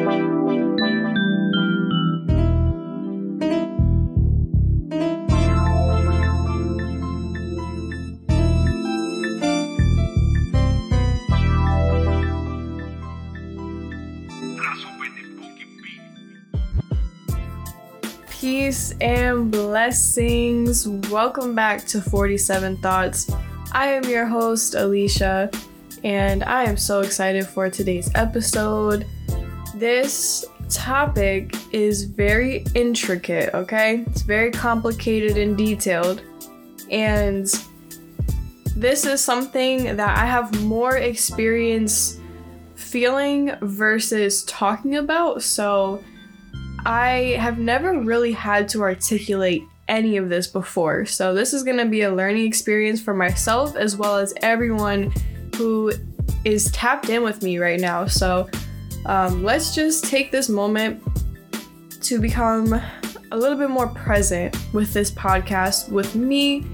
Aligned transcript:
Peace 0.00 0.06
and 19.02 19.50
blessings. 19.50 20.88
Welcome 21.10 21.54
back 21.54 21.84
to 21.88 22.00
47 22.00 22.78
Thoughts. 22.78 23.30
I 23.72 23.88
am 23.88 24.04
your 24.04 24.24
host, 24.24 24.74
Alicia, 24.74 25.50
and 26.02 26.42
I 26.44 26.64
am 26.64 26.78
so 26.78 27.02
excited 27.02 27.46
for 27.46 27.68
today's 27.68 28.10
episode. 28.14 29.04
This 29.80 30.44
topic 30.68 31.54
is 31.72 32.04
very 32.04 32.66
intricate, 32.74 33.54
okay? 33.54 34.04
It's 34.08 34.20
very 34.20 34.50
complicated 34.50 35.38
and 35.38 35.56
detailed. 35.56 36.20
And 36.90 37.46
this 38.76 39.06
is 39.06 39.22
something 39.22 39.96
that 39.96 40.18
I 40.18 40.26
have 40.26 40.62
more 40.64 40.98
experience 40.98 42.20
feeling 42.74 43.56
versus 43.62 44.44
talking 44.44 44.96
about. 44.96 45.42
So 45.42 46.04
I 46.84 47.36
have 47.38 47.58
never 47.58 48.00
really 48.00 48.32
had 48.32 48.68
to 48.70 48.82
articulate 48.82 49.62
any 49.88 50.18
of 50.18 50.28
this 50.28 50.46
before. 50.46 51.06
So 51.06 51.32
this 51.32 51.54
is 51.54 51.62
going 51.62 51.78
to 51.78 51.86
be 51.86 52.02
a 52.02 52.14
learning 52.14 52.44
experience 52.44 53.00
for 53.00 53.14
myself 53.14 53.76
as 53.76 53.96
well 53.96 54.18
as 54.18 54.34
everyone 54.42 55.10
who 55.56 55.90
is 56.44 56.70
tapped 56.70 57.08
in 57.08 57.22
with 57.22 57.42
me 57.42 57.56
right 57.56 57.80
now. 57.80 58.04
So 58.04 58.46
um, 59.06 59.42
let's 59.42 59.74
just 59.74 60.04
take 60.04 60.30
this 60.30 60.48
moment 60.48 61.02
to 62.02 62.20
become 62.20 62.80
a 63.32 63.36
little 63.36 63.56
bit 63.56 63.70
more 63.70 63.88
present 63.88 64.56
with 64.72 64.92
this 64.92 65.10
podcast 65.10 65.88
with 65.88 66.14
me. 66.14 66.66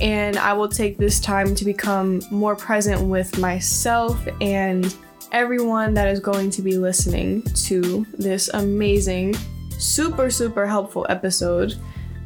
And 0.00 0.36
I 0.36 0.52
will 0.52 0.68
take 0.68 0.98
this 0.98 1.20
time 1.20 1.54
to 1.54 1.64
become 1.64 2.20
more 2.30 2.56
present 2.56 3.02
with 3.02 3.38
myself 3.38 4.26
and 4.40 4.94
everyone 5.32 5.94
that 5.94 6.08
is 6.08 6.18
going 6.20 6.50
to 6.50 6.62
be 6.62 6.76
listening 6.76 7.42
to 7.42 8.06
this 8.14 8.48
amazing, 8.48 9.36
super, 9.78 10.30
super 10.30 10.66
helpful 10.66 11.06
episode. 11.08 11.74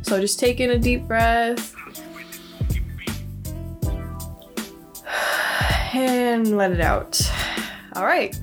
So 0.02 0.20
just 0.20 0.38
take 0.38 0.60
in 0.60 0.70
a 0.70 0.78
deep 0.78 1.02
breath 1.02 1.74
and 5.94 6.56
let 6.56 6.72
it 6.72 6.80
out. 6.80 7.20
All 7.96 8.04
right, 8.04 8.36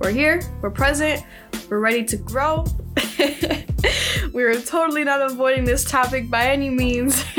we're 0.00 0.10
here, 0.10 0.40
we're 0.62 0.70
present, 0.70 1.22
we're 1.68 1.78
ready 1.78 2.02
to 2.04 2.16
grow. 2.16 2.64
we 4.32 4.42
are 4.42 4.58
totally 4.60 5.04
not 5.04 5.20
avoiding 5.20 5.64
this 5.64 5.84
topic 5.84 6.30
by 6.30 6.48
any 6.48 6.70
means. 6.70 7.22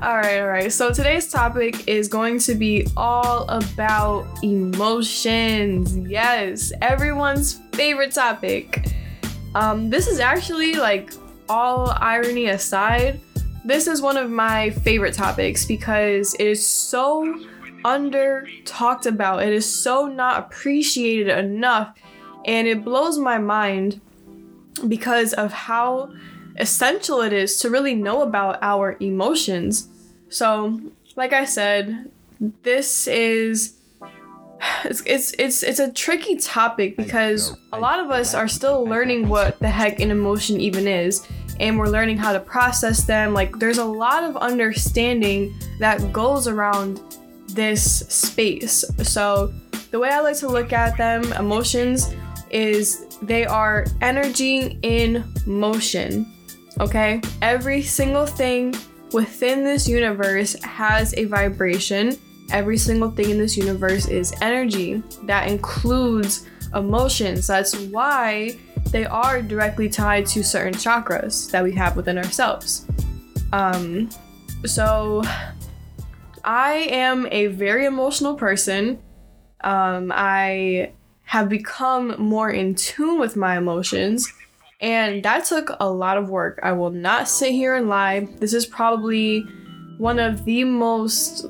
all 0.00 0.16
right, 0.16 0.40
all 0.40 0.48
right. 0.48 0.72
So 0.72 0.92
today's 0.92 1.30
topic 1.30 1.86
is 1.86 2.08
going 2.08 2.38
to 2.40 2.54
be 2.54 2.86
all 2.96 3.46
about 3.48 4.26
emotions. 4.42 5.96
Yes, 5.96 6.72
everyone's 6.80 7.60
favorite 7.72 8.12
topic. 8.12 8.88
Um, 9.54 9.90
this 9.90 10.08
is 10.08 10.20
actually 10.20 10.74
like 10.74 11.12
all 11.50 11.94
irony 12.00 12.46
aside, 12.46 13.20
this 13.64 13.86
is 13.86 14.00
one 14.00 14.16
of 14.16 14.30
my 14.30 14.70
favorite 14.70 15.12
topics 15.12 15.66
because 15.66 16.34
it 16.34 16.46
is 16.46 16.64
so 16.64 17.38
under 17.84 18.46
talked 18.64 19.06
about. 19.06 19.42
It 19.42 19.52
is 19.52 19.70
so 19.70 20.06
not 20.06 20.38
appreciated 20.38 21.28
enough. 21.28 21.96
And 22.44 22.66
it 22.66 22.84
blows 22.84 23.18
my 23.18 23.38
mind 23.38 24.00
because 24.88 25.32
of 25.34 25.52
how 25.52 26.12
essential 26.56 27.20
it 27.20 27.32
is 27.32 27.58
to 27.58 27.70
really 27.70 27.94
know 27.94 28.22
about 28.22 28.58
our 28.62 28.96
emotions. 29.00 29.88
So, 30.28 30.80
like 31.16 31.32
I 31.32 31.44
said, 31.44 32.10
this 32.62 33.06
is 33.06 33.76
it's 34.84 35.02
it's 35.06 35.32
it's, 35.38 35.62
it's 35.62 35.78
a 35.78 35.92
tricky 35.92 36.36
topic 36.36 36.96
because 36.96 37.56
a 37.72 37.78
lot 37.78 38.00
of 38.00 38.10
us 38.10 38.34
are 38.34 38.48
still 38.48 38.84
learning 38.84 39.28
what 39.28 39.58
the 39.58 39.68
heck 39.68 40.00
an 40.00 40.10
emotion 40.10 40.60
even 40.60 40.86
is 40.86 41.26
and 41.58 41.78
we're 41.78 41.88
learning 41.88 42.16
how 42.16 42.32
to 42.32 42.40
process 42.40 43.04
them 43.04 43.32
like 43.32 43.58
there's 43.58 43.78
a 43.78 43.84
lot 43.84 44.24
of 44.24 44.36
understanding 44.36 45.54
that 45.78 46.12
goes 46.12 46.46
around 46.46 47.00
this 47.54 48.00
space. 48.08 48.84
So, 49.02 49.52
the 49.90 49.98
way 49.98 50.10
I 50.10 50.20
like 50.20 50.38
to 50.38 50.48
look 50.48 50.72
at 50.72 50.96
them, 50.96 51.32
emotions, 51.32 52.14
is 52.50 53.06
they 53.22 53.44
are 53.44 53.86
energy 54.00 54.78
in 54.82 55.24
motion. 55.46 56.32
Okay? 56.78 57.20
Every 57.42 57.82
single 57.82 58.26
thing 58.26 58.74
within 59.12 59.64
this 59.64 59.88
universe 59.88 60.60
has 60.62 61.14
a 61.14 61.24
vibration. 61.24 62.16
Every 62.50 62.76
single 62.76 63.10
thing 63.10 63.30
in 63.30 63.38
this 63.38 63.56
universe 63.56 64.06
is 64.08 64.32
energy. 64.40 65.02
That 65.24 65.48
includes 65.48 66.46
emotions. 66.74 67.46
That's 67.46 67.76
why 67.76 68.58
they 68.90 69.04
are 69.04 69.42
directly 69.42 69.88
tied 69.88 70.26
to 70.26 70.42
certain 70.42 70.74
chakras 70.74 71.50
that 71.50 71.62
we 71.62 71.72
have 71.72 71.96
within 71.96 72.18
ourselves. 72.18 72.86
Um, 73.52 74.08
so 74.64 75.22
I 76.44 76.86
am 76.90 77.26
a 77.30 77.46
very 77.46 77.84
emotional 77.86 78.34
person. 78.34 78.98
Um, 79.62 80.12
I 80.14 80.92
have 81.24 81.48
become 81.48 82.16
more 82.18 82.50
in 82.50 82.74
tune 82.74 83.20
with 83.20 83.36
my 83.36 83.56
emotions, 83.56 84.32
and 84.80 85.22
that 85.22 85.44
took 85.44 85.70
a 85.78 85.88
lot 85.88 86.16
of 86.16 86.28
work. 86.28 86.58
I 86.62 86.72
will 86.72 86.90
not 86.90 87.28
sit 87.28 87.52
here 87.52 87.74
and 87.74 87.88
lie. 87.88 88.28
This 88.38 88.54
is 88.54 88.66
probably 88.66 89.42
one 89.98 90.18
of 90.18 90.44
the 90.44 90.64
most, 90.64 91.46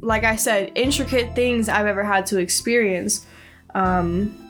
like 0.00 0.24
I 0.24 0.36
said, 0.36 0.72
intricate 0.74 1.34
things 1.34 1.68
I've 1.68 1.86
ever 1.86 2.04
had 2.04 2.26
to 2.26 2.38
experience. 2.38 3.26
Um, 3.74 4.49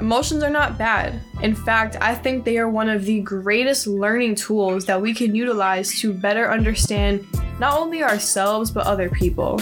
Emotions 0.00 0.42
are 0.42 0.50
not 0.50 0.78
bad. 0.78 1.20
In 1.42 1.54
fact, 1.54 1.96
I 2.00 2.14
think 2.14 2.44
they 2.44 2.56
are 2.56 2.70
one 2.70 2.88
of 2.88 3.04
the 3.04 3.20
greatest 3.20 3.86
learning 3.86 4.34
tools 4.34 4.86
that 4.86 5.00
we 5.00 5.12
can 5.12 5.34
utilize 5.34 6.00
to 6.00 6.14
better 6.14 6.50
understand 6.50 7.26
not 7.58 7.78
only 7.78 8.02
ourselves 8.02 8.70
but 8.70 8.86
other 8.86 9.10
people. 9.10 9.60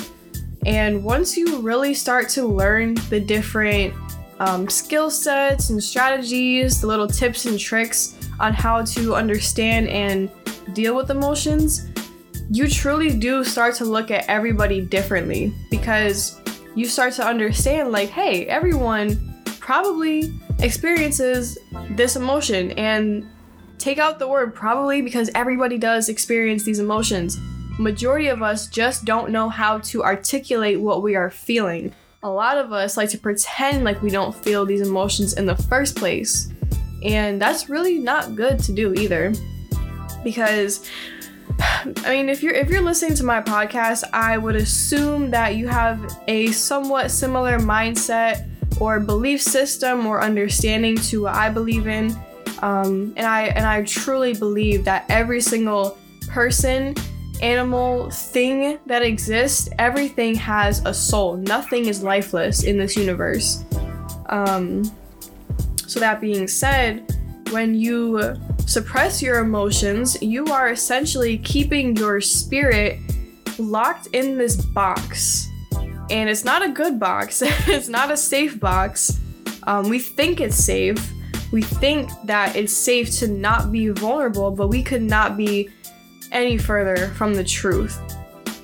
And 0.64 1.02
once 1.02 1.36
you 1.36 1.60
really 1.60 1.92
start 1.92 2.28
to 2.30 2.46
learn 2.46 2.94
the 3.10 3.18
different 3.18 3.94
um, 4.38 4.68
skill 4.68 5.10
sets 5.10 5.70
and 5.70 5.82
strategies, 5.82 6.80
the 6.80 6.86
little 6.86 7.08
tips 7.08 7.46
and 7.46 7.58
tricks 7.58 8.16
on 8.38 8.52
how 8.52 8.84
to 8.84 9.16
understand 9.16 9.88
and 9.88 10.30
deal 10.72 10.94
with 10.94 11.10
emotions, 11.10 11.88
you 12.50 12.68
truly 12.68 13.16
do 13.16 13.42
start 13.42 13.74
to 13.76 13.84
look 13.84 14.12
at 14.12 14.24
everybody 14.28 14.80
differently 14.80 15.52
because 15.70 16.40
you 16.76 16.86
start 16.86 17.12
to 17.14 17.26
understand, 17.26 17.90
like, 17.90 18.08
hey, 18.10 18.46
everyone 18.46 19.27
probably 19.68 20.32
experiences 20.60 21.58
this 21.90 22.16
emotion 22.16 22.70
and 22.78 23.28
take 23.76 23.98
out 23.98 24.18
the 24.18 24.26
word 24.26 24.54
probably 24.54 25.02
because 25.02 25.28
everybody 25.34 25.76
does 25.76 26.08
experience 26.08 26.62
these 26.62 26.78
emotions. 26.78 27.36
Majority 27.78 28.28
of 28.28 28.42
us 28.42 28.66
just 28.68 29.04
don't 29.04 29.30
know 29.30 29.50
how 29.50 29.76
to 29.80 30.02
articulate 30.02 30.80
what 30.80 31.02
we 31.02 31.16
are 31.16 31.28
feeling. 31.28 31.94
A 32.22 32.30
lot 32.30 32.56
of 32.56 32.72
us 32.72 32.96
like 32.96 33.10
to 33.10 33.18
pretend 33.18 33.84
like 33.84 34.00
we 34.00 34.08
don't 34.08 34.34
feel 34.34 34.64
these 34.64 34.80
emotions 34.80 35.34
in 35.34 35.44
the 35.44 35.56
first 35.56 35.96
place. 35.96 36.50
And 37.04 37.38
that's 37.38 37.68
really 37.68 37.98
not 37.98 38.36
good 38.36 38.58
to 38.60 38.72
do 38.72 38.94
either. 38.94 39.34
Because 40.24 40.88
I 41.60 42.08
mean, 42.08 42.30
if 42.30 42.42
you're 42.42 42.54
if 42.54 42.70
you're 42.70 42.80
listening 42.80 43.16
to 43.16 43.24
my 43.24 43.42
podcast, 43.42 44.04
I 44.14 44.38
would 44.38 44.56
assume 44.56 45.30
that 45.32 45.56
you 45.56 45.68
have 45.68 46.18
a 46.26 46.52
somewhat 46.52 47.10
similar 47.10 47.58
mindset 47.58 48.47
or 48.80 49.00
belief 49.00 49.42
system 49.42 50.06
or 50.06 50.22
understanding 50.22 50.96
to 50.96 51.22
what 51.22 51.34
I 51.34 51.50
believe 51.50 51.86
in. 51.86 52.16
Um, 52.60 53.12
and 53.16 53.26
I 53.26 53.42
and 53.48 53.66
I 53.66 53.82
truly 53.84 54.34
believe 54.34 54.84
that 54.84 55.04
every 55.08 55.40
single 55.40 55.96
person, 56.28 56.94
animal, 57.40 58.10
thing 58.10 58.78
that 58.86 59.02
exists, 59.02 59.68
everything 59.78 60.34
has 60.34 60.84
a 60.84 60.92
soul. 60.92 61.36
Nothing 61.36 61.86
is 61.86 62.02
lifeless 62.02 62.64
in 62.64 62.76
this 62.76 62.96
universe. 62.96 63.64
Um, 64.26 64.84
so 65.86 66.00
that 66.00 66.20
being 66.20 66.48
said, 66.48 67.16
when 67.50 67.74
you 67.74 68.36
suppress 68.66 69.22
your 69.22 69.38
emotions, 69.38 70.20
you 70.20 70.46
are 70.46 70.70
essentially 70.70 71.38
keeping 71.38 71.96
your 71.96 72.20
spirit 72.20 72.98
locked 73.58 74.08
in 74.08 74.36
this 74.36 74.56
box 74.56 75.47
and 76.10 76.28
it's 76.28 76.44
not 76.44 76.64
a 76.64 76.68
good 76.68 76.98
box. 76.98 77.42
it's 77.44 77.88
not 77.88 78.10
a 78.10 78.16
safe 78.16 78.58
box. 78.58 79.20
Um, 79.64 79.88
we 79.88 79.98
think 79.98 80.40
it's 80.40 80.56
safe. 80.56 81.12
We 81.52 81.62
think 81.62 82.10
that 82.24 82.56
it's 82.56 82.72
safe 82.72 83.10
to 83.18 83.28
not 83.28 83.72
be 83.72 83.88
vulnerable, 83.88 84.50
but 84.50 84.68
we 84.68 84.82
could 84.82 85.02
not 85.02 85.36
be 85.36 85.70
any 86.32 86.58
further 86.58 87.08
from 87.08 87.34
the 87.34 87.44
truth. 87.44 87.98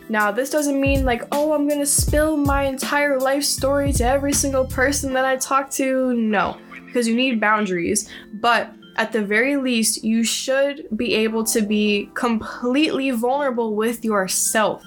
Now, 0.08 0.31
this 0.31 0.50
doesn't 0.50 0.81
mean 0.81 1.05
like, 1.05 1.23
oh, 1.32 1.52
I'm 1.52 1.67
gonna 1.67 1.87
spill 1.87 2.37
my 2.37 2.64
entire 2.64 3.19
life 3.19 3.43
story 3.43 3.93
to 3.94 4.05
every 4.05 4.35
single 4.35 4.67
person 4.67 5.12
that 5.14 5.25
I 5.25 5.37
talk 5.37 5.70
to. 5.73 6.12
No, 6.14 6.58
because 6.85 7.08
you 7.08 7.14
need 7.14 7.40
boundaries. 7.40 8.11
But 8.35 8.75
at 8.97 9.12
the 9.12 9.25
very 9.25 9.56
least, 9.56 10.05
you 10.05 10.23
should 10.23 10.87
be 10.97 11.14
able 11.14 11.43
to 11.44 11.62
be 11.62 12.11
completely 12.14 13.11
vulnerable 13.11 13.75
with 13.75 14.05
yourself. 14.05 14.85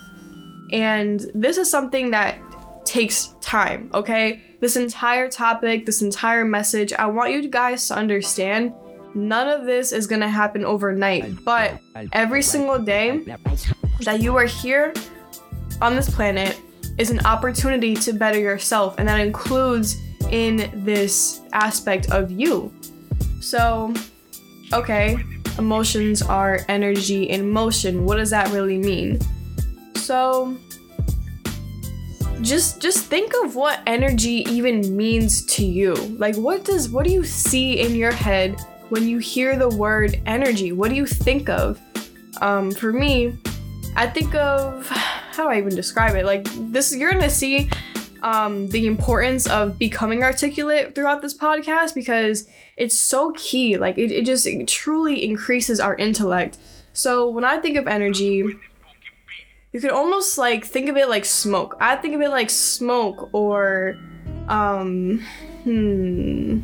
And 0.71 1.25
this 1.33 1.57
is 1.57 1.69
something 1.69 2.12
that 2.12 2.38
takes 2.88 3.36
time, 3.42 3.89
okay? 3.94 4.42
This 4.60 4.75
entire 4.75 5.30
topic, 5.30 5.86
this 5.86 6.01
entire 6.01 6.45
message, 6.45 6.94
I 6.94 7.06
want 7.06 7.31
you 7.31 7.48
guys 7.50 7.88
to 7.89 7.95
understand 7.95 8.74
none 9.13 9.48
of 9.48 9.66
this 9.66 9.92
is 9.92 10.07
gonna 10.07 10.30
happen 10.30 10.66
overnight, 10.66 11.44
but 11.44 11.80
every 12.13 12.42
single 12.42 12.80
day 12.80 13.24
that 14.01 14.22
you 14.22 14.36
are 14.36 14.45
here 14.45 14.94
on 15.81 15.95
this 15.95 16.10
planet 16.10 16.60
is 16.98 17.12
an 17.12 17.19
opportunity 17.25 17.94
to 17.95 18.13
better 18.13 18.39
yourself, 18.39 18.95
and 18.98 19.07
that 19.07 19.19
includes 19.19 19.98
in 20.31 20.72
this 20.86 21.42
aspect 21.54 22.10
of 22.12 22.31
you. 22.31 22.74
So, 23.42 23.94
okay, 24.74 25.18
emotions 25.60 26.22
are 26.22 26.62
energy 26.68 27.30
in 27.30 27.50
motion. 27.50 28.06
What 28.06 28.18
does 28.18 28.30
that 28.31 28.50
really 28.51 28.78
mean? 28.78 29.19
So, 29.95 30.57
just 32.42 32.81
just 32.81 33.06
think 33.06 33.34
of 33.44 33.56
what 33.56 33.81
energy 33.86 34.45
even 34.50 34.95
means 34.95 35.45
to 35.48 35.66
you. 35.66 35.94
Like 35.95 36.36
what 36.36 36.63
does 36.63 36.89
what 36.89 37.06
do 37.06 37.12
you 37.12 37.24
see 37.24 37.80
in 37.80 37.95
your 37.95 38.12
head 38.12 38.60
when 38.89 39.07
you 39.07 39.18
hear 39.18 39.57
the 39.57 39.69
word 39.69 40.22
energy? 40.25 40.72
What 40.72 40.89
do 40.89 40.95
you 40.95 41.06
think 41.06 41.50
of? 41.50 41.80
Um, 42.42 42.72
for 42.72 42.94
me, 42.94 43.38
I 43.95 44.07
think 44.07 44.36
of 44.36 44.88
how 44.88 45.44
do 45.44 45.50
I 45.50 45.57
even 45.57 45.75
describe 45.75 46.16
it? 46.16 46.25
Like 46.25 46.48
this, 46.72 46.95
you're 46.95 47.12
gonna 47.12 47.30
see 47.30 47.69
um, 48.24 48.68
the 48.69 48.88
importance 48.88 49.48
of 49.48 49.78
becoming 49.78 50.24
articulate 50.24 50.95
throughout 50.95 51.22
this 51.22 51.38
podcast 51.38 51.94
because 51.95 52.48
it's 52.75 52.98
so 52.98 53.31
key. 53.36 53.78
Like 53.78 53.98
it, 53.98 54.12
it 54.12 54.25
just 54.25 54.45
it 54.45 54.68
truly 54.68 55.24
increases 55.24 55.80
our 55.80 55.95
intellect. 55.95 56.57
So 56.94 57.30
when 57.30 57.44
I 57.44 57.57
think 57.57 57.78
of 57.78 57.88
energy, 57.88 58.44
you 59.77 59.81
could 59.81 59.91
almost 59.91 60.39
like 60.39 60.65
think 60.65 60.89
of 60.89 60.97
it 60.97 61.07
like 61.07 61.24
smoke. 61.24 61.77
I 61.79 61.97
think 61.97 62.15
of 62.15 62.21
it 62.21 62.29
like 62.29 62.50
smoke 62.50 63.29
or 63.31 63.95
um 64.47 65.21
hmm 65.65 66.62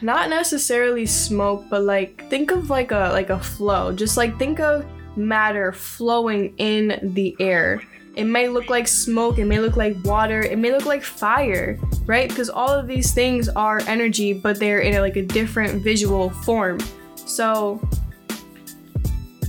not 0.00 0.30
necessarily 0.30 1.04
smoke, 1.04 1.66
but 1.68 1.82
like 1.82 2.26
think 2.30 2.52
of 2.52 2.70
like 2.70 2.90
a 2.90 3.10
like 3.12 3.28
a 3.28 3.38
flow. 3.38 3.92
Just 3.92 4.16
like 4.16 4.38
think 4.38 4.58
of 4.58 4.86
matter 5.14 5.72
flowing 5.72 6.54
in 6.56 7.00
the 7.02 7.36
air. 7.38 7.82
It 8.14 8.24
may 8.24 8.48
look 8.48 8.70
like 8.70 8.88
smoke, 8.88 9.36
it 9.36 9.44
may 9.44 9.58
look 9.58 9.76
like 9.76 9.94
water, 10.04 10.40
it 10.40 10.58
may 10.58 10.72
look 10.72 10.86
like 10.86 11.02
fire, 11.02 11.78
right? 12.06 12.30
Because 12.30 12.48
all 12.48 12.70
of 12.70 12.86
these 12.86 13.12
things 13.12 13.50
are 13.50 13.80
energy, 13.80 14.32
but 14.32 14.58
they're 14.58 14.80
in 14.80 14.94
a, 14.94 15.00
like 15.02 15.16
a 15.16 15.22
different 15.22 15.82
visual 15.82 16.30
form. 16.30 16.78
So 17.14 17.78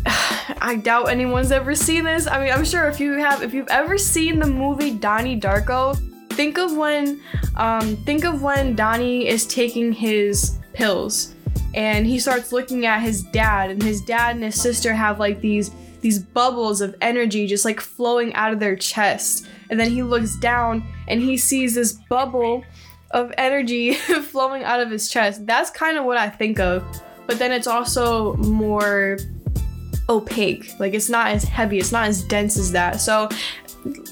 I 0.07 0.80
doubt 0.81 1.09
anyone's 1.09 1.51
ever 1.51 1.75
seen 1.75 2.06
this. 2.06 2.27
I 2.27 2.42
mean, 2.42 2.54
I'm 2.54 2.65
sure 2.65 2.88
if 2.88 3.00
you 3.00 3.13
have, 3.13 3.42
if 3.42 3.54
you've 3.54 3.68
ever 3.68 3.98
seen 3.98 4.39
the 4.39 4.48
movie 4.48 4.92
Donnie 4.92 5.39
Darko, 5.39 5.98
think 6.31 6.57
of 6.57 6.75
when, 6.75 7.21
um, 7.56 7.98
think 7.98 8.24
of 8.24 8.42
when 8.42 8.75
Donnie 8.75 9.27
is 9.27 9.45
taking 9.45 9.92
his 9.92 10.57
pills, 10.74 11.36
and 11.74 12.06
he 12.06 12.19
starts 12.19 12.51
looking 12.51 12.86
at 12.86 13.01
his 13.01 13.24
dad, 13.24 13.69
and 13.69 13.81
his 13.81 14.01
dad 14.01 14.36
and 14.36 14.44
his 14.44 14.59
sister 14.59 14.94
have 14.94 15.19
like 15.19 15.42
these 15.42 15.71
these 16.00 16.19
bubbles 16.19 16.80
of 16.80 16.95
energy 17.01 17.48
just 17.48 17.65
like 17.65 17.81
flowing 17.81 18.33
out 18.36 18.54
of 18.54 18.59
their 18.59 18.75
chest, 18.75 19.48
and 19.69 19.80
then 19.80 19.89
he 19.89 20.04
looks 20.04 20.36
down 20.38 20.83
and 21.07 21.21
he 21.21 21.36
sees 21.38 21.75
this 21.75 21.94
bubble 21.94 22.63
of 23.12 23.33
energy 23.38 23.94
flowing 24.31 24.63
out 24.63 24.80
of 24.80 24.92
his 24.92 25.09
chest. 25.09 25.45
That's 25.45 25.69
kind 25.69 25.98
of 25.98 26.06
what 26.06 26.18
I 26.18 26.30
think 26.30 26.59
of, 26.59 26.86
but 27.25 27.39
then 27.39 27.51
it's 27.51 27.68
also 27.68 28.36
more 28.36 29.18
opaque. 30.09 30.74
Like 30.80 30.94
it's 30.94 31.09
not 31.09 31.27
as 31.27 31.44
heavy, 31.44 31.80
it's 31.80 31.92
not 31.92 32.07
as 32.07 32.24
dense 32.24 32.57
as 32.57 32.71
that. 32.71 33.01
So, 33.01 33.30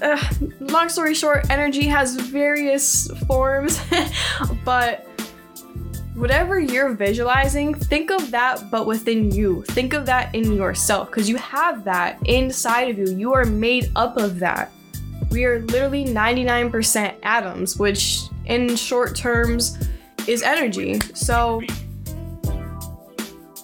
uh, 0.02 0.24
long 0.60 0.90
story 0.90 1.14
short, 1.14 1.50
energy 1.50 1.88
has 1.88 2.16
various 2.16 3.08
forms, 3.28 3.82
but 4.66 5.08
whatever 6.16 6.60
you're 6.60 6.94
visualizing, 6.94 7.74
think 7.74 8.10
of 8.10 8.32
that 8.32 8.72
but 8.72 8.88
within 8.88 9.32
you. 9.32 9.64
Think 9.64 9.94
of 9.94 10.06
that 10.06 10.34
in 10.34 10.54
yourself 10.54 11.10
because 11.10 11.30
you 11.30 11.38
have 11.38 11.84
that 11.84 12.20
inside 12.28 12.90
of 12.90 12.98
you. 12.98 13.16
You 13.16 13.34
are 13.34 13.46
made 13.46 13.92
up 13.96 14.18
of 14.18 14.40
that. 14.40 14.72
We 15.32 15.46
are 15.46 15.60
literally 15.60 16.06
99% 16.06 17.16
atoms, 17.24 17.78
which 17.78 18.22
in 18.46 18.76
short 18.76 19.16
terms 19.16 19.78
is 20.28 20.42
energy. 20.42 21.00
So, 21.14 21.62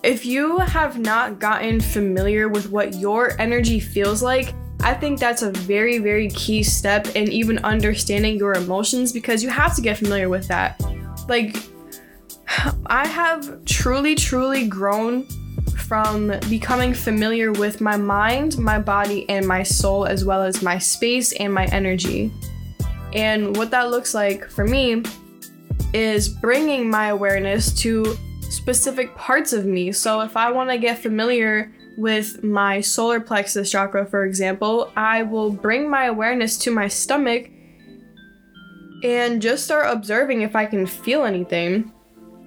if 0.04 0.26
you 0.26 0.58
have 0.58 0.98
not 0.98 1.40
gotten 1.40 1.80
familiar 1.80 2.50
with 2.50 2.72
what 2.72 2.96
your 2.96 3.40
energy 3.40 3.80
feels 3.80 4.24
like, 4.24 4.54
I 4.82 4.96
think 4.96 5.20
that's 5.20 5.44
a 5.44 5.52
very, 5.52 6.00
very 6.00 6.30
key 6.30 6.64
step 6.64 7.16
in 7.16 7.32
even 7.32 7.60
understanding 7.60 8.38
your 8.38 8.54
emotions 8.54 9.12
because 9.12 9.44
you 9.44 9.50
have 9.50 9.76
to 9.76 9.82
get 9.82 9.98
familiar 9.98 10.28
with 10.28 10.48
that. 10.48 10.82
Like, 11.28 11.56
I 12.88 13.06
have 13.06 13.64
truly, 13.66 14.16
truly 14.16 14.68
grown 14.68 15.28
from 15.78 16.34
becoming 16.50 16.94
familiar 16.96 17.52
with 17.52 17.80
my 17.80 17.96
mind, 17.96 18.58
my 18.58 18.80
body, 18.80 19.30
and 19.30 19.48
my 19.48 19.62
soul, 19.62 20.06
as 20.06 20.26
well 20.26 20.42
as 20.42 20.64
my 20.64 20.80
space 20.80 21.32
and 21.34 21.54
my 21.54 21.66
energy. 21.66 22.32
And 23.14 23.56
what 23.56 23.70
that 23.72 23.92
looks 23.92 24.14
like 24.16 24.50
for 24.50 24.66
me 24.66 25.04
is 25.94 26.30
bringing 26.30 26.90
my 26.90 27.08
awareness 27.08 27.74
to 27.82 28.18
specific 28.52 29.16
parts 29.16 29.54
of 29.54 29.66
me. 29.66 29.92
So 29.92 30.22
if 30.22 30.36
I 30.36 30.52
want 30.52 30.70
to 30.70 30.78
get 30.78 31.00
familiar 31.00 31.72
with 31.98 32.44
my 32.44 32.82
solar 32.82 33.20
plexus 33.20 33.72
chakra, 33.72 34.06
for 34.06 34.26
example, 34.26 34.92
I 34.96 35.24
will 35.24 35.52
bring 35.52 35.90
my 35.90 36.06
awareness 36.06 36.58
to 36.60 36.72
my 36.72 36.88
stomach 36.88 37.50
and 39.04 39.42
just 39.42 39.64
start 39.64 39.88
observing 39.90 40.42
if 40.42 40.56
I 40.56 40.66
can 40.66 40.86
feel 40.86 41.24
anything. 41.24 41.92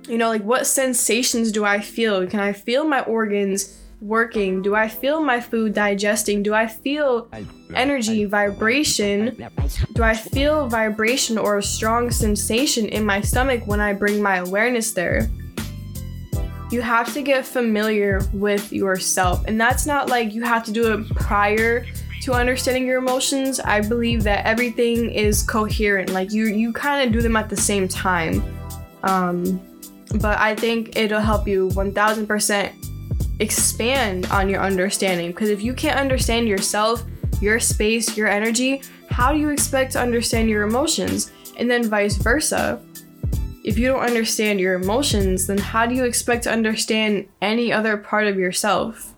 You 0.07 0.19
know, 0.19 0.29
like 0.29 0.45
what 0.45 0.67
sensations 0.67 1.51
do 1.51 1.65
I 1.65 1.81
feel? 1.81 2.27
Can 2.27 2.41
I 2.41 2.53
feel 2.53 2.85
my 2.85 3.01
organs 3.01 3.81
working? 4.03 4.61
Do 4.61 4.75
I 4.75 4.89
feel 4.89 5.23
my 5.23 5.41
food 5.41 5.73
digesting? 5.73 6.43
Do 6.43 6.53
I 6.53 6.67
feel 6.67 7.29
energy, 7.75 8.27
vibration? 8.27 9.51
Do 9.95 10.03
I 10.03 10.15
feel 10.15 10.69
vibration 10.69 11.39
or 11.39 11.57
a 11.57 11.63
strong 11.63 12.11
sensation 12.11 12.87
in 12.87 13.07
my 13.07 13.23
stomach 13.23 13.67
when 13.67 13.81
I 13.81 13.95
bring 13.95 14.23
my 14.23 14.37
awareness 14.37 14.93
there? 14.93 15.31
You 16.75 16.83
have 16.83 17.15
to 17.15 17.23
get 17.23 17.47
familiar 17.47 18.21
with 18.33 18.73
yourself. 18.73 19.45
And 19.47 19.61
that's 19.61 19.87
not 19.87 20.09
like 20.09 20.35
you 20.35 20.43
have 20.43 20.65
to 20.65 20.73
do 20.73 20.93
it 20.93 21.09
prior 21.15 21.87
to 22.23 22.33
understanding 22.33 22.85
your 22.85 22.99
emotions. 22.99 23.61
I 23.61 23.81
believe 23.81 24.25
that 24.25 24.45
everything 24.45 25.11
is 25.11 25.43
coherent. 25.45 26.11
Like 26.11 26.33
you 26.33 26.47
you 26.47 26.73
kind 26.73 27.07
of 27.07 27.13
do 27.13 27.23
them 27.23 27.37
at 27.37 27.49
the 27.49 27.57
same 27.57 27.87
time. 27.87 28.43
Um, 29.05 29.63
but 30.17 30.39
I 30.39 30.57
think 30.57 30.97
it'll 30.97 31.21
help 31.21 31.47
you 31.47 31.69
1000% 31.71 32.73
expand 33.41 34.27
on 34.27 34.49
your 34.49 34.61
understanding 34.61 35.29
because 35.29 35.51
if 35.51 35.63
you 35.63 35.75
can't 35.75 35.99
understand 35.99 36.49
yourself, 36.49 37.05
your 37.41 37.61
space, 37.61 38.17
your 38.17 38.29
energy, 38.29 38.83
how 39.11 39.33
do 39.33 39.39
you 39.39 39.51
expect 39.51 39.93
to 39.93 40.01
understand 40.01 40.49
your 40.49 40.65
emotions? 40.65 41.31
And 41.57 41.71
then 41.71 41.89
vice 41.89 42.17
versa 42.17 42.81
if 43.65 43.79
you 43.79 43.89
don't 43.89 44.05
understand 44.05 44.61
your 44.61 44.75
emotions, 44.75 45.47
then 45.47 45.57
how 45.57 45.87
do 45.87 45.95
you 45.95 46.05
expect 46.05 46.43
to 46.45 46.53
understand 46.53 47.27
any 47.41 47.73
other 47.73 47.97
part 47.97 48.27
of 48.27 48.39
yourself? 48.39 49.15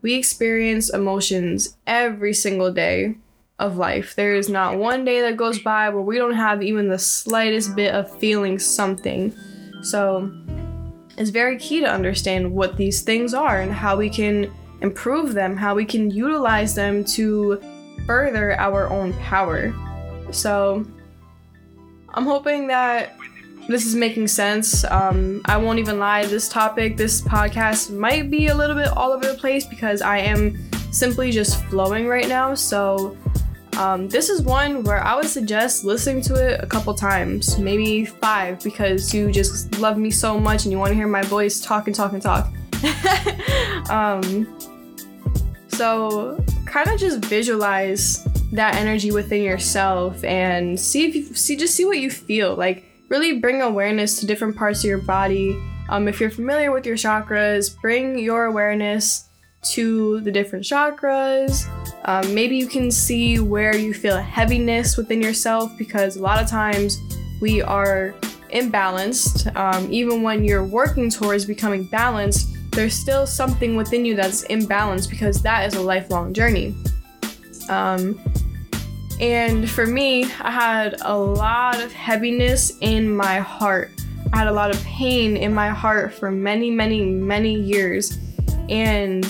We 0.00 0.14
experience 0.14 0.90
emotions 0.90 1.76
every 1.84 2.34
single 2.34 2.72
day 2.72 3.16
of 3.58 3.76
life. 3.76 4.14
There 4.14 4.36
is 4.36 4.48
not 4.48 4.78
one 4.78 5.04
day 5.04 5.20
that 5.22 5.36
goes 5.36 5.58
by 5.58 5.88
where 5.88 6.02
we 6.02 6.18
don't 6.18 6.34
have 6.34 6.62
even 6.62 6.88
the 6.88 7.00
slightest 7.00 7.74
bit 7.74 7.92
of 7.92 8.16
feeling 8.18 8.60
something. 8.60 9.34
So, 9.82 10.30
it's 11.18 11.30
very 11.30 11.58
key 11.58 11.80
to 11.80 11.90
understand 11.90 12.52
what 12.52 12.76
these 12.76 13.02
things 13.02 13.34
are 13.34 13.60
and 13.60 13.72
how 13.72 13.96
we 13.96 14.08
can 14.08 14.52
improve 14.82 15.34
them, 15.34 15.56
how 15.56 15.74
we 15.74 15.84
can 15.84 16.12
utilize 16.12 16.76
them 16.76 17.04
to 17.04 17.60
further 18.06 18.58
our 18.60 18.88
own 18.88 19.14
power. 19.14 19.74
So, 20.30 20.86
I'm 22.10 22.24
hoping 22.24 22.68
that 22.68 23.16
this 23.68 23.86
is 23.86 23.94
making 23.94 24.28
sense. 24.28 24.84
Um, 24.84 25.40
I 25.46 25.56
won't 25.56 25.78
even 25.78 25.98
lie, 25.98 26.26
this 26.26 26.48
topic, 26.48 26.96
this 26.96 27.20
podcast 27.22 27.90
might 27.90 28.30
be 28.30 28.48
a 28.48 28.54
little 28.54 28.76
bit 28.76 28.88
all 28.88 29.12
over 29.12 29.26
the 29.26 29.34
place 29.34 29.66
because 29.66 30.02
I 30.02 30.18
am 30.18 30.70
simply 30.92 31.30
just 31.30 31.64
flowing 31.64 32.06
right 32.06 32.28
now. 32.28 32.54
So, 32.54 33.16
um, 33.78 34.08
this 34.08 34.28
is 34.28 34.42
one 34.42 34.84
where 34.84 35.02
I 35.02 35.16
would 35.16 35.26
suggest 35.26 35.84
listening 35.84 36.22
to 36.22 36.34
it 36.34 36.60
a 36.62 36.66
couple 36.66 36.94
times, 36.94 37.58
maybe 37.58 38.04
five, 38.04 38.62
because 38.62 39.12
you 39.12 39.32
just 39.32 39.78
love 39.80 39.98
me 39.98 40.10
so 40.12 40.38
much 40.38 40.64
and 40.64 40.72
you 40.72 40.78
want 40.78 40.90
to 40.90 40.94
hear 40.94 41.08
my 41.08 41.22
voice 41.22 41.60
talk 41.60 41.86
and 41.88 41.96
talk 41.96 42.12
and 42.12 42.22
talk. 42.22 42.52
um, 43.90 44.46
So, 45.68 46.44
kind 46.66 46.88
of 46.88 47.00
just 47.00 47.24
visualize 47.24 48.24
that 48.52 48.76
energy 48.76 49.10
within 49.10 49.42
yourself 49.42 50.22
and 50.22 50.78
see 50.78 51.06
if 51.08 51.14
you 51.16 51.34
see 51.34 51.56
just 51.56 51.74
see 51.74 51.84
what 51.84 51.98
you 51.98 52.10
feel. 52.10 52.54
Like 52.54 52.84
really 53.14 53.38
bring 53.38 53.62
awareness 53.62 54.18
to 54.18 54.26
different 54.26 54.56
parts 54.56 54.80
of 54.80 54.86
your 54.86 54.98
body. 54.98 55.56
Um, 55.88 56.08
if 56.08 56.20
you're 56.20 56.30
familiar 56.30 56.72
with 56.72 56.84
your 56.84 56.96
chakras, 56.96 57.80
bring 57.80 58.18
your 58.18 58.46
awareness 58.46 59.28
to 59.74 60.20
the 60.22 60.32
different 60.32 60.64
chakras. 60.64 61.64
Um, 62.06 62.34
maybe 62.34 62.56
you 62.56 62.66
can 62.66 62.90
see 62.90 63.38
where 63.38 63.76
you 63.76 63.94
feel 63.94 64.16
heaviness 64.16 64.96
within 64.96 65.22
yourself 65.22 65.70
because 65.78 66.16
a 66.16 66.22
lot 66.22 66.42
of 66.42 66.48
times 66.48 66.98
we 67.40 67.62
are 67.62 68.16
imbalanced. 68.50 69.54
Um, 69.54 69.86
even 69.92 70.22
when 70.22 70.42
you're 70.42 70.66
working 70.66 71.08
towards 71.08 71.44
becoming 71.44 71.84
balanced, 71.84 72.48
there's 72.72 72.94
still 72.94 73.28
something 73.28 73.76
within 73.76 74.04
you 74.04 74.16
that's 74.16 74.44
imbalanced 74.48 75.08
because 75.08 75.40
that 75.42 75.68
is 75.68 75.76
a 75.76 75.80
lifelong 75.80 76.34
journey. 76.34 76.74
Um, 77.68 78.18
and 79.20 79.68
for 79.70 79.86
me, 79.86 80.24
I 80.40 80.50
had 80.50 80.96
a 81.02 81.16
lot 81.16 81.80
of 81.80 81.92
heaviness 81.92 82.72
in 82.80 83.14
my 83.14 83.38
heart. 83.38 83.90
I 84.32 84.38
had 84.38 84.48
a 84.48 84.52
lot 84.52 84.74
of 84.74 84.82
pain 84.82 85.36
in 85.36 85.54
my 85.54 85.68
heart 85.68 86.12
for 86.12 86.30
many, 86.30 86.70
many, 86.70 87.04
many 87.04 87.54
years. 87.54 88.18
And, 88.68 89.26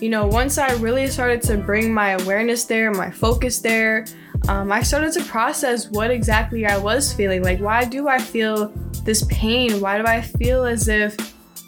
you 0.00 0.08
know, 0.08 0.26
once 0.26 0.58
I 0.58 0.72
really 0.74 1.06
started 1.08 1.42
to 1.42 1.56
bring 1.56 1.92
my 1.92 2.10
awareness 2.10 2.64
there, 2.64 2.90
my 2.92 3.10
focus 3.10 3.60
there, 3.60 4.06
um, 4.48 4.70
I 4.70 4.82
started 4.82 5.12
to 5.14 5.24
process 5.24 5.90
what 5.90 6.10
exactly 6.10 6.64
I 6.64 6.78
was 6.78 7.12
feeling. 7.12 7.42
Like, 7.42 7.58
why 7.60 7.84
do 7.84 8.08
I 8.08 8.18
feel 8.18 8.68
this 9.04 9.24
pain? 9.28 9.80
Why 9.80 9.98
do 9.98 10.06
I 10.06 10.20
feel 10.20 10.64
as 10.64 10.88
if, 10.88 11.16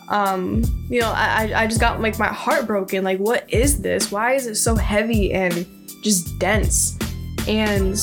um, 0.09 0.63
you 0.89 1.01
know, 1.01 1.13
I, 1.15 1.53
I 1.55 1.67
just 1.67 1.81
got 1.81 2.01
like 2.01 2.19
my 2.19 2.29
heart 2.29 2.67
broken? 2.67 3.03
Like, 3.03 3.19
what 3.19 3.53
is 3.53 3.83
this? 3.83 4.13
Why 4.13 4.35
is 4.35 4.47
it 4.47 4.55
so 4.55 4.77
heavy 4.77 5.33
and 5.33 5.67
just 6.03 6.39
dense? 6.39 6.99
And, 7.49 7.97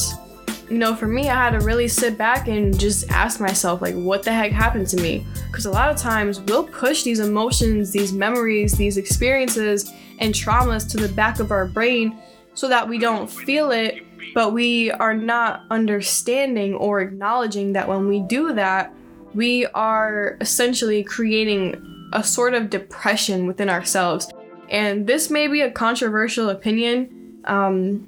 you 0.70 0.78
know, 0.78 0.96
for 0.96 1.08
me, 1.08 1.30
I 1.30 1.36
had 1.36 1.60
to 1.60 1.66
really 1.66 1.88
sit 1.88 2.18
back 2.18 2.48
and 2.48 2.78
just 2.78 3.10
ask 3.10 3.40
myself, 3.40 3.82
like, 3.82 3.96
what 3.96 4.24
the 4.24 4.32
heck 4.32 4.52
happened 4.52 4.88
to 4.90 4.98
me? 4.98 5.26
Because 5.48 5.66
a 5.66 5.72
lot 5.72 5.90
of 5.90 5.98
times 5.98 6.40
we'll 6.42 6.68
push 6.68 7.04
these 7.04 7.20
emotions, 7.20 7.92
these 7.92 8.14
memories, 8.14 8.74
these 8.74 8.98
experiences, 8.98 9.92
and 10.20 10.34
traumas 10.34 10.90
to 10.92 10.98
the 10.98 11.10
back 11.10 11.40
of 11.40 11.52
our 11.52 11.66
brain 11.66 12.18
so 12.54 12.68
that 12.68 12.88
we 12.88 12.98
don't 12.98 13.30
feel 13.30 13.72
it, 13.72 14.04
but 14.34 14.54
we 14.54 14.92
are 14.92 15.14
not 15.14 15.64
understanding 15.72 16.74
or 16.76 17.00
acknowledging 17.00 17.74
that 17.74 17.88
when 17.88 18.08
we 18.08 18.20
do 18.20 18.54
that, 18.54 18.94
we 19.34 19.66
are 19.68 20.38
essentially 20.42 21.04
creating 21.04 22.10
a 22.14 22.24
sort 22.24 22.54
of 22.54 22.70
depression 22.70 23.48
within 23.48 23.70
ourselves. 23.70 24.30
And 24.70 25.08
this 25.08 25.30
may 25.30 25.48
be 25.48 25.62
a 25.62 25.72
controversial 25.72 26.50
opinion, 26.50 27.42
um, 27.46 28.08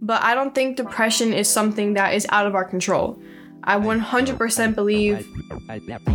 but 0.00 0.22
I 0.22 0.34
don't 0.34 0.54
think 0.54 0.76
depression 0.76 1.32
is 1.32 1.48
something 1.48 1.94
that 1.94 2.14
is 2.14 2.26
out 2.30 2.46
of 2.46 2.54
our 2.54 2.64
control. 2.64 3.20
I 3.64 3.76
100% 3.76 4.74
believe 4.74 5.26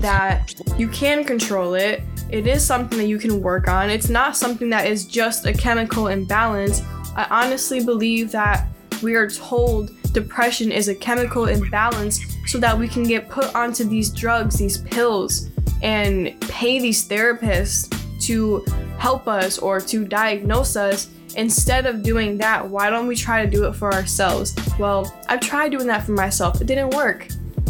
that 0.02 0.54
you 0.78 0.88
can 0.88 1.24
control 1.24 1.76
it. 1.76 2.02
It 2.30 2.48
is 2.48 2.66
something 2.66 2.98
that 2.98 3.08
you 3.08 3.20
can 3.20 3.42
work 3.42 3.68
on. 3.68 3.90
It's 3.90 4.10
not 4.10 4.36
something 4.36 4.70
that 4.70 4.88
is 4.88 5.06
just 5.06 5.46
a 5.46 5.54
chemical 5.54 6.08
imbalance. 6.08 6.82
I 7.16 7.28
honestly 7.30 7.84
believe 7.84 8.32
that 8.32 8.68
we 9.04 9.16
are 9.16 9.30
told 9.30 9.92
depression 10.14 10.72
is 10.72 10.88
a 10.88 10.96
chemical 10.96 11.48
imbalance 11.48 12.20
so 12.48 12.58
that 12.60 12.78
we 12.78 12.88
can 12.88 13.04
get 13.04 13.30
put 13.30 13.54
onto 13.54 13.84
these 13.84 14.10
drugs, 14.10 14.58
these 14.58 14.78
pills, 14.78 15.50
and 15.82 16.40
pay 16.42 16.80
these 16.80 17.08
therapists 17.08 17.90
to 18.26 18.66
help 18.98 19.28
us 19.28 19.60
or 19.60 19.82
to 19.82 20.06
diagnose 20.06 20.76
us 20.76 21.10
Instead 21.36 21.86
of 21.86 22.04
doing 22.04 22.38
that, 22.38 22.68
why 22.68 22.90
don't 22.90 23.08
we 23.08 23.16
try 23.16 23.44
to 23.44 23.50
do 23.50 23.66
it 23.66 23.74
for 23.74 23.92
ourselves? 23.94 24.56
Well, 24.78 25.14
I've 25.28 25.40
tried 25.40 25.70
doing 25.70 25.88
that 25.88 26.04
for 26.04 26.12
myself, 26.12 26.62
it 26.62 26.68
didn't 26.68 26.92
work. 26.92 27.28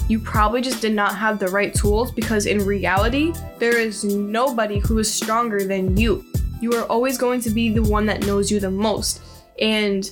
You 0.10 0.20
probably 0.20 0.62
just 0.62 0.82
did 0.82 0.94
not 0.94 1.16
have 1.16 1.40
the 1.40 1.48
right 1.48 1.74
tools 1.74 2.12
because 2.12 2.46
in 2.46 2.66
reality, 2.66 3.34
there 3.60 3.80
is 3.80 4.04
nobody 4.04 4.80
who 4.80 5.00
is 5.00 5.12
stronger 5.12 5.64
than 5.64 5.96
you. 5.96 6.26
You 6.60 6.74
are 6.74 6.86
always 6.86 7.18
going 7.18 7.42
to 7.42 7.50
be 7.50 7.70
the 7.70 7.84
one 7.84 8.06
that 8.08 8.26
knows 8.26 8.52
you 8.52 8.60
the 8.60 8.72
most. 8.72 9.22
And 9.60 10.10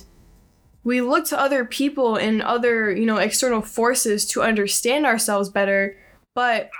we 0.84 1.00
look 1.00 1.26
to 1.26 1.38
other 1.38 1.64
people 1.64 2.16
and 2.16 2.42
other, 2.42 2.90
you 2.90 3.06
know, 3.06 3.18
external 3.18 3.60
forces 3.60 4.24
to 4.28 4.42
understand 4.42 5.06
ourselves 5.06 5.48
better, 5.48 5.96
but 6.34 6.70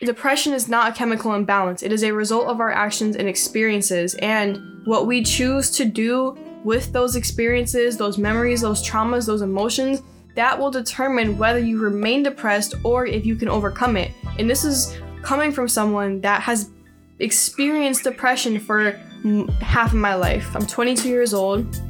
Depression 0.00 0.52
is 0.52 0.68
not 0.68 0.90
a 0.90 0.94
chemical 0.94 1.34
imbalance, 1.34 1.82
it 1.82 1.92
is 1.92 2.02
a 2.02 2.12
result 2.12 2.48
of 2.48 2.60
our 2.60 2.70
actions 2.70 3.14
and 3.14 3.28
experiences. 3.28 4.14
And 4.16 4.84
what 4.84 5.06
we 5.06 5.22
choose 5.22 5.70
to 5.72 5.84
do 5.84 6.36
with 6.64 6.92
those 6.92 7.14
experiences, 7.14 7.96
those 7.96 8.18
memories, 8.18 8.62
those 8.62 8.86
traumas, 8.86 9.26
those 9.26 9.42
emotions, 9.42 10.02
that 10.34 10.58
will 10.58 10.70
determine 10.70 11.38
whether 11.38 11.60
you 11.60 11.78
remain 11.78 12.24
depressed 12.24 12.74
or 12.82 13.06
if 13.06 13.24
you 13.24 13.36
can 13.36 13.48
overcome 13.48 13.96
it. 13.96 14.10
And 14.38 14.50
this 14.50 14.64
is 14.64 14.98
coming 15.22 15.52
from 15.52 15.68
someone 15.68 16.20
that 16.22 16.42
has 16.42 16.70
experienced 17.20 18.02
depression 18.02 18.58
for 18.58 18.92
half 19.60 19.92
of 19.92 19.98
my 19.98 20.14
life. 20.14 20.54
I'm 20.56 20.66
22 20.66 21.08
years 21.08 21.32
old. 21.32 21.80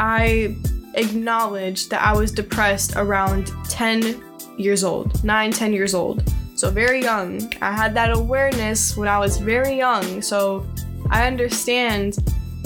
I 0.00 0.56
acknowledged 0.94 1.90
that 1.90 2.02
I 2.02 2.12
was 2.12 2.32
depressed 2.32 2.94
around 2.96 3.52
10 3.68 4.20
years 4.58 4.82
old, 4.82 5.22
9, 5.22 5.52
10 5.52 5.72
years 5.72 5.94
old. 5.94 6.24
So, 6.58 6.70
very 6.70 7.00
young. 7.00 7.52
I 7.62 7.70
had 7.70 7.94
that 7.94 8.10
awareness 8.10 8.96
when 8.96 9.06
I 9.06 9.20
was 9.20 9.36
very 9.36 9.76
young. 9.76 10.20
So, 10.20 10.66
I 11.08 11.24
understand 11.28 12.16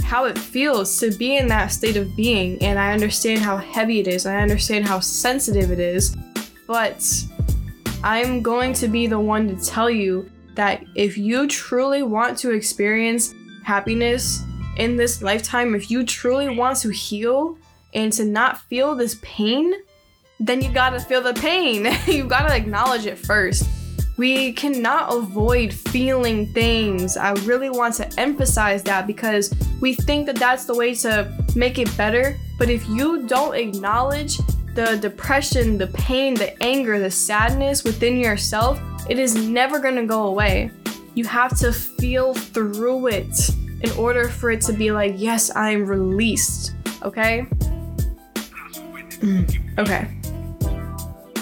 how 0.02 0.24
it 0.24 0.38
feels 0.38 0.98
to 1.00 1.10
be 1.10 1.36
in 1.36 1.46
that 1.48 1.66
state 1.66 1.98
of 1.98 2.16
being, 2.16 2.56
and 2.62 2.78
I 2.78 2.94
understand 2.94 3.42
how 3.42 3.58
heavy 3.58 4.00
it 4.00 4.08
is, 4.08 4.24
I 4.24 4.40
understand 4.40 4.86
how 4.86 5.00
sensitive 5.00 5.70
it 5.70 5.78
is. 5.78 6.16
But 6.66 7.06
I'm 8.02 8.40
going 8.40 8.72
to 8.74 8.88
be 8.88 9.06
the 9.06 9.20
one 9.20 9.54
to 9.54 9.62
tell 9.62 9.90
you 9.90 10.30
that 10.54 10.82
if 10.94 11.18
you 11.18 11.46
truly 11.46 12.02
want 12.02 12.38
to 12.38 12.52
experience 12.52 13.34
happiness 13.62 14.42
in 14.78 14.96
this 14.96 15.20
lifetime, 15.20 15.74
if 15.74 15.90
you 15.90 16.02
truly 16.02 16.48
want 16.48 16.78
to 16.78 16.88
heal 16.88 17.58
and 17.92 18.10
to 18.14 18.24
not 18.24 18.62
feel 18.70 18.94
this 18.94 19.18
pain, 19.20 19.74
then 20.40 20.62
you 20.62 20.72
gotta 20.72 20.98
feel 20.98 21.20
the 21.20 21.34
pain. 21.34 21.94
you 22.06 22.24
gotta 22.24 22.56
acknowledge 22.56 23.04
it 23.04 23.18
first. 23.18 23.68
We 24.16 24.52
cannot 24.52 25.14
avoid 25.14 25.72
feeling 25.72 26.52
things. 26.52 27.16
I 27.16 27.32
really 27.44 27.70
want 27.70 27.94
to 27.94 28.20
emphasize 28.20 28.82
that 28.84 29.06
because 29.06 29.54
we 29.80 29.94
think 29.94 30.26
that 30.26 30.36
that's 30.36 30.66
the 30.66 30.74
way 30.74 30.94
to 30.96 31.32
make 31.56 31.78
it 31.78 31.94
better. 31.96 32.38
But 32.58 32.68
if 32.68 32.86
you 32.88 33.26
don't 33.26 33.54
acknowledge 33.54 34.38
the 34.74 34.98
depression, 35.00 35.78
the 35.78 35.86
pain, 35.88 36.34
the 36.34 36.62
anger, 36.62 36.98
the 36.98 37.10
sadness 37.10 37.84
within 37.84 38.18
yourself, 38.18 38.80
it 39.08 39.18
is 39.18 39.34
never 39.34 39.78
going 39.78 39.96
to 39.96 40.06
go 40.06 40.26
away. 40.26 40.70
You 41.14 41.24
have 41.24 41.58
to 41.58 41.72
feel 41.72 42.34
through 42.34 43.08
it 43.08 43.50
in 43.80 43.90
order 43.92 44.28
for 44.28 44.50
it 44.50 44.60
to 44.62 44.72
be 44.72 44.92
like, 44.92 45.14
yes, 45.16 45.54
I'm 45.56 45.86
released. 45.86 46.74
Okay? 47.02 47.46
Mm, 49.20 49.78
okay 49.78 50.21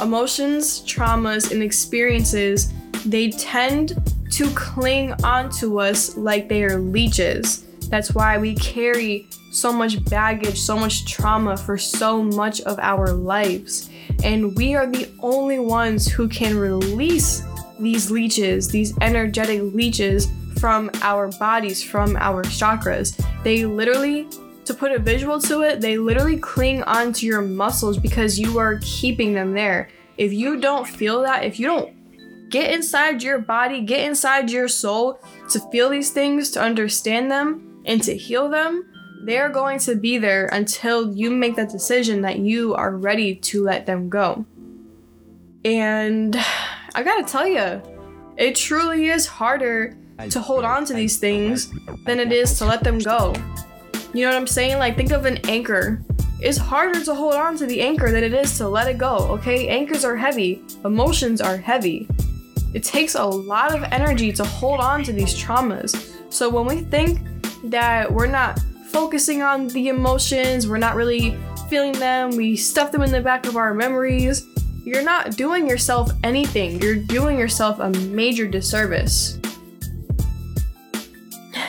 emotions, 0.01 0.81
traumas, 0.83 1.51
and 1.53 1.63
experiences, 1.63 2.73
they 3.07 3.31
tend 3.31 3.95
to 4.31 4.49
cling 4.51 5.13
onto 5.25 5.81
us 5.81 6.17
like 6.17 6.49
they 6.49 6.63
are 6.65 6.79
leeches. 6.79 7.65
That's 7.89 8.15
why 8.15 8.39
we 8.39 8.55
carry 8.55 9.29
so 9.51 9.73
much 9.73 10.05
baggage, 10.05 10.59
so 10.61 10.77
much 10.77 11.07
trauma 11.07 11.57
for 11.57 11.77
so 11.77 12.23
much 12.23 12.61
of 12.63 12.79
our 12.79 13.13
lives. 13.13 13.91
And 14.23 14.57
we 14.57 14.75
are 14.75 14.87
the 14.87 15.09
only 15.21 15.59
ones 15.59 16.07
who 16.07 16.29
can 16.29 16.57
release 16.57 17.43
these 17.81 18.11
leeches, 18.11 18.69
these 18.69 18.97
energetic 19.01 19.63
leeches 19.75 20.29
from 20.59 20.91
our 21.03 21.29
bodies, 21.33 21.83
from 21.83 22.17
our 22.17 22.45
chakras. 22.45 23.21
They 23.43 23.65
literally 23.65 24.29
to 24.71 24.79
put 24.79 24.93
a 24.93 24.99
visual 25.01 25.41
to 25.41 25.63
it, 25.63 25.81
they 25.81 25.99
literally 25.99 26.37
cling 26.37 26.85
onto 26.85 27.27
your 27.27 27.43
muscles 27.43 27.99
because 27.99 28.39
you 28.39 28.57
are 28.59 28.79
keeping 28.83 29.35
them 29.35 29.53
there. 29.53 29.91
If 30.17 30.33
you 30.33 30.61
don't 30.61 30.87
feel 30.87 31.23
that, 31.23 31.45
if 31.45 31.59
you 31.59 31.67
don't 31.67 32.51
get 32.51 32.73
inside 32.73 33.21
your 33.21 33.41
body, 33.41 33.81
get 33.81 34.07
inside 34.07 34.49
your 34.49 34.69
soul 34.69 35.21
to 35.49 35.59
feel 35.73 35.91
these 35.91 36.11
things, 36.11 36.51
to 36.51 36.61
understand 36.61 37.33
them, 37.33 37.83
and 37.85 38.01
to 38.05 38.17
heal 38.17 38.49
them, 38.49 38.87
they're 39.25 39.49
going 39.49 39.81
to 39.81 39.97
be 39.97 40.19
there 40.19 40.47
until 40.53 41.13
you 41.13 41.33
make 41.33 41.57
that 41.57 41.71
decision 41.71 42.23
that 42.23 42.39
you 42.39 42.75
are 42.75 42.97
ready 42.97 43.35
to 43.35 43.65
let 43.65 43.87
them 43.87 44.09
go. 44.09 44.45
And 45.65 46.37
I 46.95 47.03
gotta 47.03 47.25
tell 47.25 47.47
you, 47.47 47.83
it 48.37 48.55
truly 48.55 49.09
is 49.09 49.27
harder 49.27 49.97
to 50.29 50.41
hold 50.41 50.65
on 50.65 50.85
to 50.85 50.95
these 50.95 51.19
things 51.19 51.73
than 52.05 52.21
it 52.21 52.31
is 52.31 52.57
to 52.59 52.67
let 52.67 52.85
them 52.85 52.99
go. 52.99 53.35
You 54.13 54.25
know 54.25 54.33
what 54.33 54.39
I'm 54.39 54.47
saying? 54.47 54.79
Like, 54.79 54.97
think 54.97 55.13
of 55.13 55.25
an 55.25 55.39
anchor. 55.49 56.03
It's 56.41 56.59
harder 56.59 57.05
to 57.05 57.15
hold 57.15 57.35
on 57.35 57.57
to 57.59 57.67
the 57.67 57.81
anchor 57.81 58.11
than 58.11 58.25
it 58.25 58.35
is 58.35 58.57
to 58.59 58.69
let 58.69 58.89
it 58.89 58.99
go, 58.99 59.17
okay? 59.33 59.69
Anchors 59.69 60.05
are 60.05 60.17
heavy, 60.17 60.63
emotions 60.85 61.41
are 61.41 61.57
heavy. 61.57 62.09
It 62.73 62.83
takes 62.83 63.15
a 63.15 63.25
lot 63.25 63.75
of 63.75 63.83
energy 63.93 64.33
to 64.33 64.45
hold 64.45 64.81
on 64.81 65.05
to 65.05 65.13
these 65.13 65.35
traumas. 65.35 66.17
So, 66.33 66.49
when 66.49 66.67
we 66.67 66.83
think 66.83 67.21
that 67.65 68.11
we're 68.11 68.27
not 68.27 68.61
focusing 68.91 69.43
on 69.43 69.69
the 69.69 69.89
emotions, 69.89 70.67
we're 70.67 70.79
not 70.79 70.95
really 70.97 71.37
feeling 71.69 71.93
them, 71.93 72.31
we 72.37 72.57
stuff 72.57 72.91
them 72.91 73.03
in 73.03 73.13
the 73.13 73.21
back 73.21 73.47
of 73.47 73.57
our 73.57 73.75
memories, 73.75 74.47
you're 74.85 75.05
not 75.05 75.37
doing 75.37 75.69
yourself 75.69 76.11
anything. 76.25 76.81
You're 76.81 76.97
doing 76.97 77.39
yourself 77.39 77.79
a 77.81 77.91
major 77.91 78.49
disservice. 78.49 79.39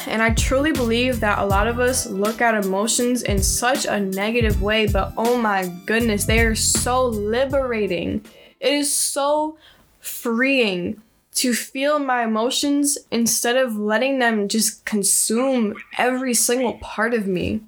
And 0.08 0.22
I 0.22 0.32
truly 0.32 0.72
believe 0.72 1.20
that 1.20 1.40
a 1.40 1.46
lot 1.46 1.68
of 1.68 1.80
us 1.80 2.08
look 2.08 2.42
at 2.42 2.56
emotions 2.56 3.24
in 3.24 3.42
such 3.42 3.86
a 3.86 4.00
negative 4.00 4.62
way, 4.62 4.88
but 4.88 5.14
oh 5.18 5.38
my 5.38 5.68
goodness, 5.86 6.26
they 6.26 6.40
are 6.40 6.56
so 6.56 7.06
liberating. 7.06 8.26
It 8.60 8.74
is 8.74 8.94
so 8.94 9.58
freeing 10.00 11.02
to 11.34 11.54
feel 11.54 12.00
my 12.00 12.24
emotions 12.24 12.98
instead 13.10 13.56
of 13.56 13.78
letting 13.78 14.20
them 14.20 14.48
just 14.48 14.86
consume 14.86 15.76
every 15.98 16.34
single 16.34 16.74
part 16.74 17.14
of 17.14 17.28
me. 17.28 17.62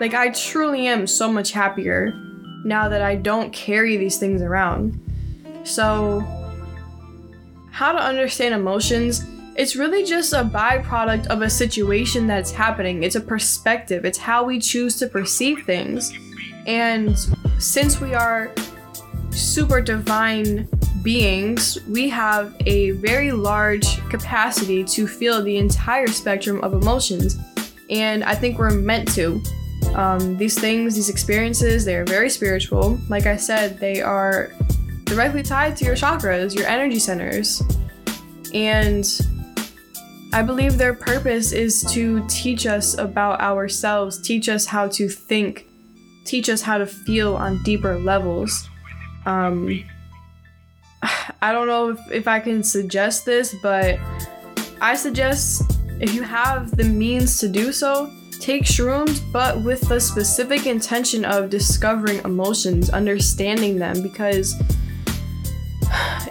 Like, 0.00 0.14
I 0.14 0.30
truly 0.30 0.86
am 0.86 1.06
so 1.06 1.32
much 1.32 1.52
happier 1.52 2.12
now 2.64 2.88
that 2.88 3.02
I 3.02 3.14
don't 3.16 3.52
carry 3.52 3.96
these 3.96 4.18
things 4.18 4.42
around. 4.42 5.00
So, 5.64 6.20
how 7.70 7.92
to 7.92 7.98
understand 7.98 8.54
emotions? 8.54 9.24
It's 9.58 9.74
really 9.74 10.04
just 10.04 10.34
a 10.34 10.44
byproduct 10.44 11.26
of 11.26 11.42
a 11.42 11.50
situation 11.50 12.28
that's 12.28 12.52
happening. 12.52 13.02
It's 13.02 13.16
a 13.16 13.20
perspective, 13.20 14.04
it's 14.04 14.16
how 14.16 14.44
we 14.44 14.60
choose 14.60 14.96
to 15.00 15.08
perceive 15.08 15.64
things. 15.66 16.12
And 16.68 17.18
since 17.58 18.00
we 18.00 18.14
are 18.14 18.52
super 19.30 19.80
divine 19.80 20.68
beings, 21.02 21.76
we 21.88 22.08
have 22.08 22.54
a 22.66 22.92
very 22.92 23.32
large 23.32 23.98
capacity 24.10 24.84
to 24.84 25.08
feel 25.08 25.42
the 25.42 25.56
entire 25.56 26.06
spectrum 26.06 26.60
of 26.60 26.72
emotions. 26.72 27.36
And 27.90 28.22
I 28.22 28.36
think 28.36 28.60
we're 28.60 28.70
meant 28.70 29.12
to. 29.14 29.42
Um, 29.96 30.36
these 30.36 30.56
things, 30.56 30.94
these 30.94 31.08
experiences, 31.08 31.84
they 31.84 31.96
are 31.96 32.04
very 32.04 32.30
spiritual. 32.30 32.96
Like 33.08 33.26
I 33.26 33.34
said, 33.34 33.80
they 33.80 34.02
are 34.02 34.52
directly 35.02 35.42
tied 35.42 35.76
to 35.78 35.84
your 35.84 35.96
chakras, 35.96 36.54
your 36.54 36.68
energy 36.68 37.00
centers. 37.00 37.60
And 38.54 39.04
I 40.32 40.42
believe 40.42 40.76
their 40.76 40.94
purpose 40.94 41.52
is 41.52 41.82
to 41.92 42.24
teach 42.28 42.66
us 42.66 42.98
about 42.98 43.40
ourselves, 43.40 44.20
teach 44.20 44.48
us 44.48 44.66
how 44.66 44.88
to 44.88 45.08
think, 45.08 45.66
teach 46.24 46.50
us 46.50 46.60
how 46.60 46.76
to 46.78 46.86
feel 46.86 47.34
on 47.34 47.62
deeper 47.62 47.98
levels. 47.98 48.68
Um, 49.24 49.84
I 51.42 51.52
don't 51.52 51.66
know 51.66 51.90
if, 51.90 51.98
if 52.12 52.28
I 52.28 52.40
can 52.40 52.62
suggest 52.62 53.24
this, 53.24 53.54
but 53.62 53.98
I 54.82 54.96
suggest 54.96 55.62
if 56.00 56.14
you 56.14 56.22
have 56.22 56.76
the 56.76 56.84
means 56.84 57.38
to 57.40 57.48
do 57.48 57.72
so, 57.72 58.12
take 58.38 58.64
shrooms, 58.64 59.20
but 59.32 59.62
with 59.62 59.80
the 59.88 59.98
specific 59.98 60.66
intention 60.66 61.24
of 61.24 61.48
discovering 61.48 62.18
emotions, 62.24 62.90
understanding 62.90 63.78
them, 63.78 64.02
because 64.02 64.54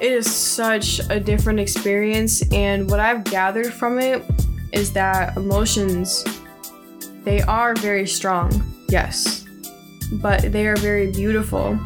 it 0.01 0.11
is 0.11 0.33
such 0.33 0.99
a 1.09 1.19
different 1.19 1.59
experience. 1.59 2.43
And 2.51 2.89
what 2.89 2.99
I've 2.99 3.23
gathered 3.23 3.73
from 3.73 3.99
it 3.99 4.23
is 4.73 4.93
that 4.93 5.35
emotions, 5.37 6.23
they 7.23 7.41
are 7.41 7.73
very 7.75 8.07
strong, 8.07 8.51
yes, 8.89 9.45
but 10.13 10.51
they 10.51 10.67
are 10.67 10.77
very 10.77 11.11
beautiful. 11.11 11.79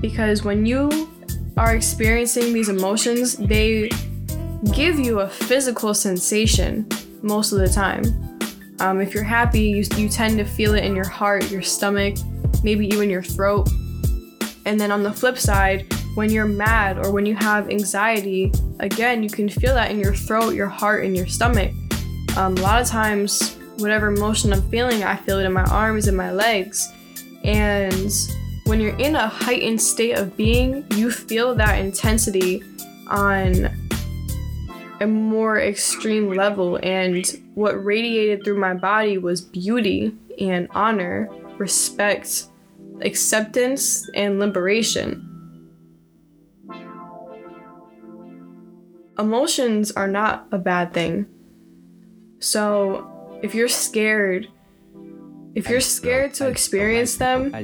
Because 0.00 0.42
when 0.42 0.66
you 0.66 1.08
are 1.56 1.74
experiencing 1.76 2.52
these 2.52 2.68
emotions, 2.68 3.36
they 3.36 3.90
give 4.72 4.98
you 4.98 5.20
a 5.20 5.28
physical 5.28 5.94
sensation 5.94 6.88
most 7.22 7.52
of 7.52 7.58
the 7.58 7.68
time. 7.68 8.02
Um, 8.80 9.00
if 9.00 9.14
you're 9.14 9.22
happy, 9.22 9.60
you, 9.60 9.84
you 9.96 10.08
tend 10.08 10.38
to 10.38 10.44
feel 10.44 10.74
it 10.74 10.84
in 10.84 10.96
your 10.96 11.08
heart, 11.08 11.50
your 11.50 11.62
stomach, 11.62 12.16
maybe 12.64 12.86
even 12.86 13.10
your 13.10 13.22
throat. 13.22 13.68
And 14.66 14.80
then 14.80 14.90
on 14.90 15.02
the 15.02 15.12
flip 15.12 15.38
side, 15.38 15.86
when 16.14 16.30
you're 16.30 16.46
mad 16.46 16.98
or 16.98 17.10
when 17.10 17.24
you 17.24 17.34
have 17.34 17.70
anxiety, 17.70 18.52
again, 18.80 19.22
you 19.22 19.30
can 19.30 19.48
feel 19.48 19.74
that 19.74 19.90
in 19.90 19.98
your 19.98 20.14
throat, 20.14 20.54
your 20.54 20.68
heart, 20.68 21.04
and 21.04 21.16
your 21.16 21.26
stomach. 21.26 21.72
Um, 22.36 22.56
a 22.56 22.60
lot 22.60 22.82
of 22.82 22.88
times, 22.88 23.56
whatever 23.78 24.08
emotion 24.08 24.52
I'm 24.52 24.62
feeling, 24.70 25.04
I 25.04 25.16
feel 25.16 25.38
it 25.38 25.44
in 25.46 25.52
my 25.52 25.64
arms 25.64 26.08
and 26.08 26.16
my 26.16 26.32
legs. 26.32 26.90
And 27.44 28.12
when 28.64 28.80
you're 28.80 28.96
in 28.98 29.16
a 29.16 29.26
heightened 29.26 29.80
state 29.80 30.16
of 30.16 30.36
being, 30.36 30.86
you 30.94 31.10
feel 31.10 31.54
that 31.54 31.78
intensity 31.78 32.62
on 33.08 33.70
a 35.00 35.06
more 35.06 35.60
extreme 35.60 36.28
level. 36.32 36.78
And 36.82 37.26
what 37.54 37.82
radiated 37.84 38.44
through 38.44 38.60
my 38.60 38.74
body 38.74 39.18
was 39.18 39.40
beauty 39.40 40.14
and 40.38 40.68
honor, 40.72 41.28
respect, 41.58 42.46
acceptance, 43.00 44.08
and 44.14 44.38
liberation. 44.38 45.31
Emotions 49.18 49.92
are 49.92 50.08
not 50.08 50.46
a 50.52 50.58
bad 50.58 50.94
thing. 50.94 51.26
So, 52.38 53.40
if 53.42 53.54
you're 53.54 53.68
scared, 53.68 54.48
if 55.54 55.68
you're 55.68 55.80
scared 55.80 56.32
to 56.34 56.48
experience 56.48 57.16
them, 57.16 57.54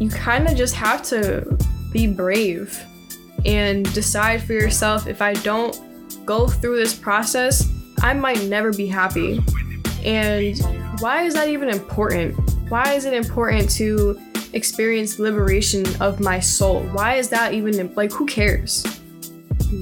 you 0.00 0.10
kind 0.10 0.48
of 0.48 0.56
just 0.56 0.74
have 0.74 1.02
to 1.04 1.56
be 1.92 2.06
brave 2.06 2.78
and 3.44 3.90
decide 3.94 4.42
for 4.42 4.52
yourself 4.52 5.06
if 5.06 5.22
I 5.22 5.34
don't 5.34 5.80
go 6.26 6.48
through 6.48 6.76
this 6.76 6.94
process, 6.94 7.70
I 8.00 8.12
might 8.12 8.42
never 8.44 8.72
be 8.72 8.86
happy. 8.86 9.40
And 10.04 10.58
why 11.00 11.22
is 11.22 11.34
that 11.34 11.48
even 11.48 11.68
important? 11.68 12.34
Why 12.68 12.94
is 12.94 13.04
it 13.04 13.14
important 13.14 13.70
to 13.70 14.20
experience 14.56 15.18
liberation 15.18 15.84
of 16.00 16.18
my 16.18 16.40
soul? 16.40 16.82
Why 16.88 17.14
is 17.14 17.28
that 17.28 17.54
even 17.54 17.94
like 17.94 18.10
who 18.10 18.26
cares? 18.26 18.84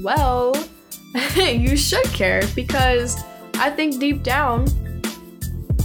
Well, 0.03 0.55
you 1.35 1.75
should 1.77 2.05
care 2.05 2.43
because 2.55 3.23
I 3.55 3.69
think 3.69 3.99
deep 3.99 4.21
down, 4.21 4.67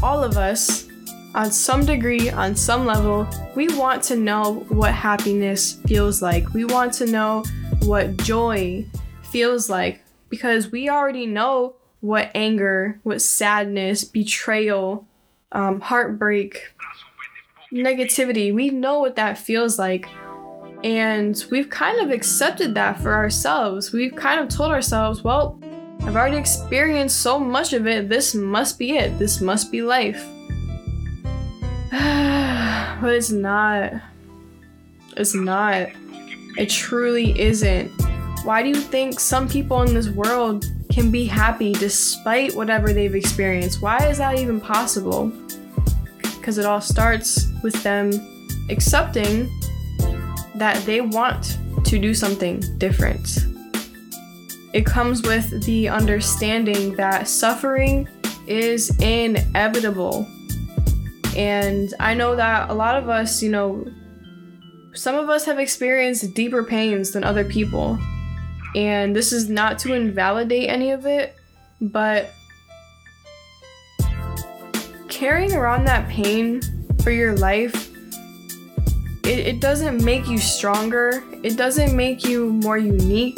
all 0.03 0.23
of 0.23 0.37
us, 0.37 0.89
on 1.35 1.53
some 1.53 1.87
degree, 1.87 2.29
on 2.29 2.57
some 2.57 2.85
level, 2.85 3.29
we 3.55 3.69
want 3.77 4.03
to 4.05 4.17
know 4.17 4.67
what 4.69 4.93
happiness 4.93 5.75
feels 5.87 6.21
like. 6.21 6.53
We 6.53 6.65
want 6.65 6.93
to 6.95 7.07
know 7.07 7.45
what 7.83 8.17
joy 8.19 8.85
feels 9.23 9.71
like 9.71 10.03
because 10.29 10.73
we 10.73 10.89
already 10.89 11.27
know 11.27 11.77
what 12.01 12.31
anger, 12.35 12.99
what 13.05 13.23
sadness, 13.23 14.05
betrayal, 14.05 15.07
um, 15.53 15.81
heartbreak, 15.81 16.73
negativity, 17.73 18.53
we 18.55 18.71
know 18.71 18.99
what 18.99 19.17
that 19.17 19.39
feels 19.39 19.79
like. 19.79 20.09
And 20.83 21.43
we've 21.51 21.69
kind 21.69 22.01
of 22.01 22.11
accepted 22.11 22.75
that 22.75 23.01
for 23.01 23.15
ourselves. 23.15 23.93
We've 23.93 24.15
kind 24.15 24.41
of 24.41 24.49
told 24.49 24.73
ourselves, 24.73 25.23
well, 25.23 25.61
I've 26.03 26.17
already 26.17 26.39
experienced 26.39 27.21
so 27.21 27.39
much 27.39 27.73
of 27.73 27.87
it. 27.87 28.09
This 28.09 28.35
must 28.35 28.79
be 28.79 28.97
it. 28.97 29.19
This 29.19 29.41
must 29.41 29.71
be 29.71 29.83
life. 29.83 30.27
but 31.91 33.13
it's 33.15 33.31
not. 33.31 33.93
It's 35.17 35.35
not. 35.35 35.89
It 36.57 36.71
truly 36.71 37.39
isn't. 37.39 37.91
Why 38.45 38.63
do 38.63 38.71
you 38.71 38.77
think 38.77 39.21
some 39.21 39.47
people 39.47 39.83
in 39.83 39.93
this 39.93 40.09
world 40.09 40.65
can 40.91 41.11
be 41.11 41.27
happy 41.27 41.73
despite 41.75 42.55
whatever 42.55 42.95
they've 42.95 43.15
experienced? 43.15 43.83
Why 43.83 44.09
is 44.09 44.17
that 44.19 44.39
even 44.39 44.61
possible? 44.61 45.31
Because 46.41 46.59
it 46.59 46.65
all 46.67 46.81
starts 46.81 47.47
with 47.63 47.81
them 47.83 48.11
accepting 48.71 49.49
that 50.55 50.77
they 50.87 51.01
want 51.01 51.59
to 51.85 51.99
do 51.99 52.15
something 52.15 52.61
different. 52.79 53.47
It 54.73 54.87
comes 54.87 55.23
with 55.23 55.65
the 55.65 55.89
understanding 55.89 56.95
that 56.97 57.29
suffering 57.29 58.09
is 58.47 58.91
inevitable. 59.01 60.27
And 61.37 61.93
I 62.01 62.15
know 62.15 62.37
that 62.37 62.71
a 62.71 62.75
lot 62.75 62.97
of 62.97 63.09
us, 63.09 63.43
you 63.43 63.51
know, 63.51 63.87
some 64.95 65.15
of 65.15 65.29
us 65.29 65.45
have 65.45 65.59
experienced 65.59 66.35
deeper 66.35 66.65
pains 66.65 67.13
than 67.13 67.25
other 67.25 67.45
people. 67.45 67.99
And 68.75 69.15
this 69.15 69.33
is 69.33 69.49
not 69.49 69.79
to 69.81 69.95
invalidate 69.95 70.69
any 70.69 70.91
of 70.91 71.07
it, 71.07 71.35
but 71.81 72.31
carrying 75.21 75.53
around 75.53 75.85
that 75.85 76.09
pain 76.09 76.63
for 77.03 77.11
your 77.11 77.37
life, 77.37 77.91
it, 79.23 79.39
it 79.39 79.61
doesn't 79.61 80.03
make 80.03 80.27
you 80.27 80.39
stronger. 80.39 81.23
It 81.43 81.59
doesn't 81.59 81.95
make 81.95 82.25
you 82.25 82.55
more 82.55 82.79
unique. 82.79 83.37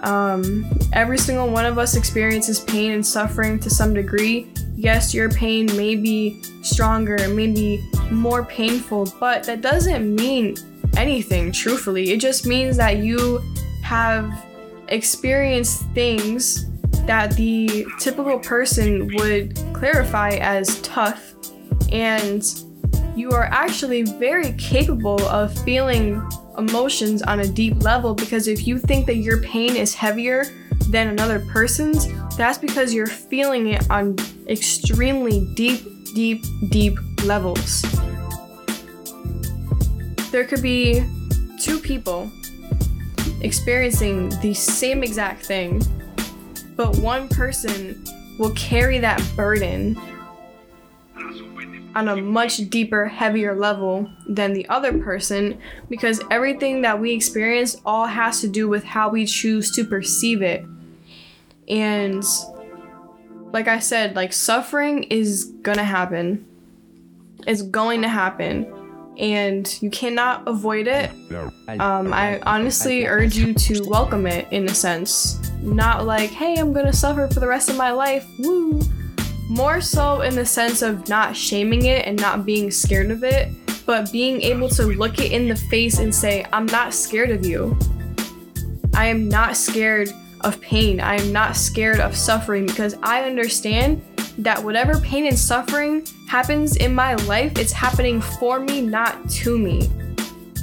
Um, 0.00 0.68
every 0.92 1.16
single 1.16 1.48
one 1.48 1.66
of 1.66 1.78
us 1.78 1.94
experiences 1.94 2.58
pain 2.58 2.90
and 2.90 3.06
suffering 3.06 3.60
to 3.60 3.70
some 3.70 3.94
degree. 3.94 4.52
Yes, 4.74 5.14
your 5.14 5.30
pain 5.30 5.66
may 5.76 5.94
be 5.94 6.42
stronger, 6.62 7.16
may 7.28 7.46
be 7.46 7.88
more 8.10 8.44
painful, 8.44 9.14
but 9.20 9.44
that 9.44 9.60
doesn't 9.60 10.16
mean 10.16 10.56
anything, 10.96 11.52
truthfully. 11.52 12.10
It 12.10 12.18
just 12.18 12.44
means 12.44 12.76
that 12.78 12.96
you 12.96 13.40
have 13.84 14.44
experienced 14.88 15.84
things 15.90 16.66
that 17.06 17.36
the 17.36 17.86
typical 17.98 18.38
person 18.38 19.14
would 19.16 19.56
clarify 19.72 20.30
as 20.30 20.80
tough, 20.82 21.34
and 21.92 22.44
you 23.16 23.30
are 23.30 23.44
actually 23.44 24.02
very 24.02 24.52
capable 24.54 25.20
of 25.28 25.56
feeling 25.64 26.26
emotions 26.58 27.22
on 27.22 27.40
a 27.40 27.46
deep 27.46 27.82
level 27.82 28.14
because 28.14 28.48
if 28.48 28.66
you 28.66 28.78
think 28.78 29.06
that 29.06 29.16
your 29.16 29.40
pain 29.42 29.76
is 29.76 29.94
heavier 29.94 30.44
than 30.88 31.08
another 31.08 31.40
person's, 31.46 32.08
that's 32.36 32.58
because 32.58 32.92
you're 32.92 33.06
feeling 33.06 33.68
it 33.68 33.88
on 33.90 34.16
extremely 34.48 35.48
deep, 35.54 35.80
deep, 36.14 36.44
deep 36.70 36.96
levels. 37.24 37.82
There 40.30 40.44
could 40.44 40.62
be 40.62 41.04
two 41.60 41.78
people 41.78 42.30
experiencing 43.40 44.30
the 44.40 44.54
same 44.54 45.02
exact 45.02 45.46
thing, 45.46 45.82
but 46.76 46.96
one 46.98 47.28
person 47.28 48.04
will 48.38 48.52
carry 48.52 48.98
that 48.98 49.22
burden 49.36 49.96
on 51.94 52.08
a 52.08 52.16
much 52.16 52.68
deeper, 52.70 53.06
heavier 53.06 53.54
level 53.54 54.10
than 54.28 54.52
the 54.52 54.68
other 54.68 54.98
person 54.98 55.58
because 55.88 56.20
everything 56.30 56.82
that 56.82 57.00
we 57.00 57.12
experience 57.12 57.80
all 57.86 58.06
has 58.06 58.40
to 58.40 58.48
do 58.48 58.68
with 58.68 58.82
how 58.82 59.08
we 59.08 59.24
choose 59.24 59.70
to 59.72 59.84
perceive 59.84 60.42
it. 60.42 60.66
And 61.68 62.24
like 63.52 63.68
I 63.68 63.78
said, 63.78 64.16
like 64.16 64.32
suffering 64.32 65.04
is 65.04 65.44
gonna 65.62 65.84
happen. 65.84 66.44
It's 67.46 67.62
going 67.62 68.02
to 68.02 68.08
happen. 68.08 68.66
And 69.16 69.80
you 69.80 69.90
cannot 69.90 70.48
avoid 70.48 70.88
it. 70.88 71.10
Um, 71.78 72.12
I 72.12 72.40
honestly 72.40 73.06
urge 73.06 73.36
you 73.36 73.54
to 73.54 73.84
welcome 73.88 74.26
it 74.26 74.48
in 74.50 74.64
a 74.64 74.74
sense. 74.74 75.38
Not 75.64 76.04
like, 76.04 76.30
hey, 76.30 76.56
I'm 76.56 76.72
gonna 76.72 76.92
suffer 76.92 77.26
for 77.26 77.40
the 77.40 77.48
rest 77.48 77.70
of 77.70 77.76
my 77.76 77.90
life. 77.90 78.26
Woo! 78.38 78.80
More 79.48 79.80
so 79.80 80.20
in 80.20 80.34
the 80.34 80.44
sense 80.44 80.82
of 80.82 81.08
not 81.08 81.34
shaming 81.34 81.86
it 81.86 82.06
and 82.06 82.20
not 82.20 82.44
being 82.44 82.70
scared 82.70 83.10
of 83.10 83.24
it, 83.24 83.48
but 83.86 84.12
being 84.12 84.42
able 84.42 84.68
to 84.70 84.84
look 84.84 85.18
it 85.18 85.32
in 85.32 85.48
the 85.48 85.56
face 85.56 85.98
and 85.98 86.14
say, 86.14 86.44
I'm 86.52 86.66
not 86.66 86.92
scared 86.92 87.30
of 87.30 87.44
you. 87.44 87.76
I 88.94 89.06
am 89.06 89.28
not 89.28 89.56
scared 89.56 90.12
of 90.42 90.60
pain. 90.60 91.00
I 91.00 91.16
am 91.16 91.32
not 91.32 91.56
scared 91.56 92.00
of 92.00 92.14
suffering 92.14 92.66
because 92.66 92.96
I 93.02 93.24
understand 93.24 94.02
that 94.38 94.62
whatever 94.62 95.00
pain 95.00 95.26
and 95.26 95.38
suffering 95.38 96.06
happens 96.28 96.76
in 96.76 96.94
my 96.94 97.14
life, 97.14 97.58
it's 97.58 97.72
happening 97.72 98.20
for 98.20 98.60
me, 98.60 98.80
not 98.80 99.28
to 99.30 99.58
me. 99.58 99.90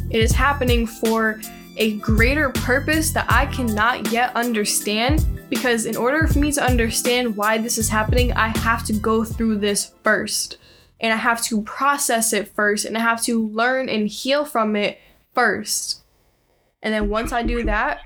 It 0.09 0.21
is 0.21 0.31
happening 0.31 0.85
for 0.85 1.41
a 1.81 1.93
greater 1.93 2.49
purpose 2.49 3.09
that 3.09 3.25
I 3.27 3.47
cannot 3.47 4.11
yet 4.11 4.35
understand 4.35 5.25
because 5.49 5.87
in 5.87 5.97
order 5.97 6.27
for 6.27 6.37
me 6.37 6.51
to 6.51 6.63
understand 6.63 7.35
why 7.35 7.57
this 7.57 7.79
is 7.79 7.89
happening, 7.89 8.31
I 8.33 8.49
have 8.59 8.85
to 8.85 8.93
go 8.93 9.23
through 9.23 9.57
this 9.57 9.91
first. 10.03 10.59
And 10.99 11.11
I 11.11 11.15
have 11.15 11.41
to 11.45 11.63
process 11.63 12.33
it 12.33 12.49
first, 12.49 12.85
and 12.85 12.95
I 12.95 13.01
have 13.01 13.23
to 13.23 13.47
learn 13.47 13.89
and 13.89 14.07
heal 14.07 14.45
from 14.45 14.75
it 14.75 14.99
first. 15.33 16.03
And 16.83 16.93
then 16.93 17.09
once 17.09 17.31
I 17.31 17.41
do 17.41 17.63
that, 17.63 18.01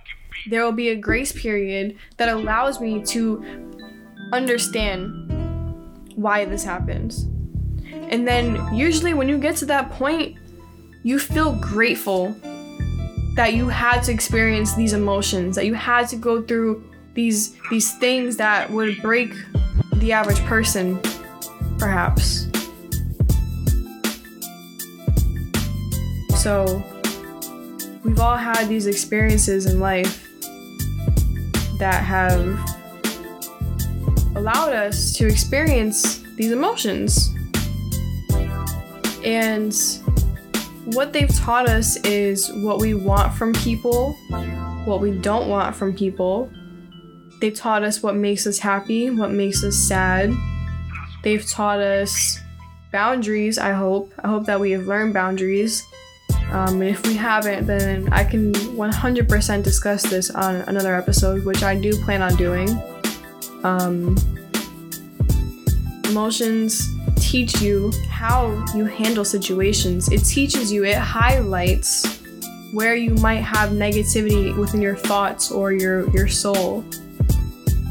there 0.49 0.63
will 0.63 0.71
be 0.71 0.87
a 0.87 0.95
grace 0.95 1.33
period 1.33 1.97
that 2.15 2.29
allows 2.29 2.79
me 2.79 3.03
to 3.07 3.43
understand 4.31 5.11
why 6.15 6.45
this 6.45 6.63
happens. 6.63 7.23
And 7.91 8.25
then 8.25 8.73
usually 8.73 9.13
when 9.13 9.27
you 9.27 9.37
get 9.37 9.57
to 9.57 9.65
that 9.65 9.91
point, 9.91 10.37
you 11.03 11.19
feel 11.19 11.51
grateful 11.55 12.33
that 13.35 13.53
you 13.53 13.67
had 13.67 14.01
to 14.01 14.11
experience 14.11 14.73
these 14.75 14.93
emotions, 14.93 15.55
that 15.55 15.65
you 15.65 15.73
had 15.73 16.07
to 16.09 16.15
go 16.15 16.41
through 16.41 16.83
these 17.13 17.55
these 17.69 17.97
things 17.97 18.37
that 18.37 18.69
would 18.71 19.01
break 19.01 19.33
the 19.95 20.11
average 20.11 20.39
person 20.45 20.99
perhaps. 21.77 22.47
So 26.37 26.83
we've 28.03 28.19
all 28.19 28.37
had 28.37 28.67
these 28.67 28.87
experiences 28.87 29.65
in 29.65 29.79
life 29.79 30.27
that 31.79 32.03
have 32.03 32.41
allowed 34.35 34.73
us 34.73 35.13
to 35.13 35.25
experience 35.27 36.23
these 36.35 36.51
emotions. 36.51 37.33
And 39.23 39.73
what 40.93 41.13
they've 41.13 41.35
taught 41.35 41.67
us 41.67 41.97
is 41.97 42.51
what 42.53 42.79
we 42.79 42.93
want 42.93 43.33
from 43.33 43.53
people 43.53 44.13
what 44.85 45.01
we 45.01 45.11
don't 45.19 45.49
want 45.49 45.75
from 45.75 45.95
people 45.95 46.49
They've 47.39 47.53
taught 47.53 47.83
us 47.83 48.01
what 48.01 48.15
makes 48.15 48.47
us 48.47 48.59
happy, 48.59 49.09
what 49.09 49.31
makes 49.31 49.63
us 49.63 49.75
sad. 49.75 50.33
They've 51.21 51.45
taught 51.45 51.79
us 51.79 52.39
boundaries, 52.91 53.57
I 53.57 53.73
hope. 53.73 54.13
I 54.23 54.29
hope 54.29 54.45
that 54.45 54.59
we 54.59 54.71
have 54.71 54.87
learned 54.87 55.13
boundaries. 55.13 55.83
Um, 56.51 56.81
and 56.81 56.89
if 56.89 57.05
we 57.05 57.15
haven't, 57.15 57.65
then 57.65 58.11
I 58.13 58.23
can 58.23 58.53
100% 58.53 59.63
discuss 59.63 60.03
this 60.03 60.29
on 60.29 60.55
another 60.61 60.95
episode, 60.95 61.43
which 61.43 61.63
I 61.63 61.75
do 61.75 61.91
plan 62.03 62.21
on 62.21 62.35
doing. 62.35 62.69
Um, 63.63 64.15
emotions 66.05 66.94
teach 67.25 67.61
you 67.61 67.91
how 68.09 68.63
you 68.75 68.85
handle 68.85 69.25
situations, 69.25 70.11
it 70.11 70.23
teaches 70.23 70.71
you, 70.71 70.85
it 70.85 70.97
highlights 70.97 72.21
where 72.71 72.95
you 72.95 73.11
might 73.15 73.41
have 73.41 73.69
negativity 73.71 74.55
within 74.57 74.81
your 74.81 74.95
thoughts 74.95 75.51
or 75.51 75.71
your, 75.71 76.09
your 76.11 76.27
soul 76.27 76.83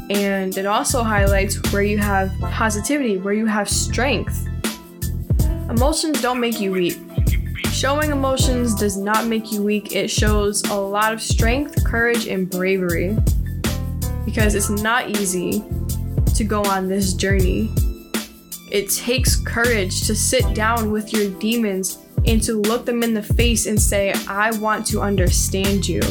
and 0.09 0.55
it 0.57 0.65
also 0.65 1.01
highlights 1.01 1.71
where 1.71 1.81
you 1.81 1.97
have 1.97 2.31
positivity, 2.39 3.17
where 3.17 3.33
you 3.33 3.47
have 3.47 3.67
strength. 3.67 4.47
Emotions 5.69 6.21
don't 6.21 6.39
make 6.39 6.59
you 6.59 6.71
weak. 6.71 6.99
Showing 7.71 8.11
emotions 8.11 8.75
does 8.75 8.97
not 8.97 9.25
make 9.25 9.51
you 9.51 9.63
weak, 9.63 9.95
it 9.95 10.09
shows 10.09 10.63
a 10.69 10.75
lot 10.75 11.11
of 11.11 11.21
strength, 11.21 11.83
courage, 11.83 12.27
and 12.27 12.49
bravery. 12.49 13.17
Because 14.25 14.53
it's 14.53 14.69
not 14.69 15.09
easy 15.09 15.63
to 16.35 16.43
go 16.43 16.63
on 16.63 16.87
this 16.87 17.13
journey. 17.13 17.71
It 18.75 18.89
takes 18.89 19.37
courage 19.37 20.05
to 20.05 20.13
sit 20.13 20.53
down 20.53 20.91
with 20.91 21.13
your 21.13 21.29
demons 21.39 21.97
and 22.27 22.43
to 22.43 22.55
look 22.55 22.85
them 22.85 23.03
in 23.03 23.13
the 23.13 23.23
face 23.23 23.67
and 23.67 23.81
say, 23.81 24.13
I 24.27 24.51
want 24.57 24.85
to 24.87 24.99
understand 24.99 25.87
you. 25.87 26.01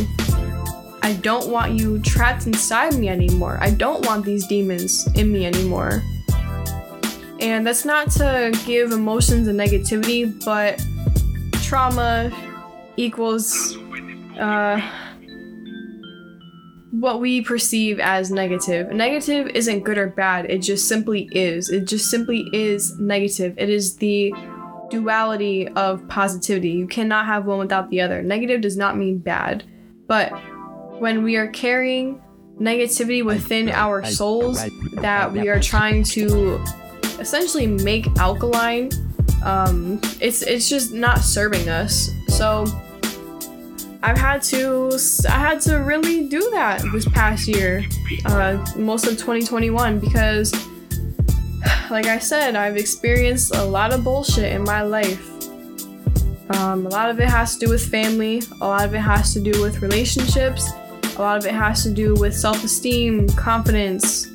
I 1.03 1.12
don't 1.20 1.50
want 1.50 1.79
you 1.79 1.98
trapped 1.98 2.46
inside 2.46 2.94
me 2.94 3.11
anymore. 3.11 3.59
I 3.61 3.68
don't 3.68 4.07
want 4.07 4.24
these 4.24 4.46
demons 4.46 5.07
in 5.14 5.31
me 5.31 5.44
anymore. 5.44 6.03
And 7.38 7.66
that's 7.66 7.85
not 7.85 8.11
to 8.12 8.59
give 8.64 8.92
emotions 8.92 9.46
a 9.46 9.53
negativity, 9.53 10.24
but 10.42 10.83
trauma 11.61 12.33
equals 12.96 13.77
uh, 14.38 14.81
what 17.05 17.21
we 17.21 17.43
perceive 17.43 18.01
as 18.01 18.31
negative. 18.31 18.90
Negative 18.90 19.47
isn't 19.49 19.85
good 19.85 19.99
or 19.99 20.09
bad, 20.09 20.51
it 20.51 20.59
just 20.59 20.88
simply 20.88 21.29
is. 21.33 21.69
It 21.69 21.85
just 21.87 22.11
simply 22.11 22.49
is 22.53 22.99
negative. 22.99 23.55
It 23.59 23.69
is 23.69 23.97
the 23.97 24.35
duality 24.90 25.69
of 25.69 26.07
positivity. 26.09 26.71
You 26.71 26.87
cannot 26.87 27.27
have 27.27 27.45
one 27.45 27.59
without 27.59 27.90
the 27.90 28.01
other. 28.01 28.23
Negative 28.23 28.61
does 28.61 28.77
not 28.77 28.97
mean 28.97 29.19
bad, 29.19 29.64
but 30.07 30.31
when 30.99 31.23
we 31.23 31.37
are 31.37 31.49
carrying 31.49 32.23
negativity 32.59 33.23
within 33.25 33.69
our 33.69 34.05
souls 34.05 34.64
that 34.95 35.31
we 35.31 35.49
are 35.49 35.61
trying 35.61 36.05
to 36.05 36.64
essentially 37.19 37.67
make 37.67 38.07
alkaline 38.19 38.90
um, 39.45 40.01
it's 40.21 40.43
it's 40.43 40.69
just 40.69 40.93
not 40.93 41.19
serving 41.19 41.69
us 41.69 42.11
so 42.29 42.64
i've 44.05 44.19
had 44.19 44.43
to 44.43 44.90
i 45.29 45.38
had 45.38 45.61
to 45.61 45.77
really 45.79 46.29
do 46.29 46.40
that 46.53 46.83
this 46.93 47.09
past 47.09 47.49
year 47.49 47.85
uh, 48.27 48.64
most 48.77 49.07
of 49.07 49.12
2021 49.12 49.99
because 49.99 50.53
like 51.90 52.07
i 52.07 52.19
said 52.19 52.55
i've 52.55 52.77
experienced 52.77 53.55
a 53.57 53.64
lot 53.64 53.93
of 53.93 54.05
bullshit 54.05 54.53
in 54.53 54.62
my 54.62 54.83
life 54.83 55.31
um, 56.51 56.87
a 56.87 56.90
lot 56.90 57.09
of 57.09 57.19
it 57.19 57.29
has 57.29 57.57
to 57.57 57.67
do 57.67 57.73
with 57.73 57.85
family 57.90 58.43
a 58.61 58.67
lot 58.67 58.85
of 58.85 58.95
it 58.95 59.01
has 59.01 59.33
to 59.33 59.40
do 59.40 59.61
with 59.62 59.81
relationships 59.83 60.71
a 61.17 61.23
lot 61.23 61.37
of 61.37 61.47
it 61.47 61.55
has 61.55 61.83
to 61.85 61.90
do 61.90 62.14
with 62.14 62.35
self 62.35 62.64
esteem, 62.64 63.29
confidence, 63.31 64.27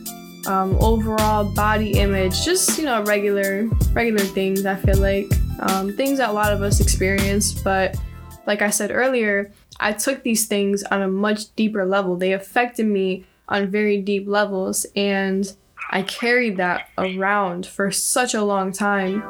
um, 0.47 0.77
overall 0.79 1.43
body 1.43 1.91
image, 1.99 2.45
just, 2.45 2.77
you 2.77 2.85
know, 2.85 3.03
regular, 3.03 3.67
regular 3.91 4.23
things, 4.23 4.65
I 4.65 4.75
feel 4.75 4.97
like. 4.97 5.27
Um, 5.59 5.91
things 5.91 6.19
that 6.19 6.29
a 6.29 6.31
lot 6.31 6.53
of 6.53 6.61
us 6.61 6.79
experience, 6.79 7.51
but 7.51 7.97
like 8.45 8.61
I 8.61 8.69
said 8.69 8.91
earlier, 8.91 9.51
I 9.79 9.93
took 9.93 10.23
these 10.23 10.47
things 10.47 10.83
on 10.83 11.01
a 11.01 11.07
much 11.07 11.53
deeper 11.55 11.85
level. 11.85 12.15
They 12.15 12.33
affected 12.33 12.85
me 12.85 13.25
on 13.47 13.71
very 13.71 14.01
deep 14.01 14.27
levels, 14.27 14.85
and 14.95 15.51
I 15.91 16.03
carried 16.03 16.57
that 16.57 16.89
around 16.97 17.65
for 17.65 17.91
such 17.91 18.33
a 18.33 18.43
long 18.43 18.71
time. 18.71 19.23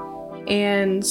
And 0.48 1.06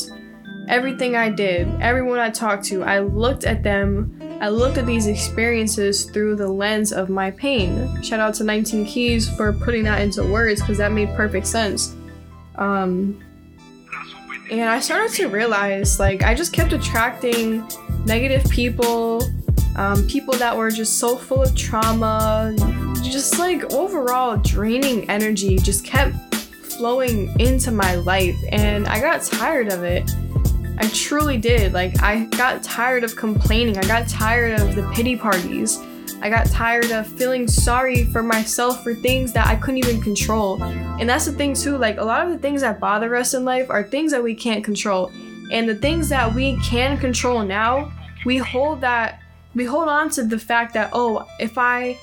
everything 0.68 1.16
I 1.16 1.30
did, 1.30 1.68
everyone 1.80 2.18
I 2.18 2.30
talked 2.30 2.64
to, 2.66 2.82
I 2.82 3.00
looked 3.00 3.44
at 3.44 3.62
them, 3.62 4.18
I 4.40 4.48
looked 4.50 4.78
at 4.78 4.87
these 4.87 5.06
experiences 5.06 6.04
through 6.11 6.37
the 6.37 6.48
lens 6.48 6.92
of 6.92 7.08
my 7.08 7.30
pain. 7.30 8.02
Shout 8.02 8.20
out 8.20 8.34
to 8.34 8.44
19 8.44 8.87
Keys 8.87 9.28
for 9.37 9.52
putting 9.52 9.84
that 9.84 10.00
into 10.00 10.24
words 10.24 10.61
because 10.61 10.78
that 10.78 10.92
made 10.92 11.08
perfect 11.16 11.46
sense. 11.46 11.94
Um, 12.56 13.22
and 14.50 14.68
I 14.68 14.80
started 14.80 15.12
to 15.16 15.28
realize 15.28 15.98
like 16.00 16.22
I 16.22 16.34
just 16.34 16.52
kept 16.52 16.72
attracting 16.72 17.66
negative 18.04 18.50
people, 18.50 19.22
um, 19.76 20.06
people 20.06 20.34
that 20.34 20.56
were 20.56 20.70
just 20.70 20.98
so 20.98 21.16
full 21.16 21.42
of 21.42 21.54
trauma, 21.54 22.54
just 23.02 23.38
like 23.38 23.72
overall 23.72 24.37
draining 24.38 25.08
energy 25.11 25.58
just 25.58 25.84
kept 25.84 26.34
flowing 26.34 27.38
into 27.40 27.70
my 27.70 27.96
life 27.96 28.37
and 28.50 28.87
I 28.87 29.00
got 29.00 29.22
tired 29.22 29.72
of 29.72 29.82
it. 29.82 30.11
I 30.80 30.88
truly 30.90 31.37
did. 31.37 31.72
Like, 31.72 32.00
I 32.02 32.26
got 32.26 32.62
tired 32.62 33.02
of 33.02 33.16
complaining. 33.16 33.76
I 33.78 33.82
got 33.82 34.08
tired 34.08 34.61
of 34.61 34.76
the 34.76 34.88
pity 34.94 35.16
parties. 35.16 35.78
I 36.20 36.31
got 36.31 36.46
tired 36.46 36.90
of 36.90 37.07
feeling 37.07 37.46
sorry 37.46 38.04
for 38.07 38.22
myself 38.22 38.83
for 38.83 38.94
things 38.94 39.33
that 39.35 39.46
I 39.46 39.57
couldn't 39.57 39.78
even 39.78 40.00
control. 40.00 40.62
And 40.62 41.09
that's 41.09 41.26
the 41.26 41.33
thing, 41.33 41.54
too. 41.54 41.78
Like, 41.78 41.98
a 41.98 42.04
lot 42.04 42.26
of 42.26 42.33
the 42.33 42.38
things 42.38 42.62
that 42.62 42.81
bother 42.81 43.14
us 43.14 43.35
in 43.35 43.44
life 43.44 43.70
are 43.70 43.85
things 43.85 44.11
that 44.12 44.22
we 44.22 44.35
can't 44.35 44.64
control. 44.64 45.12
And 45.52 45.68
the 45.68 45.76
things 45.76 46.09
that 46.09 46.35
we 46.35 46.59
can 46.59 46.98
control 46.98 47.44
now, 47.44 47.92
we 48.26 48.37
hold 48.37 48.81
that, 48.81 49.22
we 49.54 49.64
hold 49.64 49.88
on 49.88 50.11
to 50.11 50.24
the 50.24 50.38
fact 50.38 50.74
that, 50.74 50.90
oh, 50.92 51.26
if 51.38 51.57
I 51.57 51.96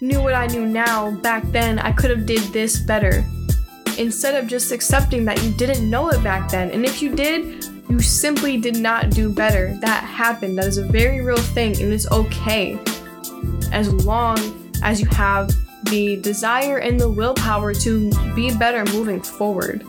knew 0.00 0.20
what 0.20 0.34
I 0.34 0.46
knew 0.46 0.66
now 0.66 1.10
back 1.10 1.42
then, 1.46 1.78
I 1.78 1.92
could 1.92 2.10
have 2.10 2.26
did 2.26 2.42
this 2.52 2.78
better. 2.78 3.24
Instead 3.98 4.34
of 4.34 4.48
just 4.48 4.70
accepting 4.72 5.24
that 5.24 5.42
you 5.42 5.50
didn't 5.52 5.88
know 5.88 6.10
it 6.10 6.22
back 6.22 6.50
then. 6.50 6.70
And 6.70 6.84
if 6.84 7.00
you 7.02 7.14
did, 7.14 7.64
you 7.88 8.00
simply 8.00 8.56
did 8.56 8.76
not 8.76 9.10
do 9.10 9.32
better. 9.32 9.76
That 9.80 10.04
happened. 10.04 10.58
That 10.58 10.66
is 10.66 10.78
a 10.78 10.86
very 10.86 11.20
real 11.20 11.36
thing, 11.36 11.80
and 11.80 11.92
it's 11.92 12.10
okay. 12.10 12.78
As 13.72 13.92
long 13.92 14.38
as 14.82 15.00
you 15.00 15.06
have 15.08 15.50
the 15.84 16.16
desire 16.16 16.78
and 16.78 16.98
the 16.98 17.08
willpower 17.08 17.74
to 17.74 18.10
be 18.34 18.54
better 18.56 18.84
moving 18.92 19.20
forward. 19.20 19.84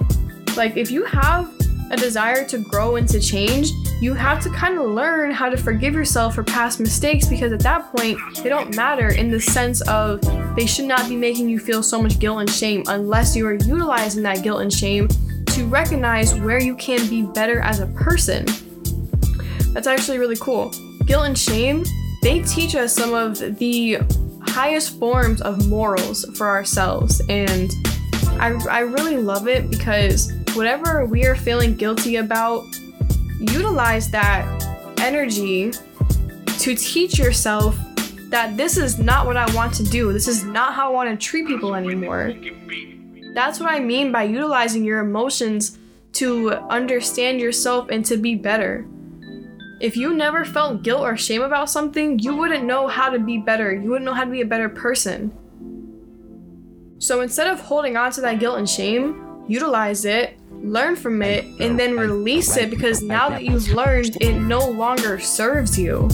Like, 0.55 0.77
if 0.77 0.91
you 0.91 1.05
have 1.05 1.51
a 1.91 1.97
desire 1.97 2.45
to 2.45 2.57
grow 2.57 2.95
and 2.95 3.07
to 3.09 3.19
change, 3.19 3.69
you 4.01 4.13
have 4.13 4.41
to 4.43 4.49
kind 4.49 4.77
of 4.77 4.89
learn 4.89 5.31
how 5.31 5.49
to 5.49 5.55
forgive 5.55 5.93
yourself 5.93 6.35
for 6.35 6.43
past 6.43 6.79
mistakes 6.79 7.27
because 7.27 7.53
at 7.53 7.59
that 7.61 7.89
point, 7.95 8.19
they 8.41 8.49
don't 8.49 8.75
matter 8.75 9.09
in 9.09 9.31
the 9.31 9.39
sense 9.39 9.81
of 9.81 10.21
they 10.55 10.65
should 10.65 10.85
not 10.85 11.07
be 11.07 11.15
making 11.15 11.47
you 11.47 11.59
feel 11.59 11.81
so 11.81 12.01
much 12.01 12.19
guilt 12.19 12.41
and 12.41 12.49
shame 12.49 12.83
unless 12.87 13.35
you 13.35 13.45
are 13.47 13.53
utilizing 13.53 14.23
that 14.23 14.43
guilt 14.43 14.61
and 14.61 14.73
shame 14.73 15.07
to 15.47 15.65
recognize 15.67 16.33
where 16.39 16.61
you 16.61 16.75
can 16.75 17.07
be 17.09 17.21
better 17.21 17.59
as 17.59 17.79
a 17.79 17.87
person. 17.87 18.45
That's 19.73 19.87
actually 19.87 20.17
really 20.17 20.37
cool. 20.37 20.73
Guilt 21.05 21.25
and 21.25 21.37
shame, 21.37 21.83
they 22.23 22.41
teach 22.43 22.73
us 22.75 22.95
some 22.95 23.13
of 23.13 23.37
the 23.59 23.97
highest 24.47 24.97
forms 24.97 25.41
of 25.41 25.67
morals 25.67 26.23
for 26.37 26.47
ourselves. 26.47 27.21
And 27.27 27.69
I, 28.39 28.57
I 28.69 28.79
really 28.79 29.17
love 29.17 29.49
it 29.49 29.69
because 29.69 30.31
whatever 30.53 31.05
we 31.05 31.25
are 31.25 31.35
feeling 31.35 31.75
guilty 31.75 32.15
about, 32.15 32.63
utilize 33.39 34.09
that 34.11 34.45
energy 34.99 35.73
to 36.59 36.75
teach 36.75 37.19
yourself 37.19 37.77
that 38.29 38.55
this 38.55 38.77
is 38.77 38.99
not 38.99 39.25
what 39.25 39.35
I 39.35 39.53
want 39.53 39.73
to 39.75 39.83
do. 39.83 40.13
This 40.13 40.29
is 40.29 40.45
not 40.45 40.73
how 40.73 40.91
I 40.91 40.93
want 40.93 41.09
to 41.09 41.17
treat 41.17 41.45
people 41.45 41.75
anymore. 41.75 42.33
That's 43.33 43.59
what 43.59 43.69
I 43.69 43.79
mean 43.79 44.13
by 44.13 44.23
utilizing 44.23 44.85
your 44.85 44.99
emotions 44.99 45.77
to 46.13 46.53
understand 46.53 47.41
yourself 47.41 47.89
and 47.89 48.05
to 48.05 48.15
be 48.15 48.35
better. 48.35 48.85
If 49.83 49.97
you 49.97 50.13
never 50.13 50.45
felt 50.45 50.81
guilt 50.81 51.01
or 51.01 51.17
shame 51.17 51.41
about 51.41 51.69
something, 51.69 52.17
you 52.17 52.37
wouldn't 52.37 52.63
know 52.63 52.87
how 52.87 53.09
to 53.09 53.19
be 53.19 53.37
better. 53.37 53.75
You 53.75 53.89
wouldn't 53.89 54.05
know 54.05 54.13
how 54.13 54.23
to 54.23 54.31
be 54.31 54.39
a 54.39 54.45
better 54.45 54.69
person. 54.69 55.29
So 56.99 57.19
instead 57.19 57.47
of 57.47 57.59
holding 57.59 57.97
on 57.97 58.13
to 58.13 58.21
that 58.21 58.39
guilt 58.39 58.59
and 58.59 58.69
shame, 58.69 59.43
utilize 59.45 60.05
it, 60.05 60.39
learn 60.51 60.95
from 60.95 61.21
it, 61.21 61.43
and 61.59 61.77
then 61.77 61.97
release 61.97 62.55
it 62.55 62.69
because 62.69 63.01
now 63.01 63.27
that 63.27 63.43
you've 63.43 63.67
learned, 63.73 64.15
it 64.21 64.39
no 64.39 64.65
longer 64.65 65.19
serves 65.19 65.77
you. 65.77 66.07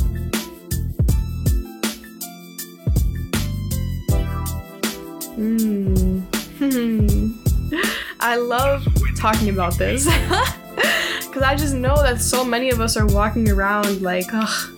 Hmm. 5.36 6.22
I 8.20 8.36
love 8.36 8.88
talking 9.16 9.50
about 9.50 9.78
this 9.78 10.08
because 11.20 11.44
I 11.44 11.56
just 11.56 11.74
know 11.74 11.96
that 12.02 12.22
so 12.22 12.44
many 12.44 12.70
of 12.70 12.82
us 12.82 12.98
are 12.98 13.06
walking 13.06 13.50
around 13.50 14.02
like, 14.02 14.26
oh, 14.34 14.76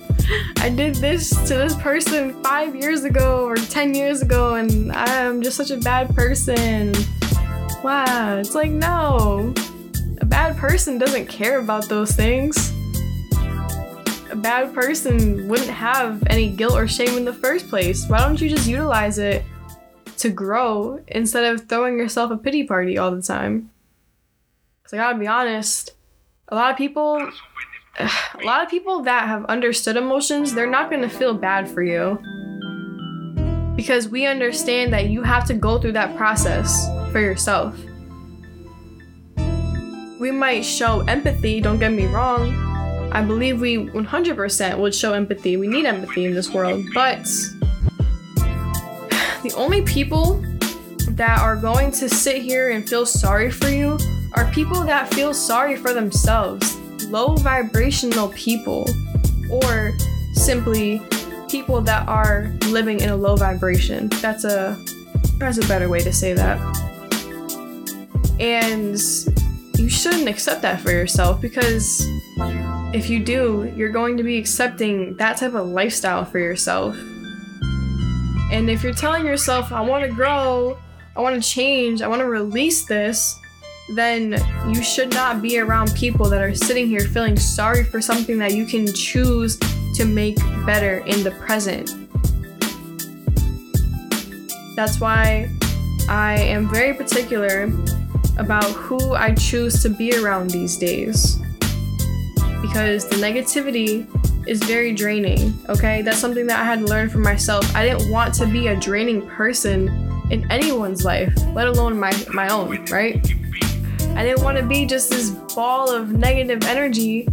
I 0.58 0.68
did 0.68 0.96
this 0.96 1.30
to 1.30 1.54
this 1.54 1.74
person 1.76 2.40
five 2.42 2.74
years 2.74 3.04
ago 3.04 3.46
or 3.46 3.56
10 3.56 3.94
years 3.94 4.22
ago, 4.22 4.54
and 4.54 4.92
I'm 4.92 5.42
just 5.42 5.56
such 5.56 5.70
a 5.70 5.78
bad 5.78 6.14
person. 6.14 6.92
Wow, 7.82 8.38
it's 8.38 8.54
like, 8.54 8.70
no, 8.70 9.52
a 10.20 10.24
bad 10.24 10.56
person 10.56 10.98
doesn't 10.98 11.26
care 11.26 11.58
about 11.58 11.88
those 11.88 12.12
things. 12.12 12.72
A 14.30 14.36
bad 14.36 14.72
person 14.72 15.48
wouldn't 15.48 15.70
have 15.70 16.22
any 16.28 16.48
guilt 16.48 16.74
or 16.74 16.86
shame 16.86 17.16
in 17.18 17.24
the 17.24 17.32
first 17.32 17.68
place. 17.68 18.08
Why 18.08 18.18
don't 18.18 18.40
you 18.40 18.48
just 18.48 18.68
utilize 18.68 19.18
it 19.18 19.44
to 20.18 20.30
grow 20.30 21.02
instead 21.08 21.52
of 21.52 21.68
throwing 21.68 21.98
yourself 21.98 22.30
a 22.30 22.36
pity 22.36 22.62
party 22.62 22.96
all 22.96 23.10
the 23.10 23.20
time. 23.20 23.71
Because 24.92 25.04
I 25.04 25.08
gotta 25.08 25.18
be 25.20 25.26
honest, 25.26 25.94
a 26.48 26.54
lot 26.54 26.70
of 26.70 26.76
people, 26.76 27.16
a 27.98 28.44
lot 28.44 28.62
of 28.62 28.68
people 28.68 29.00
that 29.04 29.26
have 29.26 29.46
understood 29.46 29.96
emotions, 29.96 30.52
they're 30.52 30.68
not 30.68 30.90
gonna 30.90 31.08
feel 31.08 31.32
bad 31.32 31.66
for 31.66 31.82
you. 31.82 32.18
Because 33.74 34.06
we 34.06 34.26
understand 34.26 34.92
that 34.92 35.08
you 35.08 35.22
have 35.22 35.46
to 35.46 35.54
go 35.54 35.78
through 35.78 35.92
that 35.92 36.14
process 36.14 36.88
for 37.10 37.20
yourself. 37.20 37.74
We 40.20 40.30
might 40.30 40.60
show 40.60 41.00
empathy, 41.08 41.62
don't 41.62 41.78
get 41.78 41.92
me 41.92 42.04
wrong. 42.04 42.52
I 43.12 43.22
believe 43.22 43.62
we 43.62 43.78
100% 43.78 44.78
would 44.78 44.94
show 44.94 45.14
empathy. 45.14 45.56
We 45.56 45.68
need 45.68 45.86
empathy 45.86 46.26
in 46.26 46.34
this 46.34 46.50
world, 46.50 46.84
but 46.92 47.24
the 49.42 49.54
only 49.56 49.80
people 49.80 50.44
that 51.12 51.40
are 51.40 51.56
going 51.56 51.92
to 51.92 52.10
sit 52.10 52.42
here 52.42 52.68
and 52.68 52.86
feel 52.86 53.06
sorry 53.06 53.50
for 53.50 53.70
you 53.70 53.96
are 54.34 54.50
people 54.52 54.82
that 54.84 55.12
feel 55.12 55.34
sorry 55.34 55.76
for 55.76 55.92
themselves, 55.92 56.76
low 57.08 57.36
vibrational 57.36 58.28
people, 58.28 58.86
or 59.50 59.92
simply 60.34 61.00
people 61.48 61.80
that 61.82 62.08
are 62.08 62.52
living 62.68 63.00
in 63.00 63.10
a 63.10 63.16
low 63.16 63.36
vibration. 63.36 64.08
That's 64.20 64.44
a 64.44 64.82
that's 65.38 65.58
a 65.58 65.68
better 65.68 65.88
way 65.88 66.00
to 66.00 66.12
say 66.12 66.32
that. 66.32 66.58
And 68.40 68.98
you 69.78 69.88
shouldn't 69.88 70.28
accept 70.28 70.62
that 70.62 70.80
for 70.80 70.90
yourself 70.90 71.40
because 71.40 72.02
if 72.94 73.10
you 73.10 73.22
do, 73.22 73.72
you're 73.76 73.90
going 73.90 74.16
to 74.16 74.22
be 74.22 74.38
accepting 74.38 75.16
that 75.16 75.36
type 75.36 75.54
of 75.54 75.66
lifestyle 75.66 76.24
for 76.24 76.38
yourself. 76.38 76.96
And 78.52 78.70
if 78.70 78.82
you're 78.82 78.94
telling 78.94 79.26
yourself, 79.26 79.72
I 79.72 79.80
want 79.80 80.04
to 80.04 80.10
grow, 80.10 80.78
I 81.16 81.20
want 81.20 81.42
to 81.42 81.48
change, 81.48 82.02
I 82.02 82.08
want 82.08 82.20
to 82.20 82.28
release 82.28 82.84
this, 82.84 83.38
then 83.90 84.36
you 84.68 84.82
should 84.82 85.10
not 85.12 85.42
be 85.42 85.58
around 85.58 85.94
people 85.94 86.28
that 86.30 86.40
are 86.40 86.54
sitting 86.54 86.86
here 86.86 87.00
feeling 87.00 87.36
sorry 87.36 87.84
for 87.84 88.00
something 88.00 88.38
that 88.38 88.54
you 88.54 88.64
can 88.64 88.86
choose 88.92 89.58
to 89.94 90.04
make 90.04 90.36
better 90.64 90.98
in 90.98 91.22
the 91.22 91.32
present. 91.32 91.90
That's 94.76 95.00
why 95.00 95.50
I 96.08 96.38
am 96.38 96.68
very 96.68 96.94
particular 96.94 97.70
about 98.38 98.64
who 98.64 99.14
I 99.14 99.34
choose 99.34 99.82
to 99.82 99.88
be 99.88 100.16
around 100.18 100.50
these 100.50 100.76
days. 100.76 101.38
Because 102.62 103.08
the 103.08 103.16
negativity 103.16 104.06
is 104.48 104.62
very 104.62 104.92
draining, 104.92 105.58
okay? 105.68 106.02
That's 106.02 106.18
something 106.18 106.46
that 106.46 106.60
I 106.60 106.64
had 106.64 106.80
to 106.80 106.86
learn 106.86 107.10
for 107.10 107.18
myself. 107.18 107.74
I 107.76 107.84
didn't 107.84 108.10
want 108.10 108.34
to 108.34 108.46
be 108.46 108.68
a 108.68 108.76
draining 108.76 109.26
person 109.28 109.88
in 110.30 110.50
anyone's 110.50 111.04
life, 111.04 111.32
let 111.52 111.66
alone 111.66 111.98
my, 111.98 112.12
my 112.32 112.48
own, 112.48 112.84
right? 112.86 113.20
I 114.14 114.22
didn't 114.24 114.42
want 114.44 114.58
to 114.58 114.64
be 114.64 114.86
just 114.86 115.10
this 115.10 115.30
ball 115.30 115.90
of 115.90 116.12
negative 116.12 116.64
energy, 116.64 117.28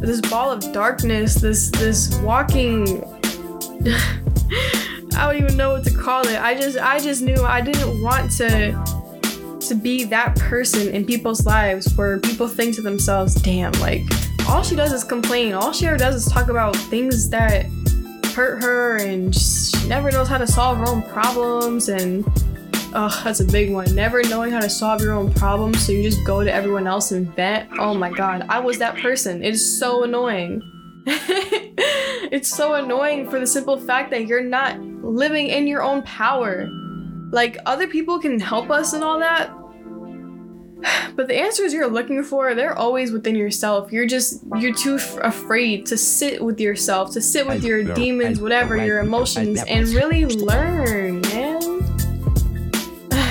this 0.00 0.20
ball 0.22 0.50
of 0.50 0.60
darkness, 0.72 1.34
this 1.34 1.70
this 1.70 2.18
walking 2.20 3.04
I 5.16 5.32
don't 5.32 5.42
even 5.42 5.56
know 5.56 5.72
what 5.72 5.84
to 5.84 5.94
call 5.94 6.26
it. 6.26 6.40
I 6.40 6.54
just 6.54 6.78
I 6.78 6.98
just 6.98 7.22
knew 7.22 7.42
I 7.44 7.60
didn't 7.60 8.02
want 8.02 8.30
to 8.32 8.72
to 9.60 9.74
be 9.74 10.04
that 10.04 10.36
person 10.36 10.88
in 10.88 11.04
people's 11.04 11.46
lives 11.46 11.94
where 11.96 12.18
people 12.18 12.48
think 12.48 12.74
to 12.76 12.82
themselves, 12.82 13.34
damn, 13.34 13.72
like 13.74 14.02
all 14.48 14.62
she 14.62 14.74
does 14.74 14.92
is 14.92 15.04
complain. 15.04 15.52
All 15.52 15.72
she 15.72 15.86
ever 15.86 15.96
does 15.96 16.26
is 16.26 16.32
talk 16.32 16.48
about 16.48 16.76
things 16.76 17.28
that 17.30 17.66
hurt 18.34 18.62
her 18.62 18.96
and 18.96 19.34
she 19.34 19.86
never 19.86 20.10
knows 20.10 20.28
how 20.28 20.38
to 20.38 20.46
solve 20.46 20.78
her 20.78 20.88
own 20.88 21.02
problems 21.02 21.88
and 21.88 22.24
oh, 22.94 23.20
that's 23.24 23.40
a 23.40 23.44
big 23.44 23.72
one. 23.72 23.94
Never 23.94 24.22
knowing 24.22 24.52
how 24.52 24.60
to 24.60 24.70
solve 24.70 25.00
your 25.00 25.12
own 25.12 25.32
problems, 25.34 25.84
so 25.84 25.92
you 25.92 26.02
just 26.02 26.24
go 26.24 26.42
to 26.42 26.52
everyone 26.52 26.86
else 26.86 27.12
and 27.12 27.34
vent. 27.34 27.70
Oh 27.78 27.94
my 27.94 28.10
god, 28.10 28.46
I 28.48 28.60
was 28.60 28.78
that 28.78 28.96
person. 28.96 29.42
It 29.42 29.54
is 29.54 29.78
so 29.78 30.04
annoying. 30.04 30.62
it's 31.06 32.48
so 32.48 32.74
annoying 32.74 33.28
for 33.28 33.38
the 33.38 33.46
simple 33.46 33.78
fact 33.78 34.10
that 34.10 34.26
you're 34.26 34.42
not 34.42 34.80
living 34.80 35.48
in 35.48 35.66
your 35.66 35.82
own 35.82 36.02
power. 36.02 36.66
Like, 37.30 37.58
other 37.66 37.88
people 37.88 38.18
can 38.18 38.38
help 38.40 38.70
us 38.70 38.92
and 38.92 39.02
all 39.02 39.18
that, 39.18 39.50
but 41.16 41.28
the 41.28 41.36
answers 41.36 41.72
you're 41.72 41.88
looking 41.88 42.22
for, 42.22 42.54
they're 42.54 42.76
always 42.76 43.12
within 43.12 43.34
yourself. 43.34 43.92
You're 43.92 44.06
just, 44.06 44.40
you're 44.58 44.74
too 44.74 44.96
f- 44.96 45.18
afraid 45.18 45.86
to 45.86 45.96
sit 45.96 46.42
with 46.42 46.60
yourself, 46.60 47.12
to 47.12 47.20
sit 47.20 47.46
with 47.46 47.64
your 47.64 47.82
demons, 47.94 48.40
whatever, 48.40 48.76
your 48.76 49.00
emotions, 49.00 49.62
and 49.68 49.88
really 49.88 50.24
learn, 50.26 51.20
man. 51.22 51.73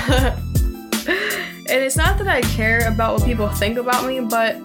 and 1.07 1.69
it's 1.69 1.95
not 1.95 2.17
that 2.17 2.27
I 2.27 2.41
care 2.41 2.91
about 2.91 3.15
what 3.15 3.25
people 3.25 3.47
think 3.47 3.77
about 3.77 4.05
me, 4.05 4.19
but 4.19 4.55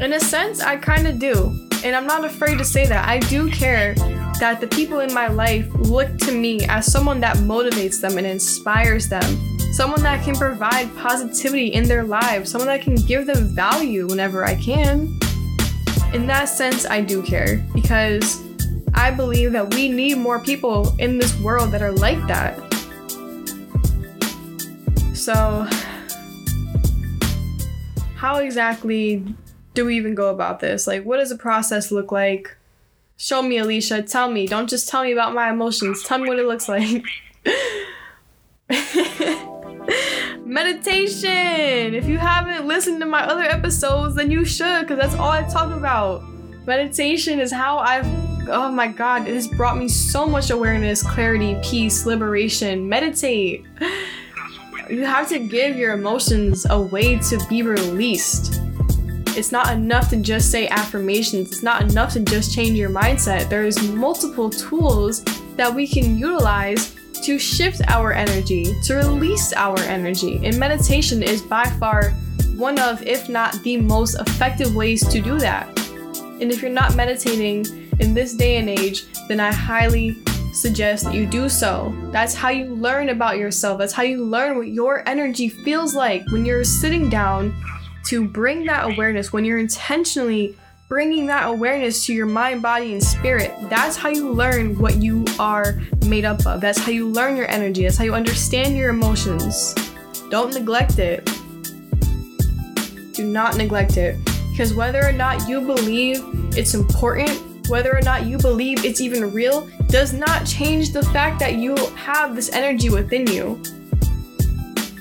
in 0.00 0.14
a 0.14 0.20
sense, 0.20 0.60
I 0.60 0.76
kind 0.76 1.06
of 1.06 1.20
do. 1.20 1.56
And 1.84 1.94
I'm 1.94 2.06
not 2.06 2.24
afraid 2.24 2.58
to 2.58 2.64
say 2.64 2.86
that. 2.86 3.08
I 3.08 3.20
do 3.20 3.48
care 3.50 3.94
that 4.40 4.60
the 4.60 4.66
people 4.66 4.98
in 5.00 5.14
my 5.14 5.28
life 5.28 5.68
look 5.74 6.18
to 6.18 6.32
me 6.32 6.66
as 6.66 6.90
someone 6.90 7.20
that 7.20 7.36
motivates 7.36 8.00
them 8.00 8.18
and 8.18 8.26
inspires 8.26 9.08
them, 9.08 9.22
someone 9.72 10.02
that 10.02 10.24
can 10.24 10.34
provide 10.34 10.94
positivity 10.96 11.68
in 11.68 11.84
their 11.84 12.02
lives, 12.02 12.50
someone 12.50 12.66
that 12.66 12.82
can 12.82 12.96
give 12.96 13.26
them 13.26 13.54
value 13.54 14.08
whenever 14.08 14.44
I 14.44 14.56
can. 14.56 15.16
In 16.12 16.26
that 16.26 16.46
sense, 16.46 16.84
I 16.86 17.02
do 17.02 17.22
care 17.22 17.64
because 17.72 18.42
I 18.94 19.12
believe 19.12 19.52
that 19.52 19.72
we 19.74 19.88
need 19.88 20.18
more 20.18 20.40
people 20.40 20.96
in 20.98 21.18
this 21.18 21.38
world 21.40 21.70
that 21.70 21.82
are 21.82 21.92
like 21.92 22.26
that. 22.26 22.71
So, 25.22 25.68
how 28.16 28.38
exactly 28.38 29.24
do 29.72 29.84
we 29.84 29.96
even 29.96 30.16
go 30.16 30.30
about 30.30 30.58
this? 30.58 30.88
Like, 30.88 31.04
what 31.04 31.18
does 31.18 31.28
the 31.28 31.38
process 31.38 31.92
look 31.92 32.10
like? 32.10 32.56
Show 33.18 33.40
me, 33.40 33.58
Alicia. 33.58 34.02
Tell 34.02 34.28
me. 34.28 34.48
Don't 34.48 34.68
just 34.68 34.88
tell 34.88 35.04
me 35.04 35.12
about 35.12 35.32
my 35.32 35.48
emotions. 35.50 36.02
Tell 36.02 36.18
me 36.18 36.28
what 36.28 36.40
it 36.40 36.46
looks 36.46 36.68
like. 36.68 37.04
Meditation! 40.44 41.94
If 41.94 42.08
you 42.08 42.18
haven't 42.18 42.66
listened 42.66 42.98
to 42.98 43.06
my 43.06 43.22
other 43.22 43.44
episodes, 43.44 44.16
then 44.16 44.28
you 44.28 44.44
should, 44.44 44.80
because 44.80 44.98
that's 44.98 45.14
all 45.14 45.30
I 45.30 45.42
talk 45.42 45.72
about. 45.72 46.24
Meditation 46.66 47.38
is 47.38 47.52
how 47.52 47.78
I've, 47.78 48.08
oh 48.48 48.72
my 48.72 48.88
god, 48.88 49.28
it 49.28 49.34
has 49.34 49.46
brought 49.46 49.78
me 49.78 49.86
so 49.86 50.26
much 50.26 50.50
awareness, 50.50 51.00
clarity, 51.00 51.56
peace, 51.62 52.06
liberation. 52.06 52.88
Meditate. 52.88 53.64
You 54.92 55.06
have 55.06 55.26
to 55.30 55.38
give 55.38 55.78
your 55.78 55.94
emotions 55.94 56.66
a 56.68 56.78
way 56.78 57.16
to 57.16 57.42
be 57.48 57.62
released. 57.62 58.60
It's 59.28 59.50
not 59.50 59.72
enough 59.72 60.10
to 60.10 60.18
just 60.18 60.50
say 60.50 60.68
affirmations. 60.68 61.50
It's 61.50 61.62
not 61.62 61.80
enough 61.80 62.12
to 62.12 62.20
just 62.20 62.54
change 62.54 62.72
your 62.78 62.90
mindset. 62.90 63.48
There's 63.48 63.82
multiple 63.88 64.50
tools 64.50 65.24
that 65.56 65.74
we 65.74 65.86
can 65.86 66.18
utilize 66.18 66.94
to 67.24 67.38
shift 67.38 67.80
our 67.88 68.12
energy, 68.12 68.66
to 68.82 68.96
release 68.96 69.54
our 69.54 69.80
energy. 69.80 70.38
And 70.44 70.58
meditation 70.58 71.22
is 71.22 71.40
by 71.40 71.64
far 71.80 72.10
one 72.56 72.78
of, 72.78 73.02
if 73.06 73.30
not 73.30 73.62
the 73.62 73.78
most 73.78 74.20
effective 74.20 74.76
ways 74.76 75.08
to 75.08 75.22
do 75.22 75.38
that. 75.38 75.68
And 76.38 76.52
if 76.52 76.60
you're 76.60 76.70
not 76.70 76.96
meditating 76.96 77.64
in 77.98 78.12
this 78.12 78.34
day 78.34 78.58
and 78.58 78.68
age, 78.68 79.06
then 79.26 79.40
I 79.40 79.54
highly 79.54 80.18
suggest 80.52 81.04
that 81.04 81.14
you 81.14 81.26
do 81.26 81.48
so. 81.48 81.94
That's 82.12 82.34
how 82.34 82.50
you 82.50 82.74
learn 82.74 83.08
about 83.08 83.38
yourself. 83.38 83.78
That's 83.78 83.92
how 83.92 84.02
you 84.02 84.24
learn 84.24 84.58
what 84.58 84.68
your 84.68 85.06
energy 85.08 85.48
feels 85.48 85.94
like 85.94 86.24
when 86.30 86.44
you're 86.44 86.64
sitting 86.64 87.08
down 87.08 87.54
to 88.06 88.26
bring 88.26 88.64
that 88.66 88.90
awareness, 88.90 89.32
when 89.32 89.44
you're 89.44 89.58
intentionally 89.58 90.56
bringing 90.88 91.26
that 91.26 91.48
awareness 91.48 92.04
to 92.04 92.12
your 92.12 92.26
mind, 92.26 92.60
body, 92.60 92.92
and 92.92 93.02
spirit. 93.02 93.50
That's 93.70 93.96
how 93.96 94.10
you 94.10 94.30
learn 94.30 94.78
what 94.78 94.96
you 94.96 95.24
are 95.38 95.80
made 96.04 96.26
up 96.26 96.44
of. 96.46 96.60
That's 96.60 96.78
how 96.78 96.90
you 96.90 97.08
learn 97.08 97.34
your 97.34 97.50
energy. 97.50 97.84
That's 97.84 97.96
how 97.96 98.04
you 98.04 98.14
understand 98.14 98.76
your 98.76 98.90
emotions. 98.90 99.74
Don't 100.28 100.52
neglect 100.52 100.98
it. 100.98 101.24
Do 103.14 103.24
not 103.24 103.56
neglect 103.56 103.96
it. 103.96 104.22
Because 104.50 104.74
whether 104.74 105.02
or 105.02 105.12
not 105.12 105.48
you 105.48 105.62
believe 105.62 106.22
it's 106.54 106.74
important, 106.74 107.40
whether 107.72 107.96
or 107.96 108.02
not 108.02 108.26
you 108.26 108.38
believe 108.38 108.84
it's 108.84 109.00
even 109.00 109.32
real, 109.32 109.66
does 109.88 110.12
not 110.12 110.46
change 110.46 110.92
the 110.92 111.02
fact 111.06 111.40
that 111.40 111.54
you 111.54 111.74
have 111.96 112.36
this 112.36 112.52
energy 112.52 112.90
within 112.90 113.26
you 113.26 113.60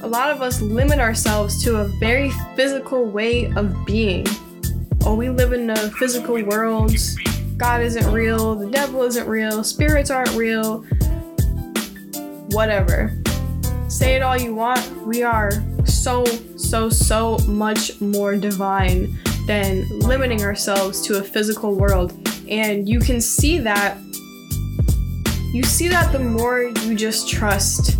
a 0.04 0.08
lot 0.08 0.32
of 0.32 0.42
us 0.42 0.62
limit 0.62 1.00
ourselves 1.00 1.64
to 1.64 1.78
a 1.78 1.88
very 2.00 2.32
physical 2.56 3.06
way 3.06 3.52
of 3.54 3.86
being. 3.86 4.26
Oh, 5.06 5.16
we 5.16 5.30
live 5.30 5.54
in 5.54 5.70
a 5.70 5.92
physical 5.92 6.42
world. 6.44 6.92
God 7.58 7.82
isn't 7.82 8.12
real, 8.12 8.56
the 8.56 8.70
devil 8.70 9.04
isn't 9.04 9.28
real, 9.28 9.64
spirits 9.64 10.10
aren't 10.10 10.34
real. 10.34 10.80
Whatever. 12.50 13.16
Say 13.88 14.16
it 14.16 14.24
all 14.24 14.38
you 14.38 14.56
want. 14.56 15.06
We 15.06 15.22
are 15.22 15.52
so, 15.86 16.26
so, 16.58 16.90
so 16.90 17.38
much 17.48 18.02
more 18.02 18.36
divine 18.36 19.16
than 19.46 19.88
limiting 20.00 20.44
ourselves 20.44 21.02
to 21.02 21.20
a 21.20 21.24
physical 21.24 21.76
world. 21.76 22.21
And 22.52 22.88
you 22.88 23.00
can 23.00 23.22
see 23.22 23.58
that. 23.60 23.98
You 25.54 25.64
see 25.64 25.88
that 25.88 26.12
the 26.12 26.20
more 26.20 26.64
you 26.64 26.96
just 26.96 27.30
trust 27.30 27.98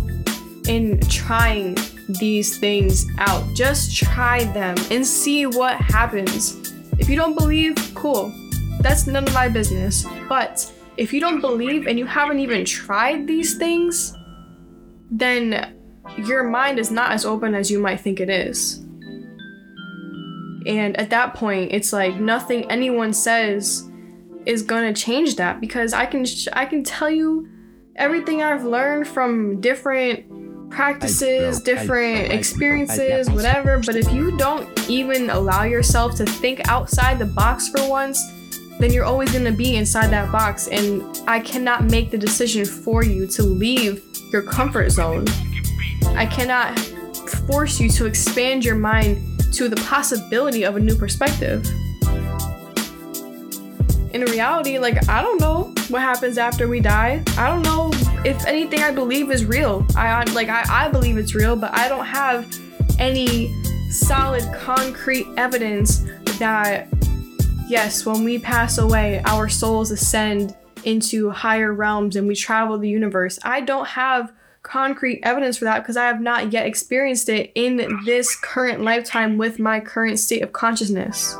in 0.68 1.00
trying 1.08 1.76
these 2.20 2.58
things 2.58 3.06
out. 3.18 3.42
Just 3.54 3.96
try 3.96 4.44
them 4.44 4.76
and 4.90 5.06
see 5.06 5.46
what 5.46 5.76
happens. 5.76 6.72
If 6.98 7.08
you 7.08 7.16
don't 7.16 7.36
believe, 7.36 7.74
cool. 7.94 8.32
That's 8.80 9.06
none 9.06 9.26
of 9.26 9.34
my 9.34 9.48
business. 9.48 10.06
But 10.28 10.70
if 10.96 11.12
you 11.12 11.20
don't 11.20 11.40
believe 11.40 11.86
and 11.86 11.98
you 11.98 12.06
haven't 12.06 12.38
even 12.38 12.64
tried 12.64 13.26
these 13.26 13.56
things, 13.56 14.14
then 15.10 15.74
your 16.18 16.44
mind 16.44 16.78
is 16.78 16.90
not 16.90 17.12
as 17.12 17.24
open 17.24 17.54
as 17.54 17.70
you 17.70 17.78
might 17.78 18.00
think 18.00 18.20
it 18.20 18.28
is. 18.28 18.78
And 20.66 20.96
at 20.96 21.10
that 21.10 21.34
point, 21.34 21.72
it's 21.72 21.92
like 21.92 22.16
nothing 22.16 22.70
anyone 22.70 23.12
says 23.12 23.88
is 24.46 24.62
going 24.62 24.92
to 24.92 25.00
change 25.00 25.36
that 25.36 25.60
because 25.60 25.92
I 25.92 26.06
can 26.06 26.24
sh- 26.24 26.48
I 26.52 26.66
can 26.66 26.82
tell 26.82 27.10
you 27.10 27.48
everything 27.96 28.42
I've 28.42 28.64
learned 28.64 29.06
from 29.06 29.60
different 29.60 30.70
practices, 30.70 31.60
different 31.60 32.32
experiences, 32.32 33.30
whatever. 33.30 33.78
But 33.78 33.96
if 33.96 34.10
you 34.12 34.36
don't 34.36 34.68
even 34.88 35.30
allow 35.30 35.64
yourself 35.64 36.16
to 36.16 36.24
think 36.24 36.66
outside 36.68 37.18
the 37.18 37.26
box 37.26 37.68
for 37.68 37.86
once, 37.88 38.20
then 38.78 38.92
you're 38.92 39.04
always 39.04 39.30
going 39.30 39.44
to 39.44 39.52
be 39.52 39.76
inside 39.76 40.08
that 40.08 40.32
box. 40.32 40.68
And 40.68 41.02
I 41.28 41.40
cannot 41.40 41.84
make 41.84 42.10
the 42.10 42.18
decision 42.18 42.64
for 42.64 43.04
you 43.04 43.26
to 43.28 43.42
leave 43.42 44.02
your 44.32 44.42
comfort 44.42 44.90
zone. 44.90 45.26
I 46.16 46.26
cannot 46.26 46.78
force 47.46 47.78
you 47.78 47.88
to 47.90 48.06
expand 48.06 48.64
your 48.64 48.74
mind 48.74 49.22
to 49.52 49.68
the 49.68 49.76
possibility 49.76 50.64
of 50.64 50.76
a 50.76 50.80
new 50.80 50.94
perspective. 50.96 51.66
In 54.14 54.22
reality, 54.22 54.78
like, 54.78 55.08
I 55.08 55.22
don't 55.22 55.40
know 55.40 55.72
what 55.88 56.02
happens 56.02 56.36
after 56.36 56.68
we 56.68 56.80
die. 56.80 57.22
I 57.38 57.48
don't 57.48 57.62
know 57.62 57.90
if 58.24 58.44
anything 58.46 58.82
I 58.82 58.90
believe 58.90 59.30
is 59.30 59.46
real. 59.46 59.86
I 59.96 60.22
like 60.32 60.48
I, 60.48 60.64
I 60.68 60.88
believe 60.88 61.16
it's 61.16 61.34
real, 61.34 61.56
but 61.56 61.72
I 61.72 61.88
don't 61.88 62.04
have 62.04 62.46
any 62.98 63.54
solid 63.90 64.44
concrete 64.52 65.26
evidence 65.36 66.04
that 66.38 66.88
yes, 67.68 68.04
when 68.04 68.22
we 68.22 68.38
pass 68.38 68.76
away, 68.76 69.22
our 69.24 69.48
souls 69.48 69.90
ascend 69.90 70.54
into 70.84 71.30
higher 71.30 71.72
realms 71.72 72.16
and 72.16 72.28
we 72.28 72.34
travel 72.34 72.76
the 72.78 72.88
universe. 72.88 73.38
I 73.42 73.62
don't 73.62 73.86
have 73.86 74.32
concrete 74.62 75.20
evidence 75.22 75.56
for 75.56 75.64
that 75.64 75.80
because 75.80 75.96
I 75.96 76.04
have 76.04 76.20
not 76.20 76.52
yet 76.52 76.66
experienced 76.66 77.28
it 77.28 77.50
in 77.54 78.00
this 78.04 78.36
current 78.36 78.82
lifetime 78.82 79.38
with 79.38 79.58
my 79.58 79.80
current 79.80 80.18
state 80.18 80.42
of 80.42 80.52
consciousness. 80.52 81.34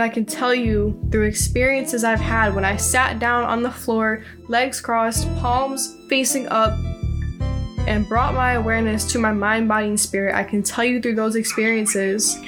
But 0.00 0.06
I 0.06 0.14
can 0.14 0.24
tell 0.24 0.54
you 0.54 0.98
through 1.12 1.26
experiences 1.26 2.04
I've 2.04 2.20
had 2.20 2.54
when 2.54 2.64
I 2.64 2.76
sat 2.76 3.18
down 3.18 3.44
on 3.44 3.62
the 3.62 3.70
floor, 3.70 4.24
legs 4.48 4.80
crossed, 4.80 5.28
palms 5.36 5.94
facing 6.08 6.48
up, 6.48 6.72
and 7.86 8.08
brought 8.08 8.32
my 8.32 8.52
awareness 8.52 9.04
to 9.12 9.18
my 9.18 9.30
mind, 9.30 9.68
body, 9.68 9.88
and 9.88 10.00
spirit, 10.00 10.34
I 10.34 10.42
can 10.42 10.62
tell 10.62 10.84
you 10.86 11.02
through 11.02 11.16
those 11.16 11.36
experiences 11.36 12.40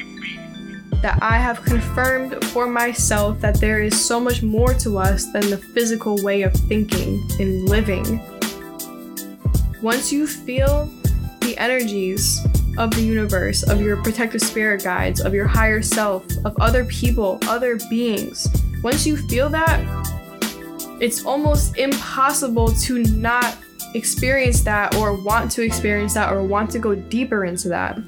that 1.02 1.18
I 1.20 1.36
have 1.36 1.62
confirmed 1.62 2.42
for 2.42 2.66
myself 2.66 3.38
that 3.42 3.60
there 3.60 3.82
is 3.82 4.02
so 4.02 4.18
much 4.18 4.42
more 4.42 4.72
to 4.72 4.96
us 4.96 5.30
than 5.30 5.50
the 5.50 5.58
physical 5.58 6.16
way 6.24 6.40
of 6.40 6.54
thinking 6.54 7.22
and 7.38 7.68
living. 7.68 8.18
Once 9.82 10.10
you 10.10 10.26
feel 10.26 10.90
the 11.42 11.54
energies 11.58 12.40
of 12.78 12.90
the 12.90 13.02
universe, 13.02 13.62
of 13.62 13.80
your 13.80 14.02
protective 14.02 14.40
spirit 14.40 14.82
guides, 14.82 15.20
of 15.20 15.34
your 15.34 15.46
higher 15.46 15.82
self, 15.82 16.24
of 16.44 16.54
other 16.60 16.84
people, 16.86 17.38
other 17.48 17.78
beings. 17.90 18.48
Once 18.82 19.06
you 19.06 19.16
feel 19.16 19.48
that, 19.48 19.80
it's 21.00 21.24
almost 21.24 21.76
impossible 21.78 22.68
to 22.68 23.02
not 23.04 23.56
experience 23.94 24.62
that 24.62 24.94
or 24.94 25.22
want 25.24 25.50
to 25.52 25.62
experience 25.62 26.14
that 26.14 26.32
or 26.32 26.42
want 26.42 26.70
to 26.70 26.78
go 26.78 26.94
deeper 26.94 27.44
into 27.44 27.68
that. 27.68 27.98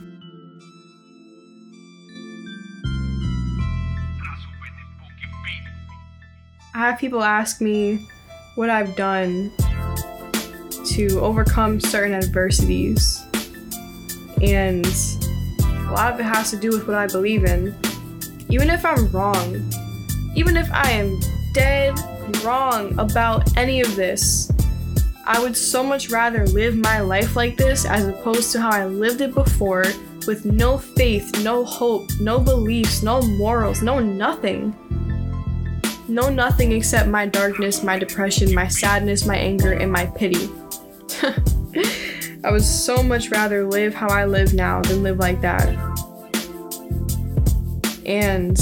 I 6.76 6.78
have 6.78 6.98
people 6.98 7.22
ask 7.22 7.60
me 7.60 8.08
what 8.56 8.68
I've 8.70 8.96
done 8.96 9.52
to 10.86 11.20
overcome 11.20 11.80
certain 11.80 12.14
adversities. 12.14 13.23
And 14.52 14.86
a 15.66 15.92
lot 15.92 16.12
of 16.12 16.20
it 16.20 16.24
has 16.24 16.50
to 16.50 16.56
do 16.56 16.70
with 16.70 16.86
what 16.86 16.96
I 16.96 17.06
believe 17.06 17.44
in. 17.44 17.74
Even 18.50 18.68
if 18.70 18.84
I'm 18.84 19.10
wrong, 19.10 19.70
even 20.34 20.56
if 20.56 20.70
I 20.72 20.90
am 20.90 21.18
dead 21.54 21.98
wrong 22.42 22.98
about 22.98 23.56
any 23.56 23.80
of 23.80 23.96
this, 23.96 24.50
I 25.26 25.40
would 25.40 25.56
so 25.56 25.82
much 25.82 26.10
rather 26.10 26.46
live 26.48 26.76
my 26.76 27.00
life 27.00 27.36
like 27.36 27.56
this 27.56 27.86
as 27.86 28.06
opposed 28.06 28.52
to 28.52 28.60
how 28.60 28.70
I 28.70 28.84
lived 28.84 29.22
it 29.22 29.32
before 29.32 29.84
with 30.26 30.44
no 30.44 30.76
faith, 30.76 31.42
no 31.42 31.64
hope, 31.64 32.10
no 32.20 32.38
beliefs, 32.38 33.02
no 33.02 33.22
morals, 33.22 33.82
no 33.82 33.98
nothing. 33.98 34.76
No 36.08 36.28
nothing 36.28 36.72
except 36.72 37.08
my 37.08 37.24
darkness, 37.24 37.82
my 37.82 37.98
depression, 37.98 38.54
my 38.54 38.68
sadness, 38.68 39.24
my 39.24 39.36
anger, 39.36 39.72
and 39.72 39.90
my 39.90 40.04
pity. 40.06 40.50
I 42.44 42.50
would 42.50 42.62
so 42.62 43.02
much 43.02 43.30
rather 43.30 43.66
live 43.66 43.94
how 43.94 44.08
I 44.08 44.26
live 44.26 44.52
now 44.52 44.82
than 44.82 45.02
live 45.02 45.18
like 45.18 45.40
that. 45.40 45.66
And, 48.04 48.58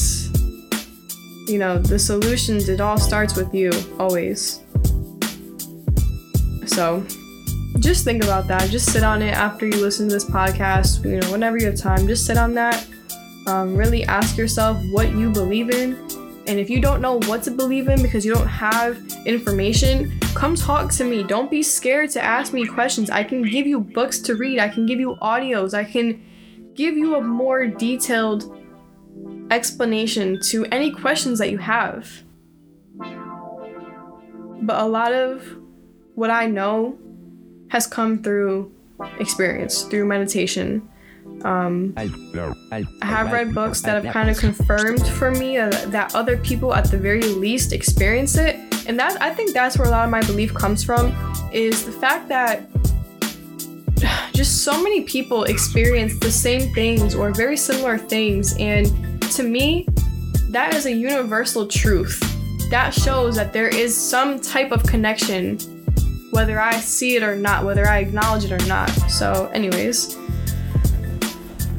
you 1.48 1.58
know, 1.58 1.78
the 1.78 1.98
solutions, 1.98 2.68
it 2.68 2.80
all 2.80 2.96
starts 2.96 3.34
with 3.34 3.52
you, 3.52 3.72
always. 3.98 4.60
So, 6.66 7.04
just 7.80 8.04
think 8.04 8.22
about 8.22 8.46
that. 8.46 8.70
Just 8.70 8.92
sit 8.92 9.02
on 9.02 9.20
it 9.20 9.34
after 9.34 9.66
you 9.66 9.76
listen 9.76 10.08
to 10.08 10.14
this 10.14 10.24
podcast. 10.24 11.04
You 11.04 11.18
know, 11.18 11.32
whenever 11.32 11.58
you 11.58 11.66
have 11.66 11.76
time, 11.76 12.06
just 12.06 12.24
sit 12.24 12.38
on 12.38 12.54
that. 12.54 12.86
Um, 13.48 13.74
really 13.74 14.04
ask 14.04 14.36
yourself 14.36 14.80
what 14.92 15.10
you 15.10 15.32
believe 15.32 15.70
in 15.70 15.96
and 16.46 16.58
if 16.58 16.68
you 16.68 16.80
don't 16.80 17.00
know 17.00 17.20
what 17.20 17.42
to 17.44 17.50
believe 17.50 17.88
in 17.88 18.02
because 18.02 18.24
you 18.24 18.34
don't 18.34 18.48
have 18.48 19.00
information, 19.26 20.18
come 20.34 20.56
talk 20.56 20.90
to 20.92 21.04
me. 21.04 21.22
Don't 21.22 21.50
be 21.50 21.62
scared 21.62 22.10
to 22.10 22.22
ask 22.22 22.52
me 22.52 22.66
questions. 22.66 23.10
I 23.10 23.22
can 23.22 23.42
give 23.42 23.66
you 23.66 23.80
books 23.80 24.18
to 24.20 24.34
read, 24.34 24.58
I 24.58 24.68
can 24.68 24.84
give 24.86 24.98
you 24.98 25.16
audios, 25.22 25.72
I 25.72 25.84
can 25.84 26.20
give 26.74 26.96
you 26.96 27.16
a 27.16 27.20
more 27.20 27.66
detailed 27.66 28.58
explanation 29.50 30.40
to 30.40 30.64
any 30.66 30.90
questions 30.90 31.38
that 31.38 31.50
you 31.50 31.58
have. 31.58 32.10
But 34.62 34.80
a 34.80 34.86
lot 34.86 35.12
of 35.12 35.44
what 36.14 36.30
I 36.30 36.46
know 36.46 36.98
has 37.68 37.86
come 37.86 38.22
through 38.22 38.72
experience, 39.18 39.82
through 39.82 40.06
meditation. 40.06 40.88
Um, 41.44 41.92
I 41.96 42.06
have 43.02 43.32
read 43.32 43.54
books 43.54 43.80
that 43.82 44.04
have 44.04 44.12
kind 44.12 44.30
of 44.30 44.38
confirmed 44.38 45.06
for 45.06 45.30
me 45.30 45.58
uh, 45.58 45.70
that 45.86 46.14
other 46.14 46.36
people, 46.36 46.74
at 46.74 46.90
the 46.90 46.98
very 46.98 47.22
least, 47.22 47.72
experience 47.72 48.36
it, 48.36 48.56
and 48.86 48.98
that 48.98 49.20
I 49.20 49.30
think 49.34 49.52
that's 49.52 49.78
where 49.78 49.88
a 49.88 49.90
lot 49.90 50.04
of 50.04 50.10
my 50.10 50.22
belief 50.22 50.54
comes 50.54 50.84
from, 50.84 51.12
is 51.52 51.84
the 51.84 51.92
fact 51.92 52.28
that 52.28 52.68
just 54.32 54.62
so 54.64 54.82
many 54.82 55.02
people 55.02 55.44
experience 55.44 56.18
the 56.18 56.30
same 56.30 56.72
things 56.74 57.14
or 57.14 57.32
very 57.32 57.56
similar 57.56 57.98
things, 57.98 58.56
and 58.58 58.86
to 59.32 59.42
me, 59.42 59.86
that 60.50 60.74
is 60.74 60.86
a 60.86 60.92
universal 60.92 61.66
truth. 61.66 62.20
That 62.70 62.94
shows 62.94 63.36
that 63.36 63.52
there 63.52 63.68
is 63.68 63.96
some 63.96 64.40
type 64.40 64.70
of 64.70 64.82
connection, 64.84 65.58
whether 66.30 66.60
I 66.60 66.76
see 66.76 67.16
it 67.16 67.22
or 67.22 67.36
not, 67.36 67.64
whether 67.64 67.86
I 67.86 67.98
acknowledge 67.98 68.44
it 68.44 68.52
or 68.52 68.66
not. 68.66 68.90
So, 69.10 69.50
anyways. 69.52 70.16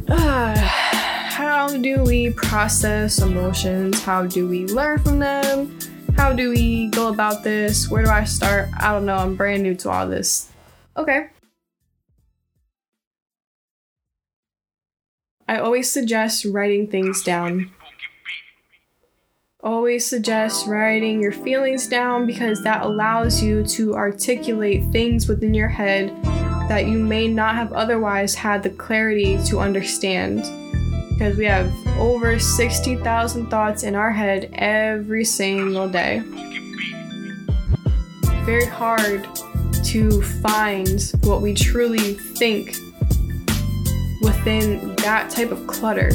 how 0.10 1.78
do 1.78 2.04
we 2.04 2.32
process 2.32 3.20
emotions? 3.20 4.04
How 4.04 4.26
do 4.26 4.48
we 4.48 4.66
learn 4.68 5.00
from 5.00 5.20
them? 5.20 5.78
How 6.18 6.34
do 6.34 6.50
we 6.50 6.90
go 6.90 7.08
about 7.08 7.44
this? 7.44 7.90
Where 7.90 8.04
do 8.04 8.10
I 8.10 8.26
start? 8.26 8.70
I 8.78 8.92
don't 8.92 9.06
know. 9.06 9.16
I'm 9.16 9.36
brand 9.36 9.64
new 9.64 9.76
to 9.76 9.90
all 9.90 10.08
this. 10.08 10.52
Okay. 10.98 11.30
I 15.48 15.58
always 15.60 15.90
suggest 15.90 16.46
writing 16.46 16.88
things 16.88 17.24
down. 17.24 17.72
Always 19.62 20.06
suggest 20.06 20.68
writing 20.68 21.22
your 21.22 21.32
feelings 21.32 21.88
down 21.88 22.26
because 22.26 22.62
that 22.64 22.84
allows 22.84 23.42
you 23.42 23.64
to 23.68 23.96
articulate 23.96 24.84
things 24.92 25.30
within 25.30 25.54
your 25.54 25.70
head 25.70 26.12
that 26.70 26.88
you 26.88 26.98
may 26.98 27.28
not 27.28 27.56
have 27.56 27.74
otherwise 27.74 28.36
had 28.36 28.64
the 28.64 28.70
clarity 28.70 29.38
to 29.46 29.60
understand. 29.60 30.44
Because 31.10 31.38
we 31.38 31.46
have 31.46 31.72
over 32.00 32.40
60,000 32.40 33.48
thoughts 33.50 33.84
in 33.84 33.96
our 33.96 34.12
head 34.12 34.50
every 34.54 35.24
single 35.26 35.88
day. 35.88 36.22
Very 38.46 38.66
hard 38.66 39.28
to 39.86 40.22
find 40.42 41.12
what 41.24 41.42
we 41.42 41.54
truly 41.54 42.14
think 42.14 42.76
within 44.22 44.96
that 44.98 45.30
type 45.30 45.52
of 45.52 45.68
clutter. 45.68 46.12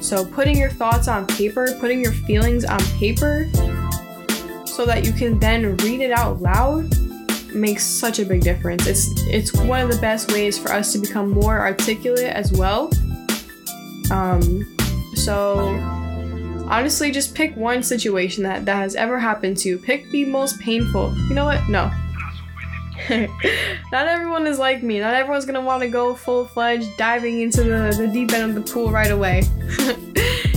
So, 0.00 0.24
putting 0.24 0.58
your 0.58 0.70
thoughts 0.70 1.08
on 1.08 1.26
paper, 1.26 1.68
putting 1.80 2.02
your 2.02 2.12
feelings 2.12 2.64
on 2.64 2.80
paper, 2.98 3.48
so 4.66 4.84
that 4.84 5.04
you 5.04 5.12
can 5.12 5.38
then 5.38 5.76
read 5.78 6.00
it 6.00 6.10
out 6.10 6.42
loud 6.42 6.92
makes 7.54 7.84
such 7.84 8.18
a 8.18 8.24
big 8.24 8.42
difference. 8.42 8.86
It's 8.86 9.08
it's 9.26 9.52
one 9.52 9.80
of 9.80 9.90
the 9.90 10.00
best 10.00 10.32
ways 10.32 10.58
for 10.58 10.72
us 10.72 10.92
to 10.92 10.98
become 10.98 11.30
more 11.30 11.58
articulate 11.58 12.32
as 12.32 12.52
well. 12.52 12.90
Um, 14.10 14.76
so 15.14 15.56
honestly, 16.68 17.10
just 17.10 17.34
pick 17.34 17.56
one 17.56 17.82
situation 17.82 18.42
that 18.44 18.64
that 18.64 18.76
has 18.76 18.94
ever 18.94 19.18
happened 19.18 19.56
to 19.58 19.68
you. 19.68 19.78
Pick 19.78 20.10
the 20.10 20.24
most 20.24 20.60
painful. 20.60 21.14
You 21.28 21.34
know 21.34 21.44
what? 21.44 21.68
No. 21.68 21.90
Not 23.92 24.06
everyone 24.06 24.46
is 24.46 24.58
like 24.58 24.82
me. 24.82 25.00
Not 25.00 25.14
everyone's 25.14 25.44
gonna 25.44 25.60
want 25.60 25.82
to 25.82 25.88
go 25.88 26.14
full 26.14 26.46
fledged 26.46 26.96
diving 26.96 27.40
into 27.40 27.62
the, 27.62 27.94
the 27.98 28.08
deep 28.08 28.32
end 28.32 28.50
of 28.50 28.54
the 28.54 28.72
pool 28.72 28.90
right 28.90 29.10
away. 29.10 29.42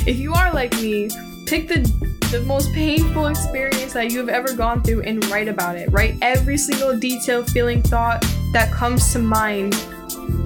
if 0.06 0.18
you 0.18 0.34
are 0.34 0.54
like 0.54 0.74
me, 0.76 1.10
pick 1.46 1.68
the 1.68 2.17
the 2.32 2.42
most 2.42 2.74
painful 2.74 3.28
experience 3.28 3.94
that 3.94 4.12
you've 4.12 4.28
ever 4.28 4.54
gone 4.54 4.84
through 4.84 5.02
and 5.02 5.24
write 5.30 5.48
about 5.48 5.78
it. 5.78 5.90
Write 5.92 6.18
every 6.22 6.58
single 6.58 6.98
detail, 6.98 7.42
feeling, 7.44 7.82
thought 7.82 8.22
that 8.52 8.70
comes 8.72 9.14
to 9.14 9.20
mind 9.20 9.74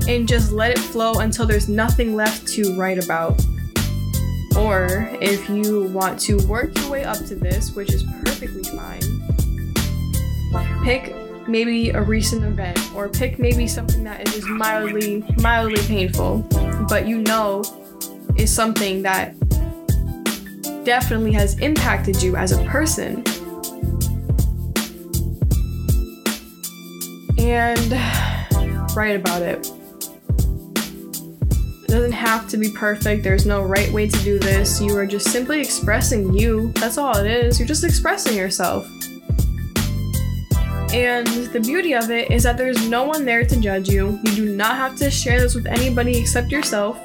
and 0.07 0.27
just 0.27 0.51
let 0.51 0.69
it 0.71 0.79
flow 0.79 1.13
until 1.19 1.47
there's 1.47 1.67
nothing 1.67 2.15
left 2.15 2.47
to 2.49 2.75
write 2.75 3.03
about. 3.03 3.43
Or 4.55 5.09
if 5.21 5.49
you 5.49 5.88
want 5.88 6.19
to 6.21 6.38
work 6.45 6.77
your 6.77 6.89
way 6.89 7.03
up 7.03 7.17
to 7.17 7.36
this, 7.36 7.71
which 7.75 7.91
is 7.91 8.03
perfectly 8.25 8.63
fine, 8.63 9.01
pick 10.84 11.15
maybe 11.47 11.89
a 11.89 12.01
recent 12.01 12.43
event 12.43 12.79
or 12.95 13.09
pick 13.09 13.39
maybe 13.39 13.67
something 13.67 14.03
that 14.03 14.27
is 14.27 14.36
just 14.36 14.47
mildly 14.47 15.23
mildly 15.38 15.82
painful, 15.88 16.45
but 16.88 17.07
you 17.07 17.17
know 17.19 17.63
is 18.38 18.53
something 18.53 19.01
that 19.01 19.36
definitely 20.84 21.32
has 21.34 21.57
impacted 21.59 22.21
you 22.21 22.36
as 22.36 22.51
a 22.51 22.63
person. 22.65 23.23
And 27.38 27.91
write 28.95 29.15
about 29.15 29.41
it. 29.41 29.71
It 31.84 31.88
doesn't 31.88 32.11
have 32.11 32.47
to 32.49 32.57
be 32.57 32.69
perfect. 32.71 33.23
There's 33.23 33.45
no 33.45 33.63
right 33.63 33.91
way 33.91 34.07
to 34.07 34.23
do 34.23 34.39
this. 34.39 34.79
You 34.79 34.95
are 34.95 35.05
just 35.05 35.29
simply 35.29 35.59
expressing 35.59 36.34
you. 36.34 36.71
That's 36.73 36.97
all 36.97 37.17
it 37.17 37.29
is. 37.29 37.59
You're 37.59 37.67
just 37.67 37.84
expressing 37.84 38.38
yourself. 38.38 38.88
And 40.93 41.27
the 41.27 41.59
beauty 41.61 41.93
of 41.93 42.11
it 42.11 42.32
is 42.32 42.43
that 42.43 42.57
there's 42.57 42.88
no 42.89 43.03
one 43.05 43.25
there 43.25 43.45
to 43.45 43.59
judge 43.59 43.89
you. 43.89 44.19
You 44.23 44.36
do 44.36 44.55
not 44.55 44.75
have 44.75 44.95
to 44.97 45.09
share 45.09 45.39
this 45.39 45.55
with 45.55 45.65
anybody 45.65 46.17
except 46.17 46.51
yourself. 46.51 46.99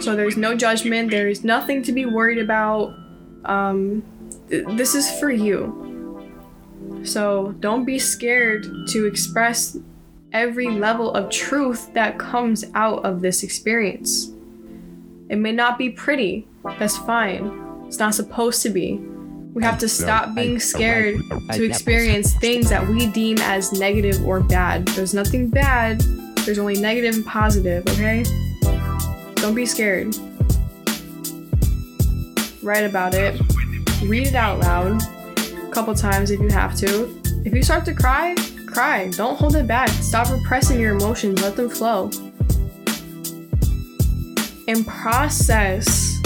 So 0.00 0.16
there's 0.16 0.36
no 0.36 0.56
judgment, 0.56 1.10
there 1.10 1.28
is 1.28 1.44
nothing 1.44 1.82
to 1.84 1.92
be 1.92 2.06
worried 2.06 2.38
about. 2.38 2.94
Um, 3.44 4.02
th- 4.48 4.64
this 4.76 4.94
is 4.94 5.10
for 5.18 5.30
you. 5.30 5.78
So 7.04 7.54
don't 7.60 7.84
be 7.84 7.98
scared 7.98 8.66
to 8.88 9.06
express 9.06 9.76
every 10.32 10.68
level 10.68 11.12
of 11.12 11.30
truth 11.30 11.92
that 11.94 12.18
comes 12.18 12.64
out 12.74 13.04
of 13.04 13.20
this 13.20 13.42
experience. 13.42 14.30
It 15.28 15.36
may 15.36 15.52
not 15.52 15.78
be 15.78 15.90
pretty, 15.90 16.46
that's 16.78 16.96
fine. 16.98 17.84
It's 17.86 17.98
not 17.98 18.14
supposed 18.14 18.62
to 18.62 18.70
be. 18.70 18.98
We 19.54 19.62
have 19.62 19.78
to 19.80 19.88
stop 19.88 20.34
being 20.34 20.58
scared 20.58 21.20
to 21.52 21.64
experience 21.64 22.34
things 22.34 22.70
that 22.70 22.86
we 22.88 23.06
deem 23.08 23.38
as 23.40 23.72
negative 23.72 24.24
or 24.26 24.40
bad. 24.40 24.86
There's 24.88 25.12
nothing 25.12 25.48
bad, 25.50 26.00
there's 26.46 26.58
only 26.58 26.80
negative 26.80 27.16
and 27.16 27.26
positive, 27.26 27.86
okay? 27.88 28.24
Don't 29.42 29.54
be 29.54 29.66
scared. 29.66 30.16
Write 32.62 32.84
about 32.84 33.12
it. 33.12 33.38
Read 34.04 34.28
it 34.28 34.34
out 34.34 34.60
loud 34.60 35.02
a 35.02 35.70
couple 35.70 35.94
times 35.94 36.30
if 36.30 36.40
you 36.40 36.48
have 36.48 36.74
to. 36.76 37.20
If 37.44 37.54
you 37.54 37.62
start 37.62 37.84
to 37.84 37.92
cry, 37.92 38.34
Cry. 38.72 39.10
Don't 39.10 39.36
hold 39.36 39.54
it 39.54 39.66
back. 39.66 39.90
Stop 39.90 40.30
repressing 40.30 40.80
your 40.80 40.96
emotions. 40.96 41.42
Let 41.42 41.56
them 41.56 41.68
flow. 41.68 42.10
And 44.66 44.86
process 44.86 46.18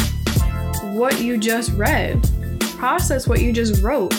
what 0.93 1.21
you 1.21 1.39
just 1.39 1.73
read. 1.73 2.23
Process 2.61 3.27
what 3.27 3.43
you 3.43 3.53
just 3.53 3.83
wrote. 3.83 4.15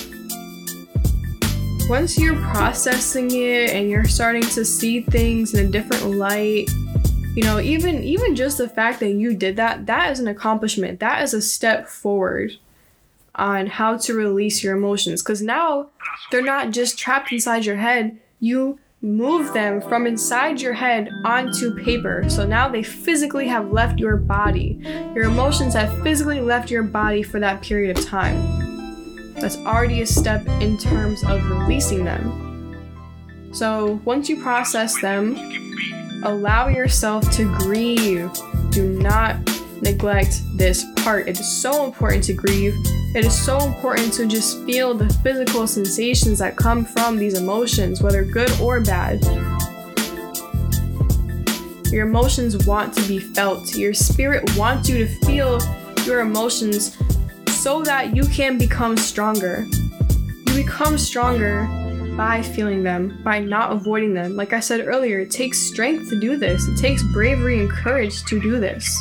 Once 1.87 2.17
you're 2.17 2.35
processing 2.35 3.31
it 3.31 3.69
and 3.69 3.89
you're 3.89 4.03
starting 4.03 4.41
to 4.41 4.65
see 4.65 4.99
things 4.99 5.53
in 5.53 5.65
a 5.65 5.69
different 5.69 6.11
light, 6.17 6.69
you 7.38 7.43
know, 7.43 7.59
even 7.59 8.03
even 8.03 8.35
just 8.35 8.57
the 8.57 8.67
fact 8.67 8.99
that 8.99 9.11
you 9.11 9.35
did 9.35 9.57
that, 9.57 9.85
that 9.85 10.11
is 10.11 10.19
an 10.19 10.27
accomplishment. 10.27 10.99
That 10.99 11.21
is 11.21 11.35
a 11.35 11.41
step 11.41 11.88
forward 11.88 12.53
on 13.35 13.67
how 13.67 13.95
to 13.95 14.15
release 14.15 14.63
your 14.63 14.75
emotions 14.75 15.21
cuz 15.21 15.39
now 15.39 15.89
they're 16.31 16.41
not 16.41 16.71
just 16.71 16.97
trapped 16.97 17.31
inside 17.31 17.63
your 17.63 17.75
head. 17.75 18.17
You 18.39 18.79
move 19.03 19.53
them 19.53 19.81
from 19.81 20.07
inside 20.07 20.61
your 20.61 20.73
head 20.73 21.11
onto 21.25 21.75
paper. 21.75 22.27
So 22.27 22.47
now 22.47 22.69
they 22.69 22.81
physically 22.81 23.47
have 23.49 23.71
left 23.71 23.99
your 23.99 24.17
body. 24.17 24.79
Your 25.13 25.25
emotions 25.25 25.75
have 25.75 26.01
physically 26.01 26.41
left 26.41 26.71
your 26.71 26.81
body 26.81 27.21
for 27.21 27.39
that 27.39 27.61
period 27.61 27.95
of 27.95 28.03
time. 28.03 29.35
That's 29.35 29.57
already 29.57 30.01
a 30.01 30.07
step 30.07 30.43
in 30.59 30.79
terms 30.79 31.23
of 31.23 31.47
releasing 31.51 32.03
them. 32.03 33.53
So 33.53 34.01
once 34.05 34.27
you 34.27 34.41
process 34.41 34.99
them, 35.01 35.35
allow 36.24 36.68
yourself 36.68 37.30
to 37.32 37.51
grieve. 37.59 38.32
Do 38.72 38.88
not 38.88 39.38
neglect 39.82 40.41
this 40.55 40.86
part. 40.97 41.28
It 41.28 41.39
is 41.39 41.61
so 41.61 41.86
important 41.86 42.24
to 42.26 42.34
grieve. 42.34 42.74
It 43.15 43.26
is 43.26 43.38
so 43.38 43.59
important 43.59 44.13
to 44.13 44.26
just 44.26 44.63
feel 44.65 44.93
the 44.93 45.11
physical 45.24 45.68
sensations 45.68 46.39
that 46.39 46.55
come 46.55 46.86
from 46.86 47.18
these 47.18 47.39
emotions, 47.39 48.01
whether 48.01 48.24
good 48.24 48.51
or 48.59 48.82
bad. 48.82 49.24
Your 51.91 52.05
emotions 52.05 52.65
want 52.68 52.93
to 52.95 53.07
be 53.07 53.20
felt. 53.20 53.76
Your 53.76 53.93
spirit 53.93 54.43
wants 54.57 54.89
you 54.89 54.97
to 54.97 55.07
feel 55.26 55.59
your 56.05 56.20
emotions 56.20 56.97
so 57.47 57.82
that 57.84 58.15
you 58.15 58.24
can 58.24 58.57
become 58.57 58.97
stronger. 58.97 59.65
You 60.47 60.53
become 60.53 60.97
stronger 60.97 61.68
by 62.18 62.41
feeling 62.41 62.82
them, 62.82 63.22
by 63.24 63.39
not 63.39 63.72
avoiding 63.72 64.15
them. 64.15 64.36
Like 64.36 64.51
I 64.51 64.59
said 64.59 64.86
earlier, 64.88 65.20
it 65.20 65.30
takes 65.30 65.59
strength 65.59 66.09
to 66.09 66.20
do 66.20 66.36
this, 66.36 66.68
it 66.68 66.80
takes 66.80 67.03
bravery 67.13 67.59
and 67.59 67.70
courage 67.70 68.24
to 68.26 68.41
do 68.41 68.59
this. 68.59 68.97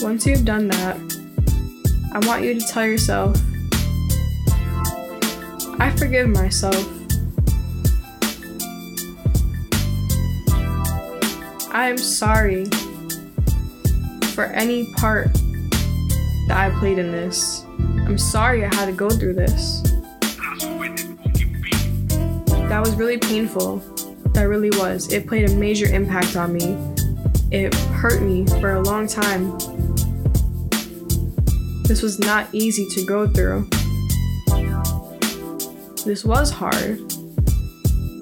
Once 0.00 0.26
you've 0.26 0.44
done 0.44 0.68
that, 0.68 0.96
I 2.12 2.20
want 2.26 2.44
you 2.44 2.54
to 2.54 2.66
tell 2.68 2.86
yourself, 2.86 3.36
I 5.80 5.92
forgive 5.98 6.28
myself. 6.28 7.01
I 11.74 11.88
am 11.88 11.96
sorry 11.96 12.66
for 14.34 14.44
any 14.44 14.92
part 14.96 15.32
that 16.46 16.58
I 16.58 16.70
played 16.78 16.98
in 16.98 17.10
this. 17.10 17.64
I'm 17.78 18.18
sorry 18.18 18.62
I 18.62 18.74
had 18.74 18.84
to 18.86 18.92
go 18.92 19.08
through 19.08 19.32
this. 19.32 19.80
That 22.68 22.78
was 22.78 22.94
really 22.96 23.16
painful. 23.16 23.78
That 24.34 24.42
really 24.42 24.68
was. 24.78 25.10
It 25.14 25.26
played 25.26 25.48
a 25.48 25.54
major 25.54 25.86
impact 25.86 26.36
on 26.36 26.52
me. 26.52 26.76
It 27.50 27.74
hurt 27.74 28.20
me 28.20 28.44
for 28.60 28.74
a 28.74 28.82
long 28.82 29.06
time. 29.06 29.52
This 31.84 32.02
was 32.02 32.18
not 32.18 32.48
easy 32.52 32.86
to 32.90 33.06
go 33.06 33.26
through. 33.26 33.66
This 36.04 36.22
was 36.22 36.50
hard. 36.50 36.98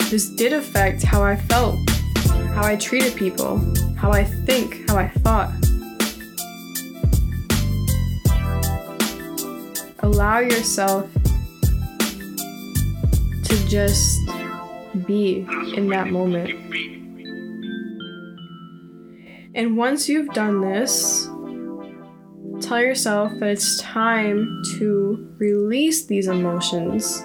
This 0.09 0.29
did 0.37 0.53
affect 0.53 1.03
how 1.03 1.25
I 1.25 1.35
felt, 1.35 1.79
how 2.55 2.65
I 2.65 2.77
treated 2.77 3.15
people, 3.17 3.59
how 3.97 4.13
I 4.13 4.25
think, 4.25 4.89
how 4.89 4.97
I 4.97 5.09
thought. 5.09 5.53
Allow 10.01 10.39
yourself 10.41 11.11
to 13.45 13.69
just 13.69 14.19
be 15.07 15.47
in 15.75 15.89
that 15.89 16.09
moment. 16.09 16.51
And 19.55 19.77
once 19.77 20.09
you've 20.09 20.29
done 20.29 20.61
this, 20.61 21.29
tell 22.61 22.81
yourself 22.81 23.33
that 23.41 23.49
it's 23.51 23.81
time 23.81 24.63
to 24.79 25.35
release 25.39 26.07
these 26.07 26.29
emotions. 26.29 27.23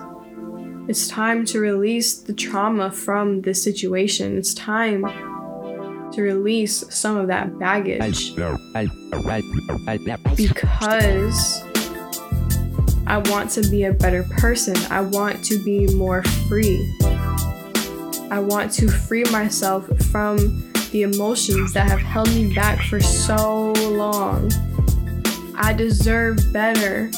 It's 0.88 1.08
time 1.08 1.46
to 1.46 1.60
release 1.60 2.14
the 2.16 2.32
trauma 2.32 2.92
from 2.92 3.42
this 3.42 3.64
situation. 3.64 4.38
It's 4.38 4.54
time 4.54 5.02
to 6.12 6.22
release 6.22 6.84
some 6.96 7.18
of 7.18 7.26
that 7.28 7.58
baggage. 7.58 8.36
Because 10.38 11.64
I 13.08 13.18
want 13.18 13.50
to 13.52 13.68
be 13.70 13.86
a 13.86 13.94
better 13.94 14.24
person. 14.38 14.76
I 14.92 15.02
want 15.02 15.44
to 15.46 15.58
be 15.64 15.88
more 15.96 16.22
free. 16.48 16.96
I 18.30 18.38
want 18.38 18.72
to 18.74 18.88
free 18.88 19.24
myself 19.32 19.88
from 20.12 20.72
the 20.92 21.02
emotions 21.02 21.74
that 21.74 21.90
have 21.90 22.00
held 22.00 22.30
me 22.30 22.54
back 22.54 22.80
for 22.84 23.00
so 23.00 23.72
long. 23.74 24.52
I 25.56 25.74
deserve 25.74 26.38
better. 26.54 27.10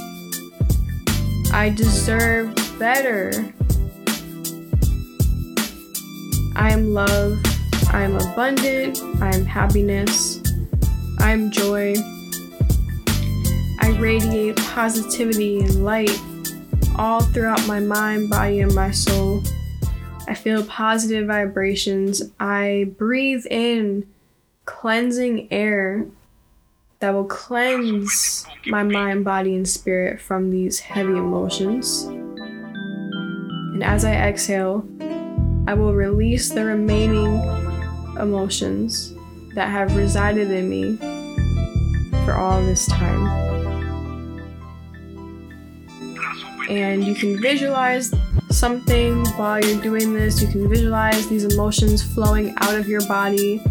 I 1.51 1.73
deserve 1.75 2.55
better. 2.79 3.53
I 6.57 6.71
am 6.71 6.91
love. 6.91 7.39
I 7.93 8.01
am 8.01 8.15
abundant. 8.15 8.99
I 9.21 9.33
am 9.35 9.45
happiness. 9.45 10.41
I 11.19 11.31
am 11.31 11.51
joy. 11.51 11.93
I 13.79 13.95
radiate 13.99 14.57
positivity 14.57 15.59
and 15.59 15.85
light 15.85 16.19
all 16.95 17.21
throughout 17.21 17.65
my 17.67 17.79
mind, 17.79 18.31
body, 18.31 18.61
and 18.61 18.73
my 18.73 18.89
soul. 18.89 19.43
I 20.27 20.33
feel 20.33 20.63
positive 20.63 21.27
vibrations. 21.27 22.23
I 22.39 22.91
breathe 22.97 23.45
in 23.51 24.07
cleansing 24.65 25.49
air 25.51 26.07
that 26.99 27.13
will 27.13 27.25
cleanse 27.25 28.47
my 28.65 28.81
mind, 28.81 29.23
body, 29.23 29.55
and 29.55 29.69
spirit 29.69 30.19
from 30.19 30.49
these 30.49 30.79
heavy 30.79 31.13
emotions. 31.13 32.05
And 33.77 33.83
as 33.83 34.03
I 34.03 34.13
exhale, 34.13 34.87
I 35.67 35.75
will 35.75 35.93
release 35.93 36.49
the 36.49 36.65
remaining 36.65 37.35
emotions 38.19 39.13
that 39.53 39.69
have 39.69 39.95
resided 39.95 40.49
in 40.49 40.67
me 40.69 40.97
for 42.25 42.33
all 42.33 42.61
this 42.63 42.87
time. 42.87 43.27
And 46.69 47.03
you 47.03 47.13
can 47.13 47.39
visualize 47.39 48.11
something 48.49 49.23
while 49.35 49.63
you're 49.63 49.81
doing 49.81 50.13
this. 50.13 50.41
You 50.41 50.47
can 50.47 50.67
visualize 50.67 51.27
these 51.29 51.43
emotions 51.43 52.01
flowing 52.01 52.55
out 52.57 52.75
of 52.75 52.87
your 52.87 53.05
body 53.07 53.61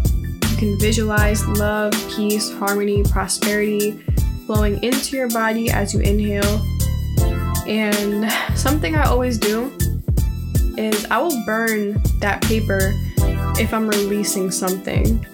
you 0.57 0.71
can 0.71 0.79
visualize 0.79 1.47
love, 1.47 1.93
peace, 2.09 2.51
harmony, 2.51 3.03
prosperity 3.03 3.91
flowing 4.47 4.83
into 4.83 5.15
your 5.15 5.29
body 5.29 5.69
as 5.69 5.93
you 5.93 5.99
inhale. 5.99 6.65
And 7.67 8.31
something 8.57 8.95
I 8.95 9.03
always 9.03 9.37
do 9.37 9.71
is 10.77 11.05
I 11.05 11.17
will 11.19 11.43
burn 11.45 12.01
that 12.19 12.41
paper 12.43 12.93
if 13.59 13.73
I'm 13.73 13.87
releasing 13.87 14.51
something 14.51 15.25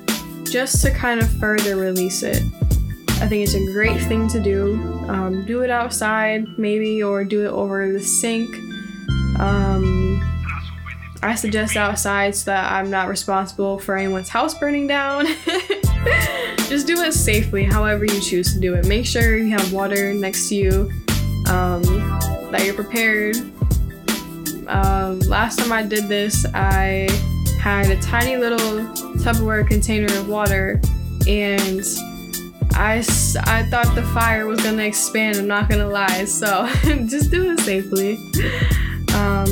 just 0.46 0.82
to 0.84 0.92
kind 0.92 1.20
of 1.20 1.30
further 1.40 1.76
release 1.76 2.24
it. 2.24 2.44
I 3.22 3.28
think 3.28 3.44
it's 3.44 3.54
a 3.54 3.66
great 3.74 4.02
thing 4.02 4.28
to 4.30 4.40
do. 4.40 4.76
Um, 5.08 5.46
do 5.46 5.62
it 5.62 5.70
outside, 5.70 6.58
maybe, 6.58 7.02
or 7.02 7.24
do 7.24 7.46
it 7.46 7.50
over 7.50 7.92
the 7.92 8.02
sink. 8.02 8.54
Um, 9.40 10.22
I 11.24 11.36
suggest 11.36 11.78
outside 11.78 12.36
so 12.36 12.52
that 12.52 12.72
I'm 12.72 12.90
not 12.90 13.08
responsible 13.08 13.80
for 13.80 13.98
anyone's 13.98 14.30
house 14.30 14.58
burning 14.58 14.88
down. 14.88 15.26
Just 16.68 16.86
do 16.86 17.02
it 17.02 17.14
safely, 17.14 17.64
however 17.64 18.04
you 18.04 18.20
choose 18.20 18.54
to 18.54 18.60
do 18.60 18.74
it. 18.74 18.88
Make 18.88 19.06
sure 19.06 19.38
you 19.38 19.58
have 19.58 19.72
water 19.72 20.14
next 20.14 20.50
to 20.50 20.56
you, 20.56 20.92
um, 21.48 21.82
that 22.52 22.64
you're 22.66 22.74
prepared. 22.74 23.38
Um, 24.68 25.20
last 25.22 25.60
time 25.60 25.72
I 25.72 25.84
did 25.84 26.08
this, 26.08 26.46
I 26.54 27.08
had 27.60 27.90
a 27.90 28.02
tiny 28.02 28.38
little 28.38 28.80
Tupperware 29.18 29.68
container 29.68 30.14
of 30.18 30.28
water, 30.28 30.82
and 31.28 31.82
I, 32.74 32.98
I 33.46 33.64
thought 33.70 33.94
the 33.96 34.04
fire 34.14 34.48
was 34.48 34.62
gonna 34.62 34.84
expand. 34.84 35.38
I'm 35.38 35.48
not 35.48 35.70
gonna 35.70 35.88
lie, 35.88 36.26
so 36.26 36.68
just 37.08 37.32
do 37.32 37.52
it 37.52 37.60
safely. 37.62 38.18
Um, 39.16 39.48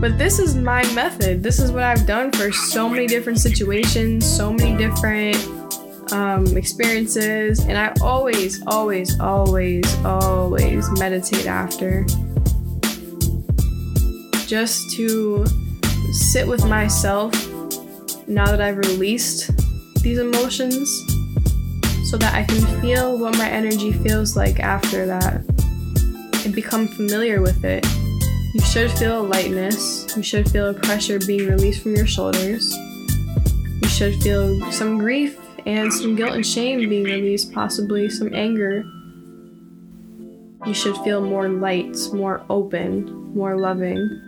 But 0.00 0.16
this 0.16 0.38
is 0.38 0.54
my 0.54 0.84
method. 0.94 1.42
This 1.42 1.58
is 1.58 1.72
what 1.72 1.82
I've 1.82 2.06
done 2.06 2.30
for 2.30 2.52
so 2.52 2.88
many 2.88 3.08
different 3.08 3.40
situations, 3.40 4.24
so 4.24 4.52
many 4.52 4.76
different 4.76 5.36
um, 6.12 6.56
experiences, 6.56 7.60
and 7.66 7.76
I 7.76 7.92
always, 8.00 8.62
always, 8.66 9.18
always, 9.18 9.92
always 10.04 10.88
meditate 11.00 11.46
after. 11.46 12.06
Just 14.48 14.90
to 14.92 15.44
sit 16.10 16.48
with 16.48 16.64
myself 16.64 17.34
now 18.26 18.46
that 18.46 18.62
I've 18.62 18.78
released 18.78 19.50
these 20.02 20.18
emotions 20.18 20.88
so 22.08 22.16
that 22.16 22.32
I 22.34 22.44
can 22.44 22.80
feel 22.80 23.18
what 23.18 23.36
my 23.36 23.46
energy 23.46 23.92
feels 23.92 24.38
like 24.38 24.58
after 24.58 25.04
that 25.04 25.44
and 26.46 26.54
become 26.54 26.88
familiar 26.88 27.42
with 27.42 27.62
it. 27.62 27.84
You 28.54 28.60
should 28.62 28.90
feel 28.92 29.20
a 29.20 29.26
lightness. 29.26 30.16
You 30.16 30.22
should 30.22 30.50
feel 30.50 30.70
a 30.70 30.74
pressure 30.74 31.18
being 31.18 31.46
released 31.46 31.82
from 31.82 31.94
your 31.94 32.06
shoulders. 32.06 32.74
You 33.82 33.88
should 33.88 34.14
feel 34.22 34.72
some 34.72 34.96
grief 34.96 35.38
and 35.66 35.92
some 35.92 36.16
guilt 36.16 36.32
and 36.32 36.46
shame 36.46 36.88
being 36.88 37.04
released, 37.04 37.52
possibly 37.52 38.08
some 38.08 38.34
anger. 38.34 38.82
You 40.64 40.72
should 40.72 40.96
feel 40.98 41.20
more 41.20 41.50
light, 41.50 41.98
more 42.14 42.46
open, 42.48 43.34
more 43.34 43.58
loving. 43.58 44.27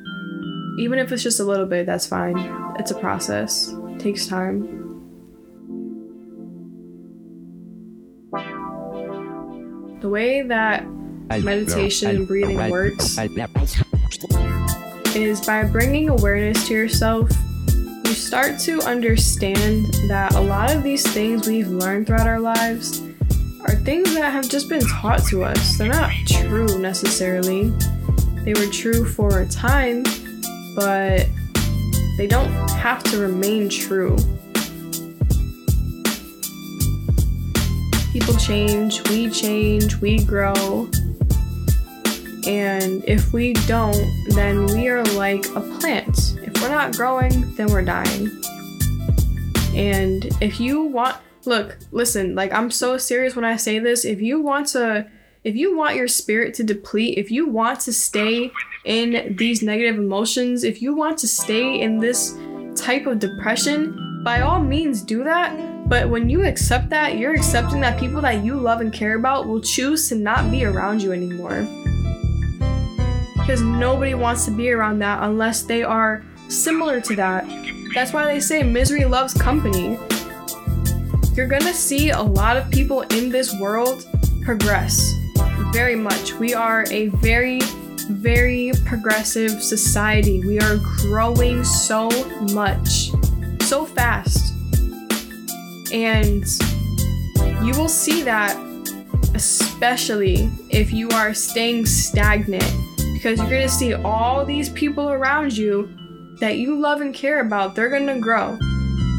Even 0.81 0.99
if 0.99 1.12
it's 1.12 1.22
just 1.22 1.41
a 1.41 1.45
little 1.45 1.66
bit, 1.66 1.85
that's 1.85 2.07
fine. 2.07 2.39
It's 2.78 2.91
a 2.91 2.95
process, 2.95 3.68
it 3.68 4.01
takes 4.01 4.26
time. 4.26 4.78
The 10.01 10.09
way 10.09 10.41
that 10.41 10.87
meditation 11.28 12.16
and 12.16 12.26
breathing 12.26 12.57
works 12.70 13.18
is 15.14 15.45
by 15.45 15.64
bringing 15.64 16.09
awareness 16.09 16.66
to 16.68 16.72
yourself, 16.72 17.31
you 18.07 18.14
start 18.14 18.59
to 18.61 18.81
understand 18.81 19.85
that 20.09 20.35
a 20.35 20.41
lot 20.41 20.74
of 20.74 20.83
these 20.83 21.07
things 21.12 21.47
we've 21.47 21.68
learned 21.68 22.07
throughout 22.07 22.26
our 22.26 22.41
lives 22.41 23.03
are 23.66 23.74
things 23.85 24.14
that 24.14 24.33
have 24.33 24.49
just 24.49 24.70
been 24.70 24.81
taught 24.87 25.22
to 25.24 25.45
us. 25.45 25.76
They're 25.76 25.89
not 25.89 26.11
true 26.26 26.78
necessarily. 26.78 27.70
They 28.45 28.55
were 28.55 28.72
true 28.72 29.05
for 29.05 29.41
a 29.41 29.47
time, 29.47 30.05
but 30.75 31.27
they 32.16 32.27
don't 32.27 32.51
have 32.71 33.03
to 33.05 33.18
remain 33.18 33.68
true. 33.68 34.16
People 38.12 38.35
change, 38.35 39.09
we 39.09 39.31
change, 39.31 39.97
we 39.97 40.25
grow. 40.25 40.89
And 42.47 43.05
if 43.07 43.33
we 43.33 43.53
don't, 43.53 44.11
then 44.31 44.66
we 44.66 44.89
are 44.89 45.05
like 45.05 45.47
a 45.55 45.61
plant. 45.61 46.37
If 46.43 46.61
we're 46.61 46.71
not 46.71 46.97
growing, 46.97 47.55
then 47.55 47.68
we're 47.68 47.85
dying. 47.85 48.31
And 49.75 50.29
if 50.41 50.59
you 50.59 50.83
want, 50.83 51.16
look, 51.45 51.79
listen, 51.93 52.35
like 52.35 52.53
I'm 52.53 52.71
so 52.71 52.99
serious 52.99 53.37
when 53.37 53.45
I 53.45 53.57
say 53.57 53.79
this. 53.79 54.05
If 54.05 54.21
you 54.21 54.41
want 54.41 54.68
to, 54.68 55.07
if 55.43 55.57
you 55.57 55.74
want 55.74 55.97
your 55.97 56.09
spirit 56.09 56.53
to 56.55 56.64
deplete, 56.64 57.16
if 57.16 57.30
you 57.30 57.49
want 57.49 57.80
to 57.80 57.93
stay 57.93 58.53
in 58.84 59.34
these 59.38 59.62
negative 59.62 59.99
emotions, 59.99 60.64
if 60.64 60.82
you 60.82 60.95
want 60.95 61.16
to 61.18 61.28
stay 61.28 61.80
in 61.80 61.99
this 61.99 62.36
type 62.76 63.07
of 63.07 63.18
depression, 63.18 64.22
by 64.22 64.43
all 64.43 64.61
means 64.61 65.01
do 65.01 65.24
that. 65.24 65.88
But 65.88 66.11
when 66.11 66.28
you 66.28 66.45
accept 66.45 66.91
that, 66.91 67.16
you're 67.16 67.34
accepting 67.34 67.80
that 67.80 67.99
people 67.99 68.20
that 68.20 68.45
you 68.45 68.55
love 68.55 68.82
and 68.82 68.93
care 68.93 69.16
about 69.16 69.47
will 69.47 69.62
choose 69.62 70.11
to 70.11 70.14
not 70.14 70.51
be 70.51 70.64
around 70.64 71.03
you 71.03 71.12
anymore 71.12 71.66
because 73.34 73.62
nobody 73.62 74.12
wants 74.14 74.45
to 74.45 74.51
be 74.51 74.70
around 74.70 74.99
that 74.99 75.22
unless 75.22 75.62
they 75.62 75.82
are 75.82 76.22
similar 76.49 77.01
to 77.01 77.16
that. 77.16 77.47
That's 77.95 78.12
why 78.12 78.26
they 78.26 78.41
say 78.41 78.62
misery 78.62 79.07
loves 79.07 79.32
company. 79.32 79.99
You're 81.32 81.49
gonna 81.49 81.72
see 81.72 82.11
a 82.11 82.22
lot 82.22 82.59
of 82.59 82.70
people 82.70 83.01
in 83.01 83.30
this 83.30 83.59
world 83.59 84.07
progress 84.45 85.20
very 85.73 85.97
much. 85.97 86.35
We 86.35 86.55
are 86.55 86.85
a 86.91 87.09
very, 87.09 87.61
very 88.09 88.73
progressive 88.85 89.62
society. 89.62 90.45
We 90.45 90.59
are 90.61 90.79
growing 90.99 91.64
so 91.64 92.09
much, 92.53 93.11
so 93.62 93.85
fast. 93.85 94.55
And 95.93 96.45
you 97.64 97.73
will 97.79 97.89
see 97.89 98.23
that, 98.23 98.57
especially 99.35 100.51
if 100.71 100.93
you 100.93 101.09
are 101.11 101.35
staying 101.35 101.87
stagnant 101.87 102.64
because 103.12 103.39
you're 103.39 103.51
going 103.51 103.62
to 103.62 103.68
see 103.68 103.95
all 103.95 104.45
these 104.45 104.71
people 104.71 105.11
around 105.11 105.57
you 105.57 105.95
that 106.41 106.57
you 106.57 106.79
love 106.79 107.01
and 107.01 107.14
care 107.14 107.41
about, 107.41 107.75
they're 107.75 107.91
going 107.91 108.07
to 108.07 108.18
grow 108.18 108.59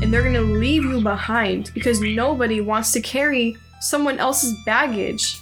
and 0.01 0.11
they're 0.11 0.23
going 0.23 0.33
to 0.33 0.41
leave 0.41 0.83
you 0.83 1.01
behind 1.01 1.71
because 1.73 2.01
nobody 2.01 2.61
wants 2.61 2.91
to 2.93 3.01
carry 3.01 3.57
someone 3.79 4.19
else's 4.19 4.55
baggage. 4.65 5.40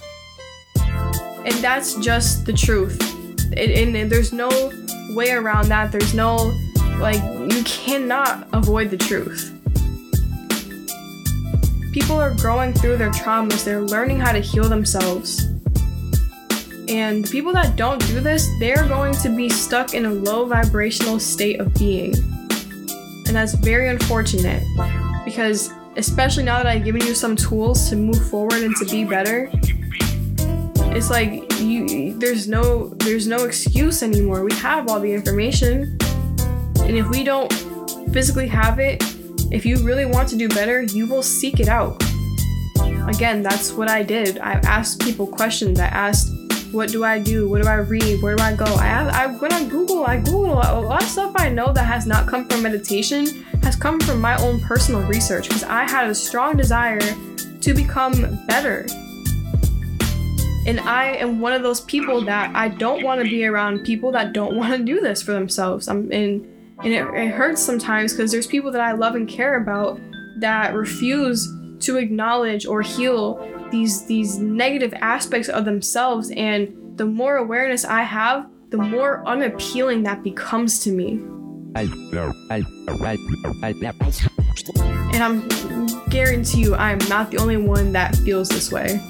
And 1.50 1.58
that's 1.64 1.96
just 1.96 2.46
the 2.46 2.52
truth. 2.52 3.00
and, 3.56 3.96
and 3.96 4.10
there's 4.10 4.32
no 4.32 4.48
way 5.10 5.32
around 5.32 5.68
that. 5.68 5.90
There's 5.90 6.14
no, 6.14 6.56
like, 6.98 7.20
you 7.52 7.64
cannot 7.64 8.48
avoid 8.52 8.90
the 8.90 8.96
truth. 8.96 9.56
People 11.92 12.20
are 12.20 12.34
growing 12.36 12.72
through 12.72 12.98
their 12.98 13.10
traumas, 13.10 13.64
they're 13.64 13.82
learning 13.82 14.20
how 14.20 14.30
to 14.30 14.38
heal 14.38 14.68
themselves. 14.68 15.46
And 16.88 17.24
the 17.24 17.28
people 17.30 17.52
that 17.52 17.74
don't 17.76 18.04
do 18.06 18.20
this, 18.20 18.48
they're 18.60 18.86
going 18.86 19.12
to 19.14 19.28
be 19.28 19.48
stuck 19.48 19.94
in 19.94 20.06
a 20.06 20.10
low 20.10 20.44
vibrational 20.44 21.18
state 21.18 21.58
of 21.60 21.74
being. 21.74 22.14
And 23.26 23.36
that's 23.36 23.54
very 23.54 23.88
unfortunate 23.88 24.62
because, 25.24 25.72
especially 25.96 26.44
now 26.44 26.58
that 26.58 26.66
I've 26.66 26.84
given 26.84 27.02
you 27.02 27.14
some 27.14 27.34
tools 27.34 27.90
to 27.90 27.96
move 27.96 28.28
forward 28.28 28.62
and 28.62 28.74
to 28.76 28.84
be 28.86 29.04
better, 29.04 29.50
it's 30.92 31.10
like 31.10 31.44
you 31.60 32.18
there's 32.18 32.48
no 32.48 32.88
there's 32.98 33.26
no 33.26 33.44
excuse 33.44 34.02
anymore. 34.02 34.44
We 34.44 34.54
have 34.54 34.88
all 34.88 35.00
the 35.00 35.12
information. 35.12 35.98
And 36.80 36.96
if 36.96 37.08
we 37.08 37.22
don't 37.22 37.52
physically 38.12 38.48
have 38.48 38.78
it, 38.78 39.02
if 39.52 39.64
you 39.64 39.76
really 39.84 40.04
want 40.04 40.28
to 40.30 40.36
do 40.36 40.48
better, 40.48 40.82
you 40.82 41.06
will 41.06 41.22
seek 41.22 41.60
it 41.60 41.68
out. 41.68 42.02
Again, 43.08 43.42
that's 43.42 43.72
what 43.72 43.88
I 43.88 44.02
did. 44.02 44.38
I 44.38 44.54
asked 44.64 45.00
people 45.00 45.26
questions. 45.26 45.78
I 45.78 45.86
asked 45.86 46.28
what 46.72 46.90
do 46.90 47.04
I 47.04 47.18
do? 47.18 47.48
What 47.48 47.62
do 47.62 47.68
I 47.68 47.76
read? 47.76 48.22
Where 48.22 48.36
do 48.36 48.42
I 48.42 48.54
go? 48.54 48.64
I, 48.64 49.08
I 49.08 49.26
when 49.26 49.52
I 49.52 49.64
Google, 49.68 50.04
I 50.04 50.18
Google 50.18 50.54
a 50.54 50.80
lot 50.80 51.02
of 51.02 51.08
stuff 51.08 51.32
I 51.36 51.48
know 51.48 51.72
that 51.72 51.84
has 51.84 52.06
not 52.06 52.26
come 52.26 52.46
from 52.48 52.62
meditation 52.62 53.44
has 53.62 53.76
come 53.76 54.00
from 54.00 54.20
my 54.20 54.40
own 54.42 54.60
personal 54.60 55.02
research 55.02 55.48
because 55.48 55.64
I 55.64 55.82
had 55.82 56.08
a 56.08 56.14
strong 56.14 56.56
desire 56.56 57.00
to 57.60 57.74
become 57.74 58.44
better. 58.46 58.86
And 60.70 60.78
I 60.78 61.16
am 61.16 61.40
one 61.40 61.52
of 61.52 61.64
those 61.64 61.80
people 61.80 62.20
that 62.26 62.54
I 62.54 62.68
don't 62.68 63.02
want 63.02 63.20
to 63.20 63.28
be 63.28 63.44
around 63.44 63.82
people 63.82 64.12
that 64.12 64.32
don't 64.32 64.54
want 64.56 64.72
to 64.72 64.84
do 64.84 65.00
this 65.00 65.20
for 65.20 65.32
themselves. 65.32 65.88
I'm 65.88 66.12
and 66.12 66.46
and 66.84 66.92
it, 66.92 67.02
it 67.12 67.32
hurts 67.32 67.60
sometimes 67.60 68.12
because 68.12 68.30
there's 68.30 68.46
people 68.46 68.70
that 68.70 68.80
I 68.80 68.92
love 68.92 69.16
and 69.16 69.28
care 69.28 69.60
about 69.60 69.98
that 70.38 70.72
refuse 70.72 71.52
to 71.80 71.96
acknowledge 71.96 72.66
or 72.66 72.82
heal 72.82 73.44
these 73.72 74.06
these 74.06 74.38
negative 74.38 74.94
aspects 75.00 75.48
of 75.48 75.64
themselves 75.64 76.30
and 76.36 76.72
the 76.96 77.04
more 77.04 77.38
awareness 77.38 77.84
I 77.84 78.02
have, 78.02 78.48
the 78.68 78.78
more 78.78 79.26
unappealing 79.26 80.04
that 80.04 80.22
becomes 80.22 80.78
to 80.84 80.92
me. 80.92 81.20
And 85.12 85.20
I'm 85.20 85.88
guarantee 86.10 86.60
you 86.60 86.76
I 86.76 86.92
am 86.92 87.00
not 87.08 87.32
the 87.32 87.38
only 87.38 87.56
one 87.56 87.90
that 87.90 88.14
feels 88.14 88.48
this 88.48 88.70
way. 88.70 89.00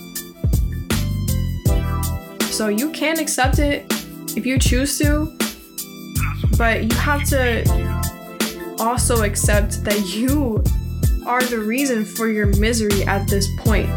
So 2.61 2.69
you 2.69 2.91
can 2.91 3.19
accept 3.19 3.59
it 3.59 3.87
if 4.37 4.45
you 4.45 4.59
choose 4.59 4.99
to, 4.99 5.35
but 6.59 6.85
you 6.85 6.95
have 6.99 7.25
to 7.31 7.65
also 8.79 9.23
accept 9.23 9.83
that 9.85 10.15
you 10.15 10.63
are 11.27 11.41
the 11.41 11.59
reason 11.59 12.05
for 12.05 12.29
your 12.29 12.49
misery 12.59 13.03
at 13.05 13.27
this 13.29 13.49
point 13.61 13.89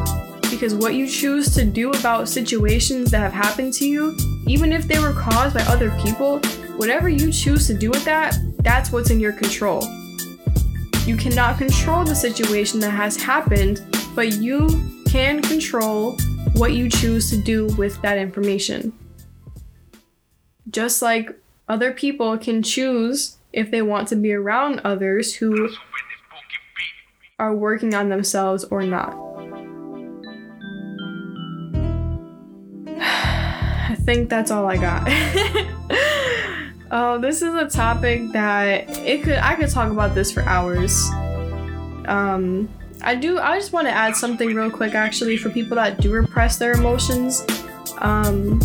because 0.49 0.73
what 0.73 0.95
you 0.95 1.09
choose 1.09 1.53
to 1.55 1.65
do 1.65 1.91
about 1.91 2.29
situations 2.29 3.11
that 3.11 3.19
have 3.19 3.33
happened 3.33 3.73
to 3.73 3.85
you, 3.85 4.15
even 4.47 4.71
if 4.71 4.87
they 4.87 4.97
were 4.97 5.11
caused 5.11 5.53
by 5.53 5.61
other 5.63 5.91
people, 6.01 6.39
whatever 6.77 7.09
you 7.09 7.33
choose 7.33 7.67
to 7.67 7.73
do 7.73 7.89
with 7.89 8.05
that, 8.05 8.37
that's 8.59 8.93
what's 8.93 9.09
in 9.09 9.19
your 9.19 9.33
control. 9.33 9.83
You 11.05 11.17
cannot 11.17 11.57
control 11.57 12.05
the 12.05 12.15
situation 12.15 12.79
that 12.79 12.91
has 12.91 13.21
happened, 13.21 13.81
but 14.15 14.35
you 14.35 14.69
can 15.05 15.41
control 15.41 16.17
what 16.55 16.73
you 16.73 16.89
choose 16.89 17.29
to 17.29 17.37
do 17.37 17.67
with 17.77 18.01
that 18.01 18.17
information. 18.17 18.93
Just 20.69 21.01
like 21.01 21.37
other 21.67 21.91
people 21.91 22.37
can 22.37 22.63
choose 22.63 23.37
if 23.51 23.71
they 23.71 23.81
want 23.81 24.07
to 24.09 24.15
be 24.15 24.33
around 24.33 24.81
others 24.83 25.35
who 25.35 25.69
are 27.39 27.55
working 27.55 27.93
on 27.93 28.09
themselves 28.09 28.63
or 28.65 28.83
not. 28.83 29.13
I 32.99 33.95
think 34.05 34.29
that's 34.29 34.51
all 34.51 34.65
I 34.65 34.77
got. 34.77 35.07
Oh, 36.95 37.17
this 37.17 37.41
is 37.41 37.55
a 37.55 37.67
topic 37.67 38.21
that 38.33 38.87
it 38.99 39.23
could 39.23 39.39
I 39.39 39.55
could 39.55 39.71
talk 39.71 39.91
about 39.91 40.13
this 40.13 40.31
for 40.31 40.43
hours. 40.43 41.09
Um, 42.05 42.69
I 43.03 43.15
do. 43.15 43.39
I 43.39 43.57
just 43.57 43.73
want 43.73 43.87
to 43.87 43.91
add 43.91 44.15
something 44.15 44.53
real 44.55 44.71
quick, 44.71 44.95
actually, 44.95 45.37
for 45.37 45.49
people 45.49 45.75
that 45.75 45.99
do 45.99 46.11
repress 46.11 46.57
their 46.57 46.73
emotions. 46.73 47.45
Um, 47.99 48.59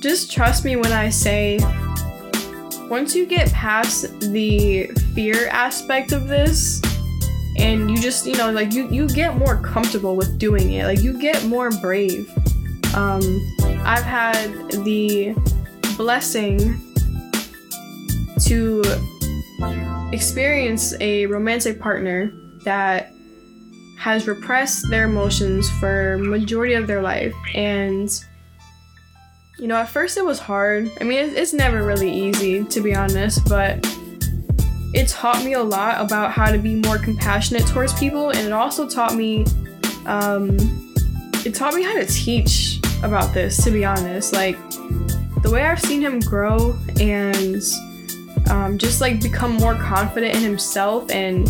just 0.00 0.30
trust 0.30 0.64
me 0.64 0.76
when 0.76 0.92
I 0.92 1.08
say, 1.08 1.58
once 2.88 3.14
you 3.14 3.26
get 3.26 3.52
past 3.52 4.20
the 4.20 4.86
fear 5.14 5.48
aspect 5.48 6.12
of 6.12 6.28
this, 6.28 6.80
and 7.56 7.90
you 7.90 7.96
just, 7.96 8.26
you 8.26 8.36
know, 8.36 8.52
like 8.52 8.72
you 8.72 8.88
you 8.90 9.08
get 9.08 9.36
more 9.36 9.56
comfortable 9.56 10.14
with 10.14 10.38
doing 10.38 10.72
it. 10.74 10.84
Like 10.84 11.00
you 11.00 11.18
get 11.18 11.44
more 11.46 11.70
brave. 11.70 12.30
Um, 12.94 13.22
I've 13.84 14.04
had 14.04 14.70
the 14.84 15.34
blessing 15.96 16.80
to 18.44 18.82
experience 20.12 20.94
a 21.00 21.26
romantic 21.26 21.80
partner 21.80 22.32
that 22.64 23.12
has 23.98 24.26
repressed 24.26 24.88
their 24.90 25.04
emotions 25.04 25.68
for 25.80 26.18
majority 26.18 26.74
of 26.74 26.86
their 26.86 27.02
life. 27.02 27.34
And 27.54 28.08
you 29.58 29.66
know 29.66 29.76
at 29.76 29.88
first 29.88 30.16
it 30.16 30.24
was 30.24 30.38
hard. 30.38 30.90
I 31.00 31.04
mean 31.04 31.18
it's 31.18 31.52
never 31.52 31.84
really 31.84 32.10
easy 32.10 32.64
to 32.64 32.80
be 32.80 32.94
honest 32.94 33.46
but 33.48 33.84
it 34.94 35.08
taught 35.08 35.44
me 35.44 35.52
a 35.52 35.62
lot 35.62 36.00
about 36.00 36.32
how 36.32 36.50
to 36.50 36.58
be 36.58 36.74
more 36.74 36.96
compassionate 36.96 37.66
towards 37.66 37.92
people. 37.98 38.30
And 38.30 38.46
it 38.46 38.52
also 38.52 38.88
taught 38.88 39.14
me 39.14 39.44
um, 40.06 40.56
it 41.44 41.54
taught 41.54 41.74
me 41.74 41.82
how 41.82 41.94
to 41.98 42.06
teach 42.06 42.80
about 43.02 43.34
this 43.34 43.62
to 43.64 43.70
be 43.70 43.84
honest. 43.84 44.32
Like 44.32 44.56
the 45.42 45.50
way 45.52 45.64
i've 45.64 45.80
seen 45.80 46.00
him 46.00 46.18
grow 46.18 46.76
and 46.98 47.62
um, 48.50 48.78
just 48.78 49.00
like 49.00 49.22
become 49.22 49.54
more 49.54 49.74
confident 49.74 50.34
in 50.34 50.42
himself 50.42 51.10
and 51.10 51.48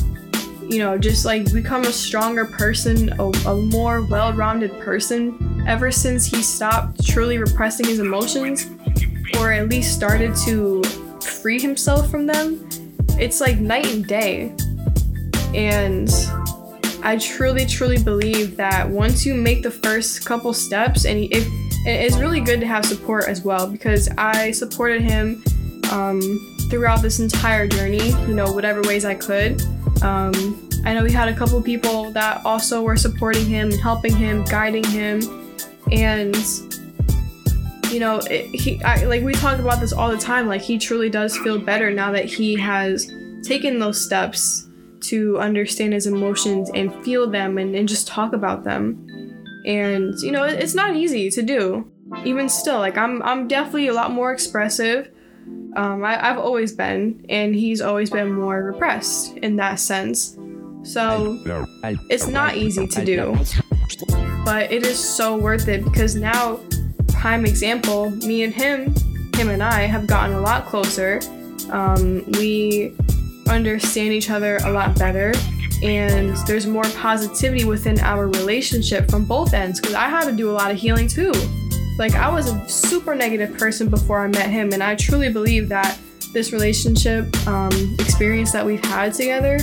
you 0.70 0.78
know 0.78 0.99
just 0.99 1.24
like 1.24 1.51
become 1.53 1.82
a 1.82 1.92
stronger 1.92 2.44
person 2.44 3.09
a, 3.18 3.24
a 3.49 3.57
more 3.57 4.03
well-rounded 4.03 4.70
person 4.80 5.64
ever 5.66 5.90
since 5.90 6.26
he 6.26 6.42
stopped 6.42 7.05
truly 7.07 7.38
repressing 7.38 7.86
his 7.86 8.01
emotions 8.01 8.66
or 9.38 9.53
at 9.53 9.68
least 9.68 9.94
started 9.94 10.34
to 10.34 10.82
free 11.20 11.61
himself 11.61 12.11
from 12.11 12.26
them. 12.26 12.68
It's 13.18 13.40
like 13.40 13.59
night 13.59 13.86
and 13.86 14.07
day. 14.07 14.55
And 15.55 16.11
i 17.05 17.16
truly 17.16 17.64
truly 17.64 18.03
believe 18.03 18.57
that 18.57 18.88
once 18.88 19.24
you 19.24 19.32
make 19.32 19.62
the 19.62 19.70
first 19.70 20.26
couple 20.26 20.53
steps 20.53 21.05
and 21.05 21.28
if 21.30 21.46
it's 21.86 22.16
really 22.16 22.40
good 22.40 22.59
to 22.59 22.66
have 22.66 22.84
support 22.84 23.28
as 23.28 23.44
well 23.44 23.70
because 23.70 24.09
i 24.18 24.51
supported 24.51 25.01
him 25.01 25.40
um, 25.92 26.20
throughout 26.68 27.02
this 27.02 27.20
entire 27.20 27.66
journey, 27.66 28.10
you 28.10 28.34
know, 28.34 28.52
whatever 28.52 28.82
ways 28.82 29.04
I 29.04 29.14
could. 29.14 29.62
Um, 30.02 30.68
I 30.84 30.94
know 30.94 31.02
we 31.02 31.12
had 31.12 31.28
a 31.28 31.34
couple 31.34 31.60
people 31.62 32.10
that 32.12 32.44
also 32.44 32.82
were 32.82 32.96
supporting 32.96 33.46
him 33.46 33.70
and 33.70 33.80
helping 33.80 34.14
him, 34.14 34.44
guiding 34.44 34.84
him, 34.84 35.20
and 35.90 36.36
you 37.90 38.00
know, 38.00 38.18
it, 38.30 38.46
he 38.54 38.82
I, 38.82 39.04
like 39.04 39.22
we 39.22 39.32
talk 39.32 39.58
about 39.58 39.80
this 39.80 39.92
all 39.92 40.10
the 40.10 40.18
time. 40.18 40.46
Like 40.46 40.60
he 40.60 40.78
truly 40.78 41.10
does 41.10 41.36
feel 41.38 41.58
better 41.58 41.90
now 41.90 42.12
that 42.12 42.26
he 42.26 42.56
has 42.56 43.10
taken 43.42 43.78
those 43.78 44.04
steps 44.04 44.68
to 45.00 45.38
understand 45.38 45.92
his 45.92 46.06
emotions 46.06 46.70
and 46.74 46.94
feel 47.04 47.28
them 47.28 47.58
and, 47.58 47.74
and 47.74 47.88
just 47.88 48.06
talk 48.06 48.32
about 48.32 48.64
them. 48.64 49.04
And 49.64 50.14
you 50.20 50.30
know, 50.30 50.44
it, 50.44 50.60
it's 50.60 50.74
not 50.74 50.96
easy 50.96 51.30
to 51.30 51.42
do. 51.42 51.90
Even 52.24 52.48
still, 52.48 52.78
like 52.78 52.96
I'm 52.96 53.22
I'm 53.22 53.48
definitely 53.48 53.88
a 53.88 53.94
lot 53.94 54.12
more 54.12 54.32
expressive 54.32 55.10
um, 55.76 56.05
I, 56.05 56.14
have 56.14 56.38
always 56.38 56.72
been, 56.72 57.24
and 57.28 57.55
he's 57.55 57.80
always 57.80 58.11
been 58.11 58.32
more 58.32 58.62
repressed 58.62 59.36
in 59.38 59.57
that 59.57 59.78
sense. 59.78 60.36
So 60.82 61.38
it's 62.09 62.26
not 62.26 62.57
easy 62.57 62.86
to 62.86 63.05
do, 63.05 63.36
but 64.44 64.72
it 64.72 64.84
is 64.84 64.99
so 64.99 65.36
worth 65.36 65.68
it 65.68 65.84
because 65.84 66.14
now, 66.16 66.61
prime 67.09 67.44
example, 67.44 68.11
me 68.11 68.42
and 68.42 68.53
him, 68.53 68.94
him 69.36 69.51
and 69.51 69.62
I 69.62 69.82
have 69.82 70.07
gotten 70.07 70.34
a 70.34 70.40
lot 70.40 70.66
closer. 70.66 71.20
Um, 71.70 72.24
we 72.32 72.92
understand 73.49 74.12
each 74.12 74.30
other 74.30 74.57
a 74.64 74.72
lot 74.72 74.99
better, 74.99 75.32
and 75.82 76.36
there's 76.46 76.66
more 76.66 76.84
positivity 76.96 77.64
within 77.64 78.01
our 78.01 78.26
relationship 78.26 79.11
from 79.11 79.24
both 79.24 79.53
ends 79.55 79.80
because 79.80 79.94
I 79.94 80.09
had 80.09 80.24
to 80.24 80.32
do 80.32 80.51
a 80.51 80.55
lot 80.55 80.70
of 80.70 80.76
healing 80.76 81.09
too. 81.09 81.32
Like, 81.99 82.14
I 82.14 82.30
was 82.30 82.49
a 82.49 82.68
super 82.68 83.16
negative 83.16 83.59
person 83.59 83.88
before 83.88 84.20
I 84.20 84.28
met 84.28 84.51
him, 84.51 84.72
and 84.72 84.84
I 84.84 84.94
truly 84.94 85.32
believe 85.32 85.68
that 85.70 85.99
this 86.32 86.53
relationship 86.53 87.34
um, 87.49 87.96
experience 87.99 88.53
that 88.53 88.64
we've 88.64 88.84
had 88.84 89.14
together 89.14 89.59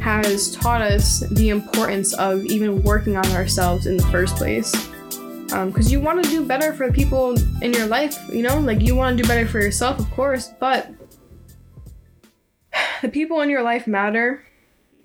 has 0.00 0.54
taught 0.54 0.82
us 0.82 1.20
the 1.30 1.48
importance 1.48 2.12
of 2.14 2.44
even 2.44 2.82
working 2.82 3.16
on 3.16 3.26
ourselves 3.28 3.86
in 3.86 3.96
the 3.96 4.02
first 4.04 4.36
place. 4.36 4.70
Because 5.46 5.86
um, 5.86 5.92
you 5.92 5.98
want 5.98 6.22
to 6.22 6.28
do 6.28 6.44
better 6.44 6.74
for 6.74 6.86
the 6.86 6.92
people 6.92 7.34
in 7.62 7.72
your 7.72 7.86
life, 7.86 8.18
you 8.30 8.42
know, 8.42 8.60
like 8.60 8.82
you 8.82 8.94
want 8.94 9.16
to 9.16 9.22
do 9.22 9.26
better 9.26 9.48
for 9.48 9.58
yourself, 9.58 9.98
of 9.98 10.10
course, 10.10 10.50
but 10.60 10.92
the 13.02 13.08
people 13.08 13.40
in 13.40 13.48
your 13.48 13.62
life 13.62 13.86
matter, 13.86 14.44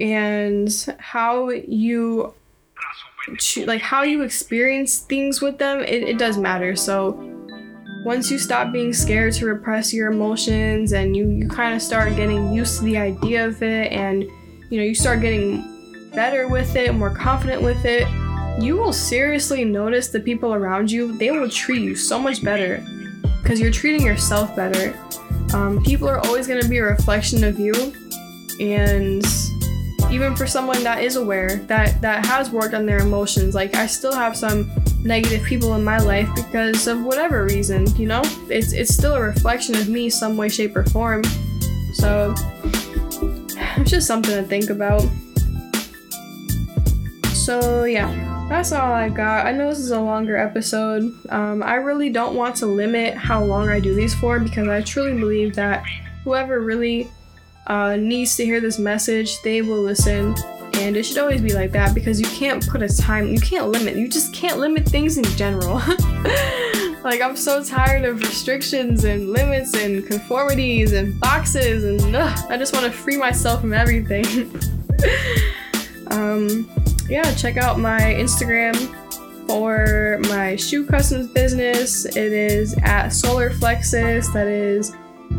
and 0.01 0.69
how 0.99 1.49
you 1.49 2.33
like 3.65 3.81
how 3.81 4.03
you 4.03 4.21
experience 4.23 4.99
things 4.99 5.41
with 5.41 5.57
them, 5.57 5.79
it, 5.79 6.03
it 6.03 6.17
does 6.17 6.37
matter. 6.37 6.75
So 6.75 7.11
once 8.05 8.29
you 8.29 8.37
stop 8.37 8.71
being 8.73 8.93
scared 8.93 9.33
to 9.33 9.45
repress 9.45 9.93
your 9.93 10.11
emotions 10.11 10.91
and 10.91 11.15
you, 11.15 11.29
you 11.29 11.47
kind 11.47 11.73
of 11.73 11.81
start 11.81 12.15
getting 12.15 12.51
used 12.51 12.79
to 12.79 12.83
the 12.83 12.97
idea 12.97 13.45
of 13.47 13.63
it 13.63 13.91
and 13.91 14.23
you 14.69 14.77
know 14.77 14.83
you 14.83 14.95
start 14.95 15.21
getting 15.21 16.09
better 16.13 16.47
with 16.47 16.75
it, 16.75 16.93
more 16.93 17.15
confident 17.15 17.61
with 17.61 17.85
it, 17.85 18.07
you 18.61 18.75
will 18.75 18.93
seriously 18.93 19.63
notice 19.63 20.09
the 20.09 20.19
people 20.19 20.53
around 20.53 20.91
you, 20.91 21.17
they 21.17 21.31
will 21.31 21.49
treat 21.49 21.81
you 21.81 21.95
so 21.95 22.19
much 22.19 22.43
better 22.43 22.83
because 23.41 23.59
you're 23.59 23.71
treating 23.71 24.05
yourself 24.05 24.55
better. 24.55 24.97
Um, 25.53 25.81
people 25.83 26.09
are 26.09 26.19
always 26.25 26.47
going 26.47 26.61
to 26.61 26.67
be 26.67 26.79
a 26.79 26.83
reflection 26.83 27.43
of 27.43 27.59
you 27.59 27.73
and 28.59 29.25
even 30.13 30.35
for 30.35 30.45
someone 30.45 30.83
that 30.83 31.01
is 31.01 31.15
aware 31.15 31.57
that 31.65 31.99
that 31.99 32.23
has 32.25 32.51
worked 32.51 32.75
on 32.75 32.85
their 32.85 32.99
emotions 32.99 33.55
like 33.55 33.73
i 33.75 33.87
still 33.87 34.13
have 34.13 34.37
some 34.37 34.69
negative 35.01 35.43
people 35.43 35.73
in 35.73 35.83
my 35.83 35.97
life 35.97 36.29
because 36.35 36.85
of 36.85 37.03
whatever 37.03 37.45
reason 37.45 37.87
you 37.95 38.05
know 38.05 38.21
it's 38.47 38.73
it's 38.73 38.93
still 38.93 39.15
a 39.15 39.21
reflection 39.21 39.73
of 39.75 39.89
me 39.89 40.09
some 40.09 40.37
way 40.37 40.47
shape 40.47 40.75
or 40.75 40.83
form 40.85 41.23
so 41.93 42.33
it's 43.77 43.89
just 43.89 44.05
something 44.05 44.35
to 44.35 44.43
think 44.43 44.69
about 44.69 45.01
so 47.33 47.85
yeah 47.85 48.29
that's 48.49 48.71
all 48.73 48.91
I 48.91 49.09
got. 49.09 49.47
I 49.47 49.51
know 49.51 49.69
this 49.69 49.79
is 49.79 49.91
a 49.91 49.99
longer 49.99 50.37
episode. 50.37 51.11
Um, 51.29 51.63
I 51.63 51.75
really 51.75 52.09
don't 52.09 52.35
want 52.35 52.55
to 52.57 52.65
limit 52.67 53.15
how 53.15 53.43
long 53.43 53.69
I 53.69 53.79
do 53.79 53.95
these 53.95 54.13
for 54.13 54.39
because 54.39 54.67
I 54.67 54.81
truly 54.81 55.17
believe 55.17 55.55
that 55.55 55.83
whoever 56.23 56.59
really 56.59 57.09
uh, 57.67 57.95
needs 57.95 58.35
to 58.37 58.45
hear 58.45 58.59
this 58.59 58.79
message, 58.79 59.41
they 59.41 59.61
will 59.61 59.81
listen. 59.81 60.35
And 60.75 60.97
it 60.97 61.03
should 61.03 61.19
always 61.19 61.41
be 61.41 61.53
like 61.53 61.71
that 61.71 61.93
because 61.93 62.19
you 62.19 62.27
can't 62.27 62.67
put 62.67 62.81
a 62.81 62.89
time, 62.89 63.27
you 63.27 63.39
can't 63.39 63.69
limit, 63.69 63.95
you 63.95 64.07
just 64.07 64.33
can't 64.33 64.57
limit 64.57 64.85
things 64.87 65.17
in 65.17 65.23
general. 65.23 65.75
like, 67.03 67.21
I'm 67.21 67.35
so 67.35 67.63
tired 67.63 68.05
of 68.05 68.19
restrictions 68.19 69.03
and 69.03 69.31
limits 69.31 69.75
and 69.75 70.05
conformities 70.05 70.93
and 70.93 71.19
boxes, 71.19 71.83
and 71.83 72.15
ugh, 72.15 72.45
I 72.49 72.57
just 72.57 72.73
want 72.73 72.85
to 72.85 72.91
free 72.91 73.17
myself 73.17 73.61
from 73.61 73.73
everything. 73.73 74.25
um, 76.07 76.69
yeah, 77.07 77.33
check 77.35 77.57
out 77.57 77.79
my 77.79 77.99
Instagram 77.99 78.75
for 79.47 80.19
my 80.29 80.55
shoe 80.55 80.85
customs 80.85 81.27
business. 81.27 82.05
It 82.05 82.33
is 82.33 82.75
at 82.83 83.09
Soler 83.09 83.51
Flexus. 83.51 84.31
That 84.33 84.47
is 84.47 84.95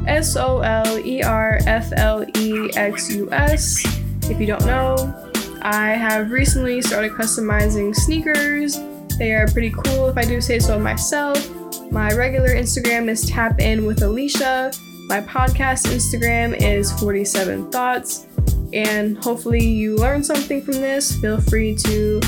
S 0.07 0.37
O 0.37 0.61
L 0.61 0.99
E 1.05 1.23
R 1.23 1.59
F 1.67 1.93
L 1.97 2.25
E 2.37 2.71
X 2.77 3.15
U 3.15 3.29
S. 3.33 3.85
If 4.31 4.41
you 4.41 4.47
don't 4.47 4.65
know, 4.67 5.31
I 5.63 5.91
have 5.91 6.31
recently 6.31 6.83
started 6.83 7.13
customizing 7.13 7.95
sneakers. 7.95 8.79
They 9.19 9.33
are 9.35 9.47
pretty 9.47 9.71
cool 9.71 10.09
if 10.09 10.17
I 10.17 10.25
do 10.25 10.41
say 10.41 10.59
so 10.59 10.79
myself. 10.79 11.51
My 11.91 12.13
regular 12.13 12.51
Instagram 12.51 13.09
is 13.09 13.25
Tap 13.29 13.61
In 13.61 13.87
with 13.87 14.03
Alicia. 14.03 14.73
My 15.07 15.21
podcast 15.21 15.87
Instagram 15.87 16.61
is 16.61 16.91
47 17.01 17.71
Thoughts. 17.71 18.27
And 18.73 19.17
hopefully, 19.23 19.65
you 19.65 19.97
learned 19.97 20.27
something 20.27 20.63
from 20.63 20.75
this. 20.75 21.15
Feel 21.21 21.41
free 21.41 21.77
to 21.77 22.21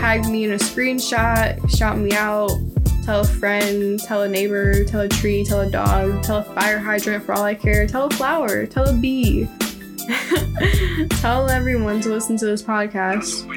tag 0.00 0.24
me 0.26 0.44
in 0.44 0.52
a 0.52 0.56
screenshot, 0.56 1.76
shout 1.76 1.98
me 1.98 2.10
out, 2.12 2.50
tell 3.10 3.22
a 3.22 3.24
friend, 3.24 3.98
tell 3.98 4.22
a 4.22 4.28
neighbor, 4.28 4.84
tell 4.84 5.00
a 5.00 5.08
tree, 5.08 5.44
tell 5.44 5.62
a 5.62 5.68
dog, 5.68 6.22
tell 6.22 6.38
a 6.38 6.44
fire 6.44 6.78
hydrant 6.78 7.24
for 7.24 7.32
all 7.32 7.42
I 7.42 7.56
care, 7.56 7.84
tell 7.84 8.04
a 8.04 8.10
flower, 8.10 8.66
tell 8.66 8.88
a 8.88 8.92
bee. 8.92 9.48
tell 11.20 11.50
everyone 11.50 12.00
to 12.02 12.08
listen 12.08 12.36
to 12.36 12.46
this 12.46 12.62
podcast. 12.62 13.48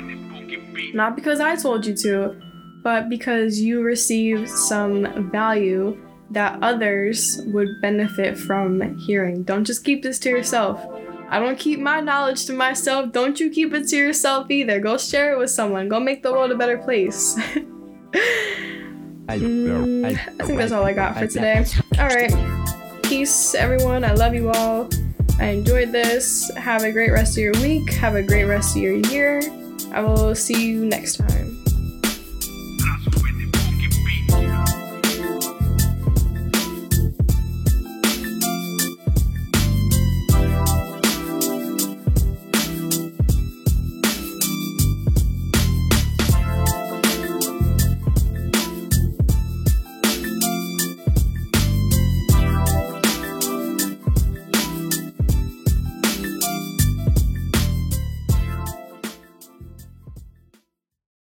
Not 0.95 1.15
because 1.15 1.39
I 1.39 1.55
told 1.55 1.85
you 1.85 1.95
to, 1.97 2.35
but 2.81 3.09
because 3.09 3.59
you 3.59 3.83
received 3.83 4.49
some 4.49 5.29
value 5.29 6.01
that 6.31 6.57
others 6.63 7.39
would 7.45 7.79
benefit 7.79 8.35
from 8.35 8.97
hearing. 8.97 9.43
Don't 9.43 9.65
just 9.65 9.85
keep 9.85 10.01
this 10.01 10.17
to 10.19 10.29
yourself. 10.29 10.83
I 11.29 11.37
don't 11.37 11.59
keep 11.59 11.79
my 11.79 12.01
knowledge 12.01 12.47
to 12.47 12.53
myself. 12.53 13.11
Don't 13.11 13.39
you 13.39 13.51
keep 13.51 13.71
it 13.75 13.87
to 13.89 13.97
yourself 13.97 14.49
either. 14.49 14.79
Go 14.79 14.97
share 14.97 15.33
it 15.33 15.37
with 15.37 15.51
someone. 15.51 15.89
Go 15.89 15.99
make 15.99 16.23
the 16.23 16.31
world 16.31 16.49
a 16.49 16.57
better 16.57 16.79
place. 16.79 17.37
Mm, 19.27 20.05
I 20.05 20.45
think 20.45 20.57
that's 20.57 20.71
all 20.71 20.83
I 20.83 20.93
got 20.93 21.17
for 21.17 21.27
today. 21.27 21.65
All 21.97 22.07
right. 22.07 22.33
Peace, 23.03 23.55
everyone. 23.55 24.03
I 24.03 24.13
love 24.13 24.33
you 24.33 24.49
all. 24.51 24.89
I 25.39 25.45
enjoyed 25.47 25.91
this. 25.91 26.51
Have 26.55 26.83
a 26.83 26.91
great 26.91 27.11
rest 27.11 27.37
of 27.37 27.43
your 27.43 27.53
week. 27.53 27.91
Have 27.93 28.15
a 28.15 28.23
great 28.23 28.45
rest 28.45 28.75
of 28.75 28.81
your 28.81 28.95
year. 29.07 29.41
I 29.91 30.01
will 30.01 30.35
see 30.35 30.67
you 30.67 30.85
next 30.85 31.17
time. 31.17 31.52